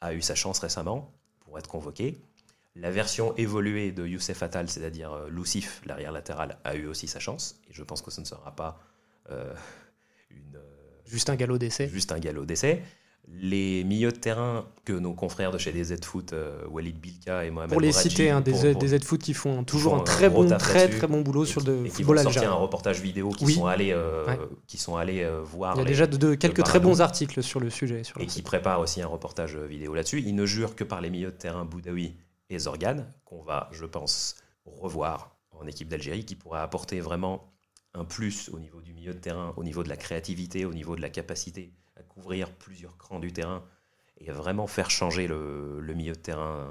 a 0.01 0.13
eu 0.13 0.21
sa 0.21 0.35
chance 0.35 0.59
récemment 0.59 1.13
pour 1.39 1.57
être 1.57 1.69
convoqué. 1.69 2.17
La 2.75 2.91
version 2.91 3.35
évoluée 3.37 3.91
de 3.91 4.05
Youssef 4.05 4.43
Attal, 4.43 4.69
c'est-à-dire 4.69 5.11
euh, 5.11 5.29
Lucif, 5.29 5.81
l'arrière 5.85 6.11
latéral, 6.11 6.59
a 6.63 6.75
eu 6.75 6.85
aussi 6.85 7.07
sa 7.07 7.19
chance. 7.19 7.59
Et 7.69 7.73
je 7.73 7.83
pense 7.83 8.01
que 8.01 8.11
ce 8.11 8.21
ne 8.21 8.25
sera 8.25 8.55
pas 8.55 8.79
euh, 9.29 9.53
une, 10.29 10.59
juste 11.05 11.29
un 11.29 11.35
galop 11.35 11.57
d'essai. 11.57 11.89
Juste 11.89 12.11
un 12.11 12.19
galop 12.19 12.45
d'essai 12.45 12.83
les 13.41 13.83
milieux 13.83 14.11
de 14.11 14.17
terrain 14.17 14.65
que 14.85 14.93
nos 14.93 15.13
confrères 15.13 15.51
de 15.51 15.57
chez 15.57 15.71
DZ 15.71 16.03
Foot, 16.03 16.33
euh, 16.33 16.65
Walid 16.69 16.99
Bilka 16.99 17.45
et 17.45 17.51
Mohamed 17.51 17.71
Pour 17.71 17.81
les 17.81 17.91
citer, 17.91 18.29
hein, 18.29 18.41
des, 18.41 18.73
des 18.73 18.99
Foot 18.99 19.21
qui 19.21 19.33
font 19.33 19.63
toujours 19.63 19.95
un 19.95 20.01
très 20.01 20.29
bon, 20.29 20.47
très 20.57 20.89
très 20.89 21.07
bon 21.07 21.21
boulot 21.21 21.45
sur 21.45 21.61
le 21.61 21.85
et 21.85 21.89
qui 21.89 22.03
football 22.03 22.17
vont 22.17 22.23
sortir 22.23 22.51
un 22.51 22.55
reportage 22.55 23.01
vidéo 23.01 23.29
qui 23.29 23.53
sont 23.53 23.65
allés, 23.65 23.91
euh, 23.91 24.25
qui 24.67 24.77
sont 24.77 24.97
allés 24.97 25.23
euh, 25.23 25.41
voir. 25.41 25.75
Il 25.75 25.79
y 25.79 25.81
a 25.81 25.85
déjà 25.85 26.07
de, 26.07 26.35
quelques 26.35 26.63
très 26.63 26.79
bons 26.79 27.01
articles 27.01 27.43
sur 27.43 27.59
le 27.59 27.69
sujet. 27.69 28.03
Sur 28.03 28.19
et 28.19 28.25
qui 28.25 28.41
préparent 28.41 28.79
aussi 28.79 29.01
un 29.01 29.07
reportage 29.07 29.55
vidéo 29.55 29.93
là-dessus. 29.93 30.21
Ils 30.25 30.35
ne 30.35 30.45
jurent 30.45 30.75
que 30.75 30.83
par 30.83 31.01
les 31.01 31.09
milieux 31.09 31.31
de 31.31 31.37
terrain 31.37 31.65
Boudaoui 31.65 32.15
et 32.49 32.59
Zorgan, 32.59 33.05
qu'on 33.25 33.43
va, 33.43 33.69
je 33.71 33.85
pense, 33.85 34.35
revoir 34.65 35.35
en 35.51 35.67
équipe 35.67 35.87
d'Algérie, 35.87 36.25
qui 36.25 36.35
pourra 36.35 36.63
apporter 36.63 36.99
vraiment 36.99 37.51
un 37.93 38.05
plus 38.05 38.49
au 38.49 38.59
niveau 38.59 38.81
du 38.81 38.93
milieu 38.93 39.13
de 39.13 39.19
terrain, 39.19 39.53
au 39.57 39.63
niveau 39.63 39.83
de 39.83 39.89
la 39.89 39.97
créativité, 39.97 40.65
au 40.65 40.73
niveau 40.73 40.95
de 40.95 41.01
la 41.01 41.09
capacité 41.09 41.71
couvrir 42.19 42.51
plusieurs 42.51 42.97
crans 42.97 43.19
du 43.19 43.31
terrain 43.31 43.63
et 44.19 44.31
vraiment 44.31 44.67
faire 44.67 44.89
changer 44.89 45.27
le, 45.27 45.93
milieu 45.95 46.13
de 46.13 46.19
terrain 46.19 46.67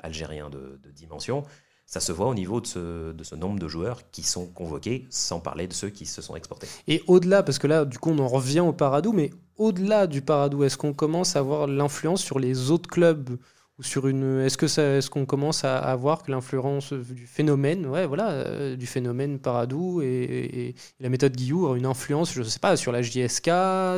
algérien 0.00 0.50
de, 0.50 0.78
dimension. 0.94 1.44
Ça 1.86 2.00
se 2.00 2.12
voit 2.12 2.26
au 2.26 2.34
niveau 2.34 2.60
de 2.60 2.66
ce, 2.66 3.12
de 3.12 3.24
ce, 3.24 3.34
nombre 3.34 3.58
de 3.58 3.68
joueurs 3.68 4.10
qui 4.10 4.22
sont 4.22 4.46
convoqués, 4.46 5.06
sans 5.10 5.40
parler 5.40 5.66
de 5.66 5.74
ceux 5.74 5.90
qui 5.90 6.06
se 6.06 6.22
sont 6.22 6.36
exportés. 6.36 6.66
Et 6.88 7.02
au-delà, 7.06 7.42
parce 7.42 7.58
que 7.58 7.66
là, 7.66 7.84
du 7.84 7.98
coup, 7.98 8.10
on 8.10 8.18
en 8.18 8.28
revient 8.28 8.60
au 8.60 8.72
Paradou, 8.72 9.12
mais 9.12 9.30
au-delà 9.56 10.06
du 10.06 10.22
Paradou, 10.22 10.64
est-ce 10.64 10.76
qu'on 10.76 10.94
commence 10.94 11.36
à 11.36 11.42
voir 11.42 11.66
l'influence 11.66 12.22
sur 12.22 12.38
les 12.38 12.70
autres 12.70 12.88
clubs 12.88 13.36
sur 13.82 14.08
une 14.08 14.40
est-ce 14.40 14.56
que 14.56 14.66
ça 14.66 14.82
est-ce 14.96 15.10
qu'on 15.10 15.26
commence 15.26 15.64
à, 15.64 15.94
voir 15.96 16.22
que 16.22 16.30
l'influence 16.30 16.92
du 16.92 17.26
phénomène 17.26 17.86
ouais 17.86 18.06
voilà 18.06 18.30
euh, 18.30 18.76
du 18.76 18.86
phénomène 18.86 19.38
Paradou 19.38 20.00
et, 20.02 20.74
la 21.00 21.08
méthode 21.08 21.36
Guillou 21.36 21.66
a 21.66 21.76
une 21.76 21.86
influence 21.86 22.32
je 22.32 22.42
sais 22.42 22.58
pas 22.58 22.76
sur 22.76 22.92
la 22.92 23.02
JSK 23.02 23.50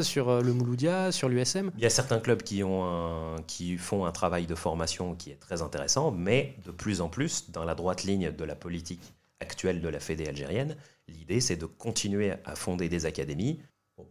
sur 0.03 0.29
euh, 0.29 0.41
le 0.41 0.53
Mouloudia 0.53 1.13
sur 1.13 1.29
l'USM 1.29 1.71
il 1.77 1.83
y 1.83 1.87
a 1.87 1.91
certains 1.91 2.19
clubs 2.19 2.43
qui 2.43 2.65
ont 2.65 3.37
qui 3.47 3.77
font 3.77 4.05
un 4.05 4.13
travail 4.13 4.47
de 4.47 4.55
formation 4.55 5.15
qui 5.15 5.31
est 5.31 5.41
très 5.41 5.63
intéressant 5.63 6.11
mais 6.11 6.57
de 6.65 6.71
plus 6.71 7.01
en 7.01 7.09
plus 7.09 7.51
dans 7.51 7.65
la 7.65 7.75
droite 7.75 8.05
ligne 8.05 8.33
de 8.33 8.45
la 8.45 8.55
politique 8.55 9.15
actuelle 9.41 9.81
de 9.81 9.89
la 9.89 10.01
Fédé 10.01 10.27
algérienne 10.27 10.77
L'idée, 11.09 11.41
c'est 11.41 11.57
de 11.57 11.67
continuer 11.67 12.33
à 12.45 12.55
fonder 12.55 12.89
des 12.89 13.07
académies, 13.07 13.61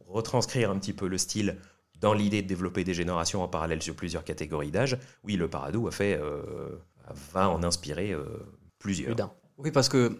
retranscrire 0.07 0.69
un 0.69 0.77
petit 0.77 0.93
peu 0.93 1.07
le 1.07 1.17
style 1.17 1.57
dans 2.03 2.13
l'idée 2.13 2.41
de 2.41 2.47
développer 2.47 2.83
des 2.83 2.93
générations 2.93 3.41
en 3.41 3.47
parallèle 3.47 3.81
sur 3.81 3.95
plusieurs 3.95 4.25
catégories 4.25 4.71
d'âge. 4.71 4.97
Oui, 5.23 5.37
le 5.37 5.47
Paradou 5.47 5.87
a 5.87 5.91
fait, 5.91 6.19
euh, 6.21 6.69
va 7.31 7.49
en 7.49 7.63
inspirer 7.63 8.11
euh, 8.11 8.25
plusieurs. 8.77 9.15
Oui, 9.57 9.71
parce 9.71 9.87
que 9.87 10.19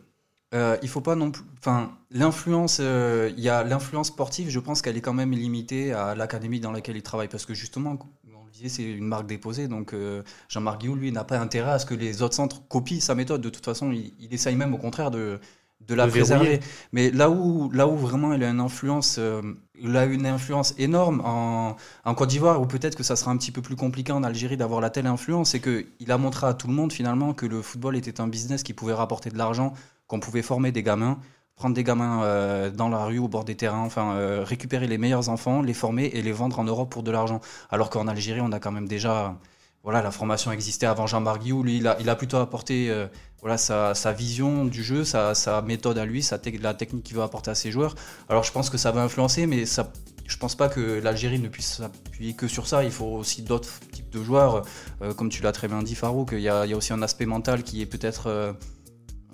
euh, 0.54 0.78
il 0.82 0.88
faut 0.88 1.02
pas 1.02 1.16
non 1.16 1.32
plus. 1.32 1.44
Enfin, 1.60 1.92
l'influence, 2.10 2.78
euh, 2.80 3.30
il 3.36 3.44
y 3.44 3.50
a 3.50 3.66
l'influence 3.66 4.08
sportive. 4.08 4.50
Je 4.50 4.62
pense 4.62 4.82
qu'elle 4.82 4.96
est 4.96 5.02
quand 5.02 5.14
même 5.14 5.34
limitée 5.34 5.92
à 5.92 6.16
l'académie 6.16 6.62
dans 6.62 6.72
laquelle 6.72 6.96
il 6.96 7.04
travaille, 7.04 7.28
parce 7.28 7.46
que 7.46 7.54
justement, 7.54 7.98
on 8.34 8.46
le 8.46 8.52
disait, 8.52 8.70
c'est 8.70 8.84
une 8.84 9.08
marque 9.08 9.28
déposée. 9.28 9.68
Donc, 9.68 9.94
euh, 9.94 10.24
Jean-Marc 10.48 10.80
Guillaume, 10.80 11.00
lui, 11.00 11.12
n'a 11.12 11.26
pas 11.26 11.38
intérêt 11.38 11.72
à 11.72 11.80
ce 11.80 11.86
que 11.86 11.96
les 11.96 12.22
autres 12.22 12.36
centres 12.36 12.66
copient 12.70 13.02
sa 13.02 13.14
méthode. 13.14 13.42
De 13.42 13.50
toute 13.50 13.66
façon, 13.66 13.92
il, 13.92 14.14
il 14.20 14.34
essaye 14.34 14.56
même, 14.56 14.74
au 14.74 14.78
contraire, 14.78 15.12
de 15.12 15.42
de 15.88 15.96
la 15.96 16.08
préserver. 16.08 16.60
Mais 16.92 17.12
là 17.12 17.30
où, 17.30 17.70
là 17.72 17.88
où 17.88 17.96
vraiment 17.96 18.34
il 18.34 18.44
a 18.44 18.50
une 18.50 18.60
influence, 18.60 19.18
euh, 19.20 19.42
il 19.82 19.96
a 19.98 20.06
une 20.06 20.26
influence 20.26 20.74
énorme 20.78 21.22
en, 21.26 21.76
en 22.06 22.16
Côte 22.16 22.30
d'Ivoire, 22.30 22.62
ou 22.62 22.66
peut-être 22.66 22.96
que 22.96 23.04
ça 23.04 23.16
sera 23.16 23.32
un 23.32 23.38
petit 23.38 23.52
peu 23.52 23.62
plus 23.62 23.76
compliqué 23.76 24.12
en 24.12 24.24
Algérie 24.24 24.58
d'avoir 24.58 24.82
la 24.82 24.90
telle 24.90 25.08
influence, 25.08 25.52
c'est 25.52 25.60
qu'il 25.60 26.12
a 26.12 26.18
montré 26.18 26.48
à 26.48 26.54
tout 26.54 26.68
le 26.68 26.74
monde 26.74 26.94
finalement 26.94 27.34
que 27.34 27.46
le 27.46 27.62
football 27.62 27.96
était 27.96 28.22
un 28.22 28.28
business 28.28 28.64
qui 28.64 28.74
pouvait 28.74 28.94
rapporter 28.94 29.30
de 29.30 29.38
l'argent, 29.38 29.74
qu'on 30.08 30.20
pouvait 30.20 30.42
former 30.42 30.72
des 30.72 30.84
gamins, 30.84 31.18
prendre 31.56 31.76
des 31.76 31.84
gamins 31.84 32.24
euh, 32.24 32.70
dans 32.70 32.90
la 32.90 33.06
rue, 33.06 33.20
au 33.20 33.28
bord 33.28 33.46
des 33.46 33.56
terrains, 33.56 33.84
enfin 33.84 34.14
euh, 34.14 34.44
récupérer 34.44 34.88
les 34.88 34.98
meilleurs 34.98 35.30
enfants, 35.30 35.62
les 35.62 35.74
former 35.74 36.06
et 36.06 36.22
les 36.22 36.32
vendre 36.32 36.60
en 36.60 36.64
Europe 36.64 36.90
pour 36.90 37.04
de 37.04 37.12
l'argent. 37.12 37.42
Alors 37.70 37.90
qu'en 37.90 38.08
Algérie, 38.08 38.42
on 38.42 38.52
a 38.52 38.60
quand 38.60 38.72
même 38.72 38.88
déjà 38.88 39.36
voilà, 39.84 40.02
la 40.02 40.12
formation 40.12 40.52
existait 40.52 40.86
avant 40.86 41.08
Jean-Marc 41.08 41.42
Guillou. 41.42 41.62
Lui, 41.62 41.78
il 41.78 41.88
a, 42.10 42.16
plutôt 42.16 42.38
apporté 42.38 42.90
euh, 42.90 43.08
voilà, 43.42 43.58
sa, 43.58 44.14
vision 44.14 44.64
du 44.64 44.82
jeu, 44.82 45.04
sa, 45.04 45.62
méthode 45.66 45.98
à 45.98 46.06
lui, 46.06 46.26
la 46.62 46.74
technique 46.74 47.04
qu'il 47.04 47.18
veut 47.18 47.22
apporter 47.22 47.52
à 47.52 47.56
ses 47.56 47.70
joueurs. 47.70 47.96
Alors, 48.30 48.44
je 48.44 48.52
pense 48.54 48.70
que 48.70 48.78
ça 48.78 48.92
va 48.92 49.02
influencer, 49.04 49.46
mais 49.46 49.66
ça, 49.66 49.92
je 50.26 50.38
pense 50.38 50.56
pas 50.56 50.70
que 50.70 51.02
l'Algérie 51.02 51.40
ne 51.40 51.50
puisse 51.50 51.76
s'appuyer 51.78 52.34
que 52.34 52.48
sur 52.48 52.66
ça. 52.66 52.86
Il 52.86 52.92
faut 52.92 53.06
aussi 53.08 53.42
d'autres 53.42 53.80
types 53.92 54.10
de 54.10 54.24
joueurs. 54.24 54.64
Euh, 55.02 55.14
comme 55.14 55.28
tu 55.28 55.44
l'as 55.44 55.52
très 55.52 55.68
bien 55.68 55.84
dit, 55.84 55.96
Farouk, 55.96 56.30
il 56.32 56.40
y 56.40 56.50
a, 56.50 56.66
il 56.66 56.72
y 56.72 56.74
a 56.74 56.78
aussi 56.78 56.94
un 56.94 57.02
aspect 57.02 57.26
mental 57.26 57.64
qui 57.64 57.82
est 57.82 57.86
peut-être. 57.86 58.28
Euh, 58.28 58.54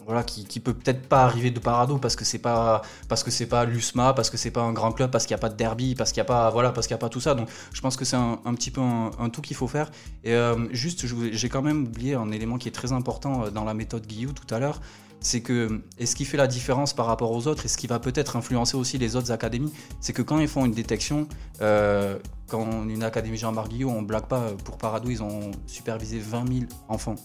voilà, 0.10 0.24
qui, 0.24 0.60
peut 0.60 0.74
peut-être 0.74 1.08
pas 1.08 1.22
arriver 1.22 1.52
de 1.52 1.60
parado 1.60 2.00
parce 2.00 2.16
que 2.16 2.26
c'est 2.26 2.40
pas 2.40 2.82
parce 3.08 3.22
que 3.22 3.30
c'est 3.30 3.46
pas 3.46 3.64
l'USMA, 3.66 4.14
parce 4.14 4.32
que 4.32 4.38
c'est 4.38 4.50
pas 4.50 4.64
un 4.64 4.74
grand 4.74 4.92
club, 4.92 5.12
parce 5.12 5.28
qu'il 5.28 5.36
n'y 5.36 5.40
a 5.40 5.42
pas 5.42 5.50
de 5.50 5.56
derby, 5.56 5.94
parce 5.94 6.12
qu'il 6.12 6.20
n'y 6.20 6.26
a 6.26 6.34
pas 6.34 6.50
voilà, 6.50 6.72
parce 6.72 6.88
qu'il 6.88 6.96
a 6.96 6.98
pas 6.98 7.10
tout 7.10 7.20
ça. 7.20 7.36
Donc 7.36 7.48
je 7.72 7.80
pense 7.80 7.96
que 7.96 8.06
c'est 8.06 8.16
un, 8.16 8.56
petit 8.56 8.72
peu 8.72 8.82
un, 8.82 9.30
tout 9.30 9.42
qu'il 9.42 9.56
faut 9.56 9.68
faire. 9.68 9.92
Et 10.24 10.34
euh, 10.34 10.68
juste, 10.72 11.06
j'ai 11.32 11.50
quand 11.50 11.62
même 11.62 11.84
oublié 11.84 12.16
un 12.16 12.32
élément 12.32 12.58
qui 12.58 12.68
est 12.68 12.72
très 12.72 12.92
important 12.92 13.44
euh, 13.44 13.50
dans 13.52 13.66
la 13.66 13.76
méthode 13.76 14.08
Guillou 14.08 14.32
tout 14.32 14.52
à 14.52 14.58
l'heure. 14.58 14.82
C'est 15.22 15.42
que, 15.42 15.84
et 16.00 16.08
ce 16.08 16.16
qui 16.16 16.26
fait 16.26 16.38
la 16.38 16.48
différence 16.48 16.94
par 16.94 17.06
rapport 17.06 17.32
aux 17.32 17.46
autres, 17.46 17.66
et 17.66 17.68
ce 17.68 17.78
qui 17.78 17.86
va 17.86 18.00
peut-être 18.00 18.36
influencer 18.36 18.78
aussi 18.78 18.98
les 18.98 19.16
autres 19.16 19.32
académies, 19.32 19.74
c'est 20.02 20.14
que 20.14 20.24
quand 20.24 20.40
ils 20.40 20.48
font 20.48 20.66
une 20.66 20.72
détection, 20.72 21.28
euh, 21.62 22.18
quand 22.48 22.88
une 22.88 23.04
académie 23.04 23.38
Jean-Marc 23.38 23.68
Guillou, 23.68 23.92
on 23.92 24.02
blague 24.02 24.26
pas, 24.26 24.54
pour 24.64 24.80
Parado, 24.80 25.08
ils 25.08 25.22
ont 25.22 25.52
supervisé 25.68 26.18
20 26.18 26.48
000 26.48 26.60
enfants. 26.88 27.16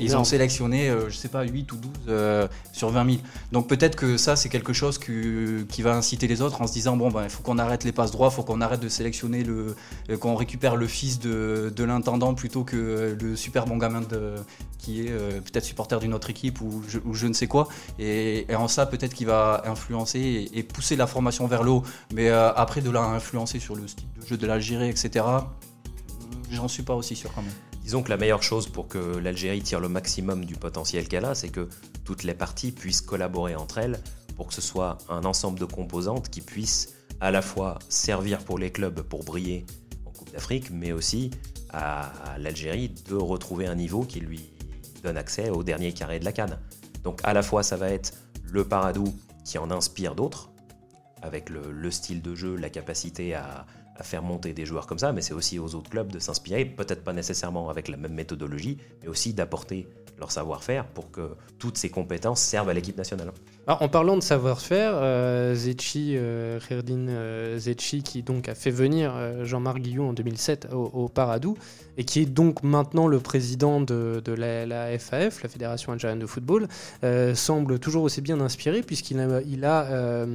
Ils 0.00 0.16
ont 0.16 0.24
sélectionné, 0.24 0.88
euh, 0.88 1.08
je 1.08 1.16
sais 1.16 1.28
pas, 1.28 1.42
8 1.42 1.72
ou 1.72 1.76
12 1.76 1.90
euh, 2.08 2.48
sur 2.72 2.90
20 2.90 3.10
000. 3.10 3.22
Donc 3.52 3.68
peut-être 3.68 3.96
que 3.96 4.16
ça, 4.16 4.36
c'est 4.36 4.48
quelque 4.48 4.72
chose 4.72 4.98
que, 4.98 5.62
qui 5.62 5.82
va 5.82 5.94
inciter 5.94 6.26
les 6.26 6.42
autres 6.42 6.60
en 6.60 6.66
se 6.66 6.72
disant, 6.72 6.96
bon, 6.96 7.10
ben, 7.10 7.24
il 7.24 7.30
faut 7.30 7.42
qu'on 7.42 7.58
arrête 7.58 7.84
les 7.84 7.92
passes 7.92 8.10
droits, 8.10 8.28
il 8.30 8.34
faut 8.34 8.42
qu'on 8.42 8.60
arrête 8.60 8.80
de 8.80 8.88
sélectionner, 8.88 9.44
le, 9.44 9.76
euh, 10.10 10.16
qu'on 10.16 10.34
récupère 10.34 10.76
le 10.76 10.86
fils 10.86 11.18
de, 11.18 11.72
de 11.74 11.84
l'intendant 11.84 12.34
plutôt 12.34 12.64
que 12.64 13.16
le 13.20 13.36
super 13.36 13.66
bon 13.66 13.76
gamin 13.76 14.00
de, 14.02 14.34
qui 14.78 15.06
est 15.06 15.10
euh, 15.10 15.40
peut-être 15.40 15.64
supporter 15.64 15.98
d'une 16.00 16.14
autre 16.14 16.30
équipe 16.30 16.60
ou 16.60 16.82
je, 16.88 16.98
ou 17.04 17.14
je, 17.14 17.26
ne 17.26 17.32
sais 17.32 17.46
quoi. 17.46 17.68
Et, 17.98 18.50
et 18.50 18.54
en 18.54 18.68
ça, 18.68 18.86
peut-être 18.86 19.14
qu'il 19.14 19.26
va 19.26 19.62
influencer 19.66 20.18
et, 20.18 20.58
et, 20.58 20.62
pousser 20.62 20.96
la 20.96 21.06
formation 21.06 21.46
vers 21.46 21.62
le 21.62 21.70
haut. 21.70 21.82
Mais 22.14 22.28
après, 22.30 22.80
de 22.80 22.90
la 22.90 23.02
influencer 23.02 23.58
sur 23.58 23.76
le 23.76 23.86
style 23.86 24.08
de 24.20 24.26
jeu 24.26 24.36
de 24.36 24.46
l'Algérie, 24.46 24.88
etc., 24.88 25.24
j'en 26.50 26.68
suis 26.68 26.82
pas 26.82 26.94
aussi 26.94 27.16
sûr 27.16 27.32
quand 27.34 27.42
même. 27.42 27.71
Disons 27.82 28.02
que 28.02 28.10
la 28.10 28.16
meilleure 28.16 28.42
chose 28.42 28.68
pour 28.68 28.86
que 28.86 29.16
l'Algérie 29.18 29.60
tire 29.60 29.80
le 29.80 29.88
maximum 29.88 30.44
du 30.44 30.54
potentiel 30.54 31.08
qu'elle 31.08 31.24
a, 31.24 31.34
c'est 31.34 31.48
que 31.48 31.68
toutes 32.04 32.22
les 32.22 32.34
parties 32.34 32.70
puissent 32.70 33.00
collaborer 33.00 33.56
entre 33.56 33.78
elles 33.78 33.98
pour 34.36 34.46
que 34.46 34.54
ce 34.54 34.60
soit 34.60 34.98
un 35.08 35.24
ensemble 35.24 35.58
de 35.58 35.64
composantes 35.64 36.28
qui 36.28 36.40
puissent 36.40 36.94
à 37.20 37.30
la 37.30 37.42
fois 37.42 37.78
servir 37.88 38.38
pour 38.38 38.58
les 38.58 38.70
clubs 38.70 39.02
pour 39.02 39.24
briller 39.24 39.66
en 40.06 40.10
Coupe 40.10 40.32
d'Afrique, 40.32 40.70
mais 40.70 40.92
aussi 40.92 41.30
à, 41.70 42.12
l'Algérie 42.38 42.88
de 43.08 43.14
retrouver 43.14 43.66
un 43.66 43.74
niveau 43.74 44.02
qui 44.02 44.20
lui 44.20 44.52
donne 45.02 45.16
accès 45.16 45.50
au 45.50 45.62
dernier 45.64 45.92
carré 45.92 46.20
de 46.20 46.24
la 46.24 46.32
canne. 46.32 46.58
Donc 47.02 47.20
à 47.24 47.32
la 47.32 47.42
fois 47.42 47.62
ça 47.64 47.76
va 47.76 47.90
être 47.90 48.14
le 48.44 48.64
Paradou 48.64 49.12
qui 49.44 49.58
en 49.58 49.70
inspire 49.72 50.14
d'autres, 50.14 50.50
avec 51.20 51.50
le, 51.50 51.72
le, 51.72 51.90
style 51.90 52.22
de 52.22 52.34
jeu, 52.34 52.56
la 52.56 52.70
capacité 52.70 53.34
à, 53.34 53.66
à 53.96 54.02
faire 54.02 54.22
monter 54.22 54.52
des 54.52 54.64
joueurs 54.64 54.86
comme 54.86 54.98
ça, 54.98 55.12
mais 55.12 55.22
c'est 55.22 55.34
aussi 55.34 55.58
aux 55.58 55.74
autres 55.74 55.90
clubs 55.90 56.10
de 56.10 56.18
s'inspirer, 56.18 56.64
peut-être 56.64 57.04
pas 57.04 57.12
nécessairement 57.12 57.68
avec 57.70 57.88
la 57.88 57.96
même 57.96 58.14
méthodologie, 58.14 58.78
mais 59.02 59.08
aussi 59.08 59.34
d'apporter 59.34 59.88
leur 60.18 60.30
savoir-faire 60.30 60.86
pour 60.86 61.10
que 61.10 61.34
toutes 61.58 61.76
ces 61.76 61.90
compétences 61.90 62.40
servent 62.40 62.68
à 62.68 62.74
l'équipe 62.74 62.96
nationale. 62.96 63.32
En 63.66 63.88
parlant 63.88 64.16
de 64.16 64.22
savoir-faire, 64.22 64.92
euh, 64.94 65.54
Zetchi, 65.54 66.14
euh, 66.16 66.58
euh, 66.70 67.74
qui 68.04 68.22
donc 68.22 68.48
a 68.48 68.54
fait 68.54 68.70
venir 68.70 69.12
euh, 69.14 69.44
Jean-Marc 69.44 69.78
Guillou 69.78 70.04
en 70.04 70.12
2007 70.12 70.68
au, 70.72 70.90
au, 70.92 71.08
Paradou, 71.08 71.56
et 71.96 72.04
qui 72.04 72.20
est 72.20 72.26
donc 72.26 72.62
maintenant 72.64 73.06
le 73.06 73.20
président 73.20 73.80
de, 73.80 74.20
la, 74.26 74.98
FAF, 74.98 75.42
la 75.42 75.48
Fédération 75.48 75.92
algérienne 75.92 76.18
de 76.18 76.26
football, 76.26 76.66
euh, 77.04 77.34
semble 77.34 77.78
toujours 77.78 78.02
aussi 78.02 78.20
bien 78.20 78.40
inspiré, 78.40 78.82
puisqu'il 78.82 79.20
a, 79.64 80.26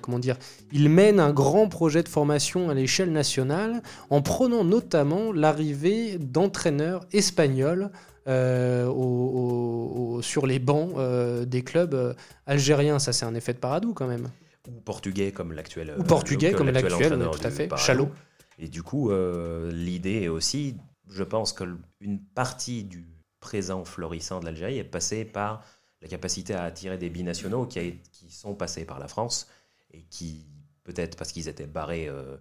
comment 0.00 0.18
dire, 0.18 0.36
il 0.72 0.88
mène 0.88 1.20
un 1.20 1.32
grand 1.32 1.68
projet 1.68 2.02
de 2.02 2.08
formation 2.08 2.29
à 2.30 2.74
l'échelle 2.74 3.12
nationale, 3.12 3.82
en 4.10 4.22
prenant 4.22 4.64
notamment 4.64 5.32
l'arrivée 5.32 6.18
d'entraîneurs 6.18 7.04
espagnols 7.12 7.90
euh, 8.26 8.86
au, 8.86 10.16
au, 10.16 10.22
sur 10.22 10.46
les 10.46 10.58
bancs 10.58 10.92
euh, 10.96 11.44
des 11.44 11.62
clubs 11.62 11.94
euh, 11.94 12.14
algériens. 12.46 12.98
Ça, 12.98 13.12
c'est 13.12 13.24
un 13.24 13.34
effet 13.34 13.54
de 13.54 13.58
paradou 13.58 13.94
quand 13.94 14.06
même. 14.06 14.28
Ou 14.68 14.80
portugais 14.80 15.32
comme 15.32 15.52
l'actuel. 15.52 15.94
Ou 15.98 16.02
portugais 16.02 16.52
comme 16.52 16.70
l'actuel, 16.70 17.18
tout 17.32 17.46
à 17.46 17.50
fait. 17.50 17.68
Chalot. 17.76 18.10
Et 18.58 18.68
du 18.68 18.82
coup, 18.82 19.10
l'idée 19.72 20.22
est 20.22 20.28
aussi, 20.28 20.76
je 21.08 21.22
pense 21.22 21.54
qu'une 21.54 22.20
partie 22.34 22.84
du 22.84 23.06
présent 23.40 23.86
florissant 23.86 24.38
de 24.38 24.44
l'Algérie 24.44 24.76
est 24.76 24.84
passée 24.84 25.24
par 25.24 25.64
la 26.02 26.08
capacité 26.08 26.52
à 26.54 26.64
attirer 26.64 26.98
des 26.98 27.08
binationaux 27.08 27.64
qui, 27.64 27.78
a, 27.78 27.82
qui 28.12 28.30
sont 28.30 28.54
passés 28.54 28.84
par 28.84 28.98
la 28.98 29.08
France 29.08 29.48
et 29.92 30.02
qui, 30.10 30.46
peut-être 30.92 31.16
parce 31.16 31.32
qu'ils 31.32 31.48
étaient 31.48 31.66
barrés. 31.66 32.08
Euh, 32.08 32.36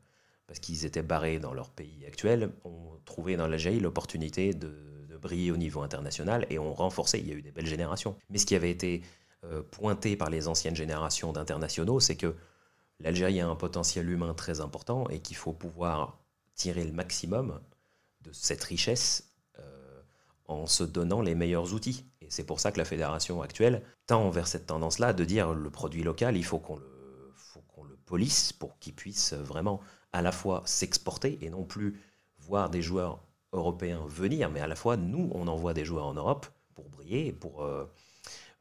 parce 0.47 0.59
qu'ils 0.59 0.83
étaient 0.83 1.03
barrés 1.03 1.37
dans 1.37 1.53
leur 1.53 1.69
pays 1.69 2.03
actuel, 2.07 2.49
ont 2.63 2.97
trouvé 3.05 3.37
dans 3.37 3.47
l'Algérie 3.47 3.79
l'opportunité 3.79 4.55
de, 4.55 4.73
briller 5.21 5.51
au 5.51 5.57
niveau 5.57 5.81
international 5.81 6.47
et 6.49 6.57
ont 6.57 6.73
renforcé. 6.73 7.19
Il 7.19 7.27
y 7.27 7.31
a 7.31 7.35
eu 7.35 7.41
des 7.41 7.51
belles 7.51 7.67
générations. 7.67 8.15
Mais 8.29 8.37
ce 8.37 8.45
qui 8.45 8.55
avait 8.55 8.71
été 8.71 9.03
euh, 9.43 9.61
pointé 9.61 10.15
par 10.15 10.29
les 10.29 10.47
anciennes 10.47 10.77
générations 10.77 11.33
d'internationaux, 11.33 11.99
c'est 11.99 12.15
que 12.15 12.35
l'Algérie 13.01 13.41
a 13.41 13.47
un 13.47 13.55
potentiel 13.55 14.09
humain 14.09 14.33
très 14.33 14.61
important 14.61 15.09
et 15.09 15.19
qu'il 15.19 15.35
faut 15.35 15.51
pouvoir 15.51 16.19
tirer 16.55 16.85
le 16.85 16.93
maximum 16.93 17.59
de 18.21 18.31
cette 18.31 18.63
richesse 18.63 19.33
euh, 19.59 20.01
en 20.47 20.67
se 20.67 20.83
donnant 20.85 21.21
les 21.21 21.35
meilleurs 21.35 21.73
outils. 21.73 22.05
Et 22.21 22.27
c'est 22.29 22.45
pour 22.45 22.61
ça 22.61 22.71
que 22.71 22.77
la 22.77 22.85
fédération 22.85 23.41
actuelle 23.41 23.83
tend 24.07 24.29
vers 24.29 24.47
cette 24.47 24.67
tendance-là 24.67 25.11
de 25.11 25.25
dire 25.25 25.53
le 25.53 25.69
produit 25.69 26.01
local, 26.01 26.37
il 26.37 26.45
faut 26.45 26.59
qu'on 26.59 26.77
le 26.77 26.98
police 28.09 28.53
pour 28.53 28.79
qu'il 28.79 28.95
puisse 28.95 29.33
vraiment 29.33 29.81
à 30.13 30.23
la 30.23 30.31
fois 30.31 30.63
s'exporter 30.65 31.37
et 31.43 31.51
non 31.51 31.63
plus 31.63 32.01
voir 32.39 32.71
des 32.71 32.81
joueurs 32.81 33.19
européens 33.53 34.01
venir, 34.07 34.49
mais 34.49 34.61
à 34.61 34.67
la 34.67 34.75
fois 34.75 34.97
nous, 34.97 35.29
on 35.35 35.47
envoie 35.47 35.75
des 35.75 35.85
joueurs 35.85 36.07
en 36.07 36.15
Europe 36.15 36.47
pour 36.73 36.89
briller, 36.89 37.31
pour, 37.31 37.63
euh, 37.63 37.85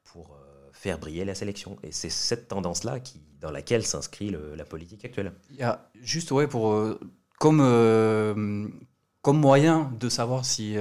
pour 0.05 0.35
euh, 0.35 0.69
faire 0.73 0.99
briller 0.99 1.25
la 1.25 1.35
sélection. 1.35 1.79
Et 1.83 1.93
c'est 1.93 2.11
cette 2.11 2.49
tendance-là 2.49 3.01
qui, 3.01 3.23
dans 3.41 3.51
laquelle 3.51 3.87
s'inscrit 3.87 4.31
la 4.31 4.65
politique 4.67 5.07
actuelle. 5.07 5.33
Il 5.49 5.57
y 5.57 5.63
a 5.63 5.91
juste, 5.95 6.31
ouais, 6.31 6.47
pour, 6.47 6.73
euh, 6.73 7.01
comme, 7.39 7.63
comme 9.23 9.41
moyen 9.41 9.91
de 9.99 10.11
savoir 10.11 10.45
si, 10.45 10.77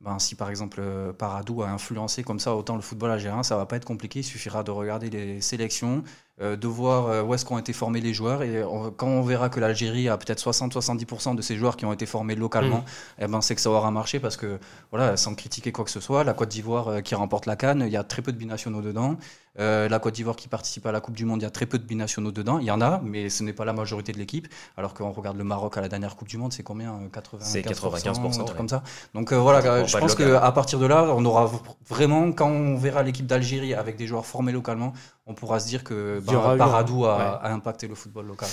ben, 0.00 0.18
si 0.18 0.34
par 0.34 0.50
exemple 0.50 0.82
Paradou 1.18 1.62
a 1.62 1.68
influencé 1.68 2.22
comme 2.22 2.38
ça 2.38 2.54
autant 2.54 2.76
le 2.76 2.82
football 2.82 3.10
algérien, 3.10 3.42
ça 3.42 3.56
va 3.56 3.64
pas 3.66 3.76
être 3.76 3.84
compliqué. 3.84 4.20
Il 4.20 4.24
suffira 4.24 4.62
de 4.62 4.70
regarder 4.70 5.08
les 5.08 5.40
sélections, 5.40 6.04
euh, 6.40 6.54
de 6.54 6.66
voir 6.68 7.26
où 7.26 7.32
est-ce 7.32 7.46
qu'ont 7.46 7.58
été 7.58 7.72
formés 7.72 8.00
les 8.00 8.12
joueurs. 8.12 8.42
Et 8.42 8.62
on, 8.62 8.90
quand 8.90 9.06
on 9.06 9.22
verra 9.22 9.48
que 9.48 9.58
l'Algérie 9.58 10.08
a 10.08 10.18
peut-être 10.18 10.40
60-70% 10.40 11.34
de 11.34 11.40
ses 11.40 11.56
joueurs 11.56 11.76
qui 11.76 11.86
ont 11.86 11.92
été 11.94 12.04
formés 12.04 12.34
localement, 12.34 12.80
mmh. 12.80 13.22
eh 13.22 13.26
ben, 13.26 13.40
c'est 13.40 13.54
que 13.54 13.60
ça 13.60 13.70
aura 13.70 13.90
marché 13.90 14.20
parce 14.20 14.36
que, 14.36 14.58
voilà, 14.90 15.16
sans 15.16 15.34
critiquer 15.34 15.72
quoi 15.72 15.84
que 15.84 15.90
ce 15.90 16.00
soit, 16.00 16.24
la 16.24 16.34
Côte 16.34 16.50
d'Ivoire 16.50 17.02
qui 17.02 17.14
remporte 17.14 17.46
la 17.46 17.56
Cannes, 17.56 17.82
il 17.86 17.92
y 17.92 17.96
a 17.96 18.04
très 18.04 18.20
peu 18.20 18.32
de 18.32 18.38
binationaux 18.38 18.82
dedans. 18.82 19.16
Euh, 19.58 19.88
la 19.88 19.98
Côte 19.98 20.14
d'Ivoire 20.14 20.36
qui 20.36 20.48
participe 20.48 20.86
à 20.86 20.92
la 20.92 21.00
Coupe 21.00 21.16
du 21.16 21.24
Monde, 21.24 21.40
il 21.40 21.44
y 21.44 21.46
a 21.46 21.50
très 21.50 21.66
peu 21.66 21.78
de 21.78 21.84
binationaux 21.84 22.32
dedans. 22.32 22.58
Il 22.58 22.66
y 22.66 22.70
en 22.70 22.80
a, 22.80 23.00
mais 23.02 23.28
ce 23.28 23.42
n'est 23.42 23.52
pas 23.52 23.64
la 23.64 23.72
majorité 23.72 24.12
de 24.12 24.18
l'équipe. 24.18 24.48
Alors 24.76 24.94
qu'on 24.94 25.12
regarde 25.12 25.36
le 25.36 25.44
Maroc 25.44 25.76
à 25.76 25.80
la 25.80 25.88
dernière 25.88 26.16
Coupe 26.16 26.28
du 26.28 26.38
Monde, 26.38 26.52
c'est 26.52 26.62
combien 26.62 26.98
95%, 27.12 27.36
C'est 27.40 27.62
95%. 27.62 28.40
Un 28.40 28.44
truc 28.44 28.56
comme 28.56 28.68
ça. 28.68 28.82
Donc 29.14 29.32
voilà, 29.32 29.84
je 29.84 29.98
pense 29.98 30.14
qu'à 30.14 30.52
partir 30.52 30.78
de 30.78 30.86
là, 30.86 31.04
on 31.16 31.24
aura 31.24 31.50
vraiment, 31.88 32.32
quand 32.32 32.48
on 32.48 32.76
verra 32.76 33.02
l'équipe 33.02 33.26
d'Algérie 33.26 33.74
avec 33.74 33.96
des 33.96 34.06
joueurs 34.06 34.26
formés 34.26 34.52
localement, 34.52 34.92
on 35.26 35.34
pourra 35.34 35.60
se 35.60 35.68
dire 35.68 35.84
que 35.84 36.22
bah, 36.24 36.56
Paradou 36.56 37.04
a, 37.04 37.40
a 37.42 37.52
impacté 37.52 37.88
le 37.88 37.94
football 37.94 38.26
local. 38.26 38.48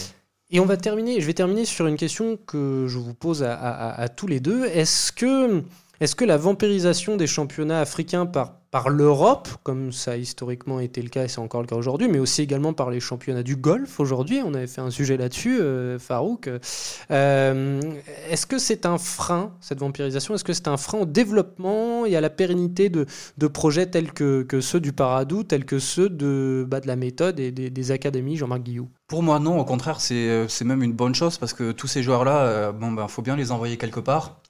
Et 0.54 0.60
on 0.60 0.66
va 0.66 0.78
terminer, 0.78 1.20
je 1.20 1.26
vais 1.26 1.34
terminer 1.34 1.66
sur 1.66 1.88
une 1.88 1.97
question 1.97 2.38
que 2.38 2.86
je 2.88 2.99
vous 2.99 3.16
pose 3.16 3.43
à, 3.43 4.08
tous 4.16 4.28
les 4.28 4.39
deux. 4.39 4.66
Est-ce 4.66 5.12
que, 5.12 5.64
est 6.04 6.16
que 6.16 6.26
la 6.26 6.38
vampirisation 6.38 7.16
des 7.16 7.28
championnats 7.28 7.80
africains 7.80 8.26
par 8.26 8.89
l'Europe, 8.89 9.47
comme 9.62 9.91
ça 9.91 10.12
a 10.12 10.16
historiquement 10.18 10.80
été 10.80 11.01
le 11.01 11.10
cas 11.10 11.26
et 11.26 11.28
c'est 11.28 11.39
encore 11.39 11.62
le 11.62 11.68
cas 11.68 11.76
aujourd'hui, 11.76 12.08
mais 12.08 12.20
aussi 12.20 12.41
également 12.41 12.74
par 12.74 12.89
les 12.89 12.99
championnats 12.99 13.43
du 13.43 13.56
golf 13.56 13.99
aujourd'hui. 13.99 14.41
On 14.43 14.54
avait 14.54 14.68
fait 14.68 14.82
un 14.82 14.89
sujet 14.89 15.16
là-dessus, 15.16 15.62
euh, 15.62 15.99
Farouk. 15.99 16.49
Euh, 17.12 17.82
est-ce 18.30 18.45
que 18.45 18.58
c'est 18.58 18.86
un 18.86 18.97
frein, 18.97 19.54
cette 19.62 19.80
vampirisation 19.80 20.34
Est-ce 20.34 20.43
que 20.43 20.54
c'est 20.54 20.68
un 20.68 20.78
frein 20.78 20.99
au 20.99 21.06
développement 21.06 22.06
et 22.06 22.16
à 22.16 22.22
la 22.22 22.32
pérennité 22.32 22.89
de, 22.89 23.06
projets 23.47 23.86
tels 23.86 24.12
que, 24.12 24.45
ceux 24.60 24.80
du 24.80 24.91
Paradou, 24.91 25.43
tels 25.43 25.66
que 25.66 25.80
ceux 25.80 26.10
de, 26.10 26.66
bah, 26.68 26.80
de 26.80 26.88
la 26.88 26.95
méthode 26.95 27.39
et 27.39 27.51
des, 27.51 27.91
académies 27.91 28.38
Jean-Marc 28.38 28.64
Guillou? 28.64 28.89
Pour 29.08 29.22
moi, 29.22 29.39
non. 29.39 29.60
Au 29.60 29.66
contraire, 29.66 30.01
c'est 30.01 30.66
même 30.66 30.84
une 30.84 30.93
bonne 30.93 31.14
chose 31.14 31.38
parce 31.38 31.54
que 31.54 31.72
tous 31.72 31.88
ces 31.88 32.01
joueurs-là, 32.01 32.41
euh, 32.41 32.72
bon, 32.72 32.91
ben, 32.91 33.08
faut 33.08 33.22
bien 33.22 33.36
les 33.36 33.51
envoyer 33.51 33.78
quelque 33.78 33.99
part. 33.99 34.41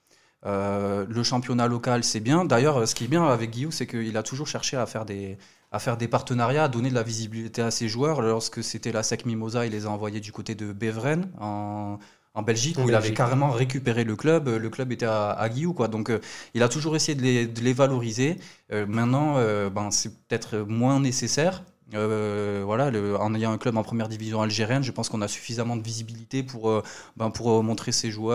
Euh, 0.46 1.06
le 1.10 1.24
championnat 1.24 1.68
local, 1.68 2.04
c'est 2.04 2.20
bien. 2.20 2.46
D'ailleurs, 2.46 2.88
ce 2.88 2.96
qui 2.96 3.06
est 3.06 3.08
bien 3.08 3.26
avec 3.26 3.52
Guillaume, 3.52 3.72
c'est 3.72 3.88
qu'il 3.88 4.16
a 4.18 4.24
toujours 4.24 4.48
cherché 4.48 4.76
à 4.78 4.86
faire 4.86 5.06
des, 5.06 5.38
à 5.72 5.80
faire 5.80 5.98
des 5.98 6.08
partenariats, 6.08 6.66
à 6.66 6.68
donner 6.68 6.90
de 6.90 6.96
la 6.96 7.04
visibilité 7.04 7.62
à 7.62 7.72
ses 7.72 7.88
joueurs. 7.88 8.22
Lorsque 8.22 8.64
c'était 8.64 8.92
la 8.92 9.04
SEC 9.04 9.26
Mimosa, 9.26 9.66
il 9.66 9.72
les 9.72 9.86
a 9.86 9.90
envoyés 9.90 10.20
du 10.20 10.32
côté 10.32 10.54
de 10.56 10.74
Beveren, 10.74 11.32
en, 11.40 11.98
en 12.34 12.42
Belgique, 12.42 12.78
où 12.78 12.90
il 12.90 12.96
avait 12.96 13.14
carrément 13.14 13.52
récupéré 13.52 14.04
le 14.04 14.16
club. 14.16 14.50
Le 14.50 14.70
club 14.70 14.92
était 14.92 15.06
à, 15.06 15.32
à 15.32 15.48
Guillaume, 15.50 15.74
quoi. 15.74 15.88
Donc, 15.88 16.10
euh, 16.10 16.20
il 16.54 16.64
a 16.64 16.68
toujours 16.70 16.96
essayé 16.96 17.16
de 17.16 17.22
les, 17.22 17.48
de 17.48 17.62
les 17.62 17.74
valoriser. 17.74 18.38
Euh, 18.72 18.86
maintenant, 18.86 19.36
ben, 19.70 19.92
c'est 19.92 20.10
peut-être 20.28 20.58
moins 20.58 21.00
nécessaire. 21.00 21.64
Euh, 21.96 22.64
voilà, 22.66 22.92
en 23.20 23.34
ayant 23.36 23.52
un 23.52 23.58
club 23.58 23.78
en 23.78 23.84
première 23.84 24.10
division 24.10 24.42
algérienne, 24.42 24.84
je 24.84 24.92
pense 24.92 25.10
qu'on 25.10 25.22
a 25.22 25.28
suffisamment 25.28 25.76
de 25.76 25.84
visibilité 25.84 26.44
pour, 26.44 26.70
euh, 26.70 26.84
ben, 27.18 27.30
pour 27.30 27.52
euh, 27.52 27.62
montrer 27.62 27.92
ses 27.92 28.12
joueurs 28.12 28.34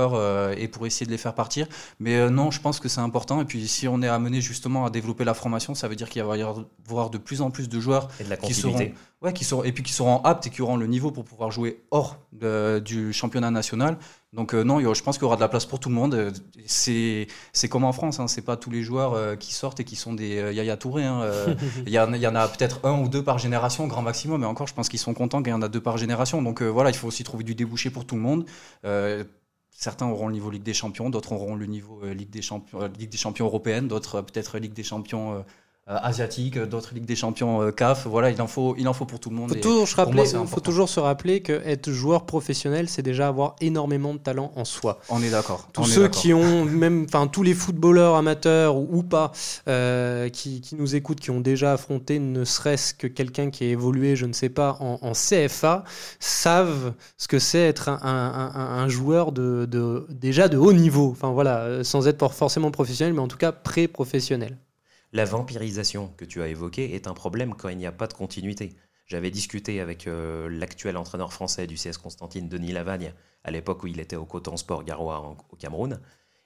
et 0.56 0.68
pour 0.68 0.86
essayer 0.86 1.06
de 1.06 1.10
les 1.10 1.18
faire 1.18 1.34
partir. 1.34 1.66
Mais 2.00 2.30
non, 2.30 2.50
je 2.50 2.60
pense 2.60 2.80
que 2.80 2.88
c'est 2.88 3.00
important. 3.00 3.40
Et 3.40 3.44
puis, 3.44 3.66
si 3.68 3.88
on 3.88 4.02
est 4.02 4.08
amené 4.08 4.40
justement 4.40 4.84
à 4.86 4.90
développer 4.90 5.24
la 5.24 5.34
formation, 5.34 5.74
ça 5.74 5.88
veut 5.88 5.96
dire 5.96 6.08
qu'il 6.08 6.22
va 6.22 6.36
y 6.36 6.42
avoir 6.42 7.10
de 7.10 7.18
plus 7.18 7.40
en 7.40 7.50
plus 7.50 7.68
de 7.68 7.80
joueurs 7.80 8.08
qui 8.42 8.54
seront, 8.54 8.78
ouais, 9.22 9.32
qui 9.32 9.44
seront, 9.44 9.64
et 9.64 9.72
puis 9.72 9.82
qui 9.82 9.92
seront 9.92 10.22
aptes 10.22 10.46
et 10.46 10.50
qui 10.50 10.62
auront 10.62 10.76
le 10.76 10.86
niveau 10.86 11.10
pour 11.10 11.24
pouvoir 11.24 11.50
jouer 11.50 11.82
hors 11.90 12.18
du 12.32 13.12
championnat 13.12 13.50
national. 13.50 13.98
Donc 14.32 14.54
euh, 14.54 14.62
non, 14.62 14.80
je 14.80 15.02
pense 15.02 15.16
qu'il 15.16 15.22
y 15.22 15.26
aura 15.26 15.36
de 15.36 15.40
la 15.40 15.48
place 15.48 15.66
pour 15.66 15.80
tout 15.80 15.88
le 15.88 15.94
monde. 15.94 16.14
Euh, 16.14 16.30
c'est 16.66 17.68
comme 17.68 17.84
en 17.84 17.92
France, 17.92 18.20
hein, 18.20 18.28
c'est 18.28 18.42
pas 18.42 18.56
tous 18.56 18.70
les 18.70 18.82
joueurs 18.82 19.14
euh, 19.14 19.36
qui 19.36 19.54
sortent 19.54 19.80
et 19.80 19.84
qui 19.84 19.96
sont 19.96 20.12
des 20.12 20.52
Yaya 20.52 20.76
Touré. 20.76 21.04
Hein, 21.04 21.26
il 21.86 21.92
y, 21.92 21.98
en 21.98 22.34
a 22.34 22.48
peut-être 22.48 22.80
un 22.84 23.00
ou 23.00 23.08
deux 23.08 23.24
par 23.24 23.38
génération, 23.38 23.86
grand 23.86 24.02
maximum, 24.02 24.42
mais 24.42 24.46
encore, 24.46 24.66
je 24.66 24.74
pense 24.74 24.88
qu'ils 24.88 24.98
sont 24.98 25.14
contents 25.14 25.42
qu'il 25.42 25.50
y 25.50 25.54
en 25.54 25.62
a 25.62 25.68
deux 25.68 25.80
par 25.80 25.96
génération. 25.96 26.42
Donc 26.42 26.62
voilà, 26.62 26.90
il 26.90 26.96
faut 26.96 27.08
aussi 27.08 27.24
trouver 27.24 27.44
du 27.44 27.54
débouché 27.54 27.90
pour 27.90 28.04
tout 28.04 28.16
le 28.16 28.22
monde. 28.22 28.44
certains 29.70 30.06
auront 30.06 30.28
le 30.28 30.34
niveau 30.34 30.50
Ligue 30.50 30.62
des 30.62 30.74
Champions, 30.74 31.10
d'autres 31.10 31.32
auront 31.32 31.54
le 31.54 31.66
niveau 31.66 32.04
Ligue 32.04 32.30
des 32.30 32.42
Champions, 32.42 32.90
Ligue 32.98 33.10
des 33.10 33.18
Champions 33.18 33.46
européenne, 33.46 33.88
d'autres 33.88 34.20
peut-être 34.20 34.58
Ligue 34.58 34.74
des 34.74 34.84
Champions 34.84 35.44
asiatiques, 35.88 36.58
d'autres 36.58 36.94
ligues 36.94 37.06
des 37.06 37.16
champions 37.16 37.62
euh, 37.62 37.70
CAF. 37.70 38.06
Voilà, 38.06 38.30
il 38.30 38.40
en 38.42 38.46
faut, 38.46 38.74
il 38.78 38.86
en 38.88 38.92
faut 38.92 39.06
pour 39.06 39.20
tout 39.20 39.30
le 39.30 39.36
monde. 39.36 39.50
Il 39.54 39.62
faut, 39.62 39.84
toujours, 39.84 40.48
faut 40.48 40.60
toujours 40.60 40.88
se 40.88 41.00
rappeler 41.00 41.40
que 41.40 41.62
être 41.64 41.90
joueur 41.90 42.26
professionnel, 42.26 42.88
c'est 42.88 43.02
déjà 43.02 43.28
avoir 43.28 43.56
énormément 43.60 44.12
de 44.12 44.18
talent 44.18 44.52
en 44.54 44.64
soi. 44.64 45.00
On 45.08 45.22
est 45.22 45.30
d'accord. 45.30 45.68
Tous 45.72 45.84
ceux 45.84 46.08
qui 46.08 46.34
ont, 46.34 46.64
même, 46.64 47.06
enfin 47.08 47.26
tous 47.26 47.42
les 47.42 47.54
footballeurs 47.54 48.16
amateurs 48.16 48.76
ou, 48.76 49.02
pas, 49.02 49.32
euh, 49.66 50.28
qui, 50.28 50.60
qui, 50.60 50.74
nous 50.74 50.94
écoutent, 50.94 51.20
qui 51.20 51.30
ont 51.30 51.40
déjà 51.40 51.72
affronté 51.72 52.18
ne 52.18 52.44
serait-ce 52.44 52.92
que 52.92 53.06
quelqu'un 53.06 53.50
qui 53.50 53.64
a 53.64 53.68
évolué, 53.68 54.16
je 54.16 54.26
ne 54.26 54.32
sais 54.32 54.50
pas, 54.50 54.76
en, 54.80 55.12
CFA, 55.12 55.84
savent 56.20 56.92
ce 57.16 57.28
que 57.28 57.38
c'est 57.38 57.60
être 57.60 57.88
un, 57.88 57.98
un, 58.02 58.82
un, 58.82 58.88
joueur 58.88 59.32
de, 59.32 59.66
de, 59.66 60.06
déjà 60.10 60.48
de 60.48 60.58
haut 60.58 60.72
niveau. 60.72 61.10
Enfin 61.12 61.30
voilà, 61.30 61.82
sans 61.82 62.06
être 62.06 62.28
forcément 62.32 62.70
professionnel, 62.70 63.14
mais 63.14 63.20
en 63.20 63.28
tout 63.28 63.38
cas 63.38 63.52
pré-professionnel. 63.52 64.58
La 65.12 65.24
vampirisation 65.24 66.08
que 66.16 66.24
tu 66.24 66.42
as 66.42 66.48
évoquée 66.48 66.94
est 66.94 67.06
un 67.06 67.14
problème 67.14 67.54
quand 67.54 67.68
il 67.70 67.78
n'y 67.78 67.86
a 67.86 67.92
pas 67.92 68.06
de 68.06 68.12
continuité. 68.12 68.76
J'avais 69.06 69.30
discuté 69.30 69.80
avec 69.80 70.06
euh, 70.06 70.50
l'actuel 70.50 70.98
entraîneur 70.98 71.32
français 71.32 71.66
du 71.66 71.76
CS 71.76 71.96
Constantine, 71.96 72.48
Denis 72.48 72.72
Lavagne, 72.72 73.14
à 73.42 73.50
l'époque 73.50 73.82
où 73.84 73.86
il 73.86 74.00
était 74.00 74.16
au 74.16 74.26
Coton 74.26 74.58
Sport 74.58 74.84
Garoua 74.84 75.36
au 75.48 75.56
Cameroun. 75.56 76.00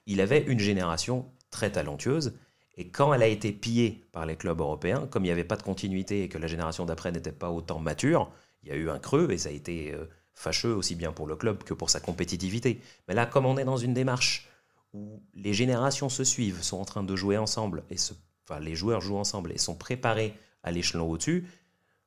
Il 0.07 0.21
avait 0.21 0.43
une 0.43 0.61
génération 0.61 1.33
très 1.51 1.73
talentueuse, 1.73 2.35
et 2.77 2.89
quand 2.89 3.13
elle 3.13 3.23
a 3.23 3.27
été 3.27 3.53
pillée 3.53 4.05
par 4.13 4.27
les 4.27 4.37
clubs 4.37 4.61
européens, 4.61 5.07
comme 5.09 5.25
il 5.25 5.29
n'y 5.29 5.33
avait 5.33 5.45
pas 5.45 5.57
de 5.57 5.63
continuité 5.63 6.23
et 6.23 6.29
que 6.29 6.39
la 6.39 6.47
génération 6.47 6.87
d'après 6.87 7.13
n'était 7.13 7.33
pas 7.33 7.51
autant 7.51 7.79
mature, 7.79 8.31
il 8.63 8.69
y 8.69 8.73
a 8.73 8.77
eu 8.77 8.89
un 8.89 8.99
creux 8.99 9.31
et 9.31 9.39
ça 9.39 9.51
a 9.51 9.53
été 9.53 9.93
euh, 9.93 10.07
fâcheux 10.35 10.75
aussi 10.75 10.95
bien 10.95 11.13
pour 11.13 11.27
le 11.27 11.37
club 11.37 11.65
que 11.65 11.75
pour 11.75 11.91
sa 11.91 12.01
compétitivité. 12.01 12.81
Mais 13.09 13.15
là, 13.15 13.27
comme 13.27 13.45
on 13.45 13.59
est 13.59 13.65
dans 13.65 13.77
une 13.77 13.93
démarche 13.93 14.49
où 14.95 15.23
les 15.35 15.53
générations 15.53 16.09
se 16.09 16.25
suivent, 16.25 16.63
sont 16.63 16.79
en 16.79 16.85
train 16.85 17.03
de 17.03 17.17
jouer 17.17 17.37
ensemble 17.37 17.83
et 17.91 17.99
se 17.99 18.15
les 18.61 18.75
joueurs 18.75 19.01
jouent 19.01 19.17
ensemble 19.17 19.53
et 19.53 19.59
sont 19.59 19.75
préparés 19.75 20.35
à 20.63 20.71
l'échelon 20.71 21.11
au-dessus, 21.11 21.47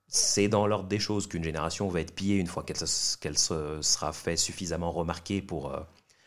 c'est 0.08 0.48
dans 0.48 0.68
l'ordre 0.68 0.88
des 0.88 1.00
choses 1.00 1.28
qu'une 1.28 1.44
génération 1.44 1.88
va 1.88 2.02
être 2.02 2.14
pillée 2.14 2.38
une 2.38 2.48
fois 2.48 2.64
qu'elle 2.64 3.38
se 3.38 3.82
sera 3.82 4.14
fait 4.14 4.38
suffisamment 4.38 4.92
remarquer 4.92 5.42
pour 5.42 5.74
euh, 5.74 5.80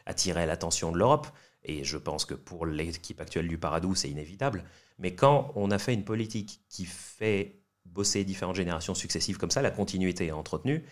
attirer 0.07 0.47
l'attention 0.47 0.93
de 0.93 0.99
l'Europe. 0.99 1.29
Et 1.65 1.85
je 1.85 1.97
pense 1.97 2.25
que 2.25 2.35
pour 2.35 2.67
l'équipe 2.67 3.21
actuelle 3.21 3.49
du 3.49 3.59
Paradou, 3.59 3.95
c'est 3.95 4.11
inévitable. 4.11 4.65
Mais 4.99 5.15
quand 5.15 5.53
on 5.55 5.71
a 5.71 5.79
fait 5.79 5.95
une 5.95 6.05
politique 6.05 6.61
qui 6.69 6.85
fait 6.85 7.61
bosser 7.85 8.25
différentes 8.25 8.57
générations 8.57 8.95
successives 8.95 9.39
comme 9.39 9.51
ça, 9.51 9.63
la 9.63 9.71
continuité 9.71 10.27
est 10.27 10.33
entretenue 10.33 10.85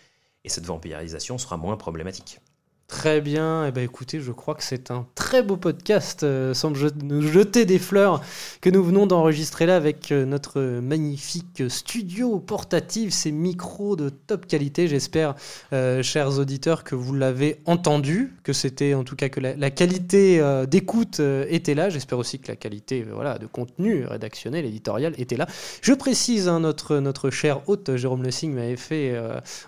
et 0.43 0.49
cette 0.49 0.65
vampirisation 0.65 1.37
sera 1.37 1.57
moins 1.57 1.77
problématique. 1.77 2.39
Très 2.87 3.19
bien, 3.19 3.65
eh 3.65 3.71
ben 3.73 3.83
écoutez, 3.83 4.21
je 4.21 4.31
crois 4.31 4.55
que 4.55 4.63
c'est 4.63 4.91
un 4.91 5.05
très 5.13 5.43
beau 5.43 5.57
podcast, 5.57 6.23
euh, 6.23 6.53
sans 6.53 6.71
nous 6.71 7.21
jeter 7.21 7.65
des 7.65 7.79
fleurs, 7.79 8.21
que 8.61 8.69
nous 8.69 8.81
venons 8.81 9.05
d'enregistrer 9.05 9.65
là 9.65 9.75
avec 9.75 10.13
euh, 10.13 10.23
notre 10.23 10.61
magnifique 10.61 11.63
studio 11.67 12.39
portatif, 12.39 13.11
ces 13.11 13.33
micros 13.33 13.97
de 13.97 14.07
top 14.07 14.45
qualité. 14.45 14.87
J'espère, 14.87 15.35
euh, 15.73 16.01
chers 16.01 16.39
auditeurs, 16.39 16.85
que 16.85 16.95
vous 16.95 17.13
l'avez 17.13 17.59
entendu, 17.65 18.33
que 18.43 18.53
c'était 18.53 18.93
en 18.93 19.03
tout 19.03 19.17
cas 19.17 19.27
que 19.27 19.41
la, 19.41 19.69
qualité 19.69 20.41
d'écoute 20.65 21.19
était 21.49 21.75
là. 21.75 21.89
J'espère 21.89 22.17
aussi 22.17 22.39
que 22.39 22.47
la 22.47 22.55
qualité 22.55 23.03
voilà, 23.03 23.37
de 23.37 23.47
contenu 23.47 24.05
rédactionnel, 24.05 24.63
éditorial 24.63 25.13
était 25.17 25.35
là. 25.35 25.45
Je 25.81 25.93
précise, 25.93 26.47
hein, 26.47 26.61
notre, 26.61 26.99
notre 26.99 27.31
cher 27.31 27.67
hôte 27.67 27.97
Jérôme 27.97 28.23
Le 28.23 28.31
Signe 28.31 28.53
m'avait 28.53 28.77
fait 28.77 29.13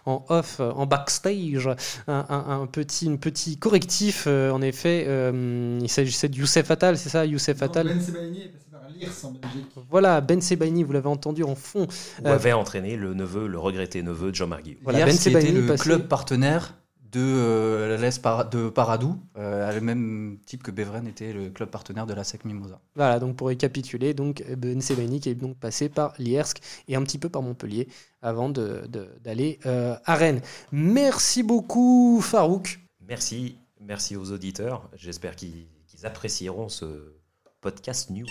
en 0.05 0.23
off, 0.29 0.61
en 0.61 0.85
backstage, 0.85 1.69
un 2.07 2.67
petit 2.71 3.08
un 3.09 3.15
petit 3.15 3.57
correctif. 3.57 4.25
Euh, 4.27 4.51
en 4.51 4.61
effet, 4.61 5.05
euh, 5.07 5.79
il 5.81 5.89
s'agissait 5.89 6.29
de 6.29 6.35
Youssef 6.35 6.69
Attal, 6.71 6.97
c'est 6.97 7.09
ça 7.09 7.25
Youssef 7.25 7.61
Attal 7.61 7.87
Ben 7.87 8.01
Sebaini 8.01 8.43
est 8.43 8.47
passé 8.49 8.65
par 8.71 8.81
l'IRS 8.89 9.25
en 9.25 9.31
Belgique. 9.31 9.67
Voilà, 9.89 10.21
Ben 10.21 10.41
Sebaini, 10.41 10.83
vous 10.83 10.93
l'avez 10.93 11.09
entendu 11.09 11.43
en 11.43 11.55
fond. 11.55 11.87
Où 12.23 12.27
euh, 12.27 12.33
avait 12.33 12.53
entraîné 12.53 12.95
le 12.95 13.13
neveu, 13.13 13.47
le 13.47 13.59
regretté 13.59 14.03
neveu 14.03 14.31
de 14.31 14.35
Jean 14.35 14.47
Marguerite. 14.47 14.79
Voilà, 14.83 15.05
Ben 15.05 15.15
était 15.15 15.51
le 15.51 15.75
club 15.75 16.07
partenaire 16.07 16.75
de 17.11 17.97
l'Est 17.99 18.23
de 18.51 18.69
Paradou, 18.69 19.17
le 19.35 19.79
même 19.79 20.37
type 20.45 20.61
que 20.61 20.69
Beveren 20.69 21.07
était 21.07 21.33
le 21.33 21.49
club 21.49 21.69
partenaire 21.69 22.05
de 22.05 22.13
la 22.13 22.23
SEC 22.23 22.45
Mimosa. 22.45 22.79
Voilà, 22.95 23.19
donc 23.19 23.35
pour 23.35 23.47
récapituler, 23.47 24.13
donc 24.13 24.43
Ben 24.55 24.79
Sebaini 24.79 25.19
qui 25.19 25.29
est 25.29 25.35
donc 25.35 25.57
passé 25.57 25.89
par 25.89 26.13
Liersk 26.19 26.59
et 26.87 26.95
un 26.95 27.01
petit 27.01 27.17
peu 27.17 27.27
par 27.27 27.41
Montpellier 27.41 27.87
avant 28.21 28.49
d'aller 28.49 29.59
de, 29.65 29.95
à 30.05 30.15
Rennes. 30.15 30.41
Merci 30.71 31.41
beaucoup 31.41 32.21
Farouk. 32.21 32.79
Merci, 33.09 33.57
merci 33.81 34.15
aux 34.15 34.31
auditeurs. 34.31 34.87
J'espère 34.93 35.35
qu'ils 35.35 35.65
apprécieront 36.03 36.69
ce 36.69 37.15
podcast 37.59 38.11
new. 38.11 38.27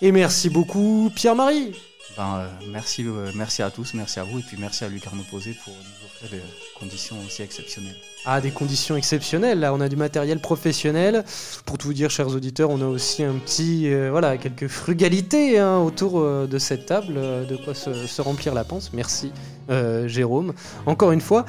Et 0.00 0.12
merci 0.12 0.48
beaucoup 0.48 1.12
Pierre-Marie. 1.14 1.74
Ben, 2.16 2.38
euh, 2.38 2.48
merci, 2.70 3.04
euh, 3.06 3.30
merci 3.34 3.62
à 3.62 3.70
tous, 3.70 3.92
merci 3.92 4.18
à 4.18 4.24
vous 4.24 4.38
et 4.38 4.42
puis 4.42 4.56
merci 4.56 4.84
à 4.84 4.88
Lucarno 4.88 5.22
Posé 5.30 5.54
pour 5.62 5.74
nous 5.74 6.06
offrir 6.06 6.30
des 6.30 6.42
conditions 6.78 7.20
aussi 7.26 7.42
exceptionnelles. 7.42 8.00
Ah, 8.26 8.40
des 8.40 8.50
conditions 8.50 8.96
exceptionnelles. 8.96 9.60
Là, 9.60 9.74
on 9.74 9.80
a 9.80 9.88
du 9.88 9.96
matériel 9.96 10.40
professionnel. 10.40 11.24
Pour 11.66 11.76
tout 11.76 11.88
vous 11.88 11.94
dire, 11.94 12.10
chers 12.10 12.28
auditeurs, 12.28 12.70
on 12.70 12.80
a 12.80 12.86
aussi 12.86 13.22
un 13.22 13.34
petit, 13.34 13.92
euh, 13.92 14.08
voilà, 14.10 14.38
quelques 14.38 14.68
frugalités 14.68 15.58
hein, 15.58 15.78
autour 15.78 16.22
de 16.22 16.58
cette 16.58 16.86
table, 16.86 17.14
de 17.14 17.56
quoi 17.56 17.74
se, 17.74 18.22
remplir 18.22 18.54
la 18.54 18.64
panse. 18.64 18.92
Merci 18.94 19.30
euh, 19.70 20.06
Jérôme, 20.08 20.52
encore 20.84 21.12
une 21.12 21.22
fois. 21.22 21.46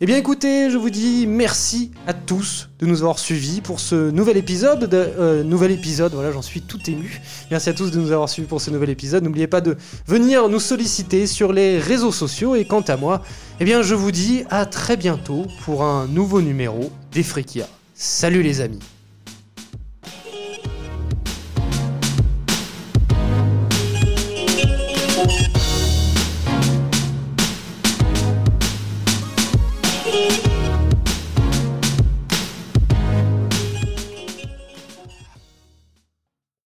Eh 0.00 0.06
bien 0.06 0.16
écoutez, 0.16 0.70
je 0.70 0.76
vous 0.76 0.90
dis 0.90 1.26
merci 1.26 1.90
à 2.06 2.14
tous 2.14 2.68
de 2.78 2.86
nous 2.86 3.02
avoir 3.02 3.18
suivis 3.18 3.60
pour 3.60 3.80
ce 3.80 4.10
nouvel 4.10 4.36
épisode. 4.36 4.84
De, 4.84 4.96
euh, 4.96 5.42
nouvel 5.42 5.72
épisode, 5.72 6.14
voilà, 6.14 6.30
j'en 6.30 6.42
suis 6.42 6.62
tout 6.62 6.78
ému. 6.88 7.20
Merci 7.50 7.70
à 7.70 7.74
tous 7.74 7.90
de 7.90 7.98
nous 7.98 8.12
avoir 8.12 8.28
suivis 8.28 8.46
pour 8.46 8.60
ce 8.60 8.70
nouvel 8.70 8.90
épisode. 8.90 9.24
N'oubliez 9.24 9.48
pas 9.48 9.60
de 9.60 9.76
venir 10.06 10.48
nous 10.48 10.60
solliciter 10.60 11.26
sur 11.26 11.52
les 11.52 11.80
réseaux 11.80 12.12
sociaux. 12.12 12.54
Et 12.54 12.64
quant 12.64 12.82
à 12.82 12.96
moi, 12.96 13.22
eh 13.60 13.64
bien 13.64 13.82
je 13.82 13.94
vous 13.94 14.12
dis 14.12 14.44
à 14.50 14.66
très 14.66 14.96
bientôt 14.96 15.46
pour 15.64 15.82
un 15.82 16.06
nouveau 16.06 16.40
numéro 16.40 16.92
des 17.12 17.22
Frikia. 17.22 17.66
Salut 17.94 18.42
les 18.42 18.60
amis 18.60 18.78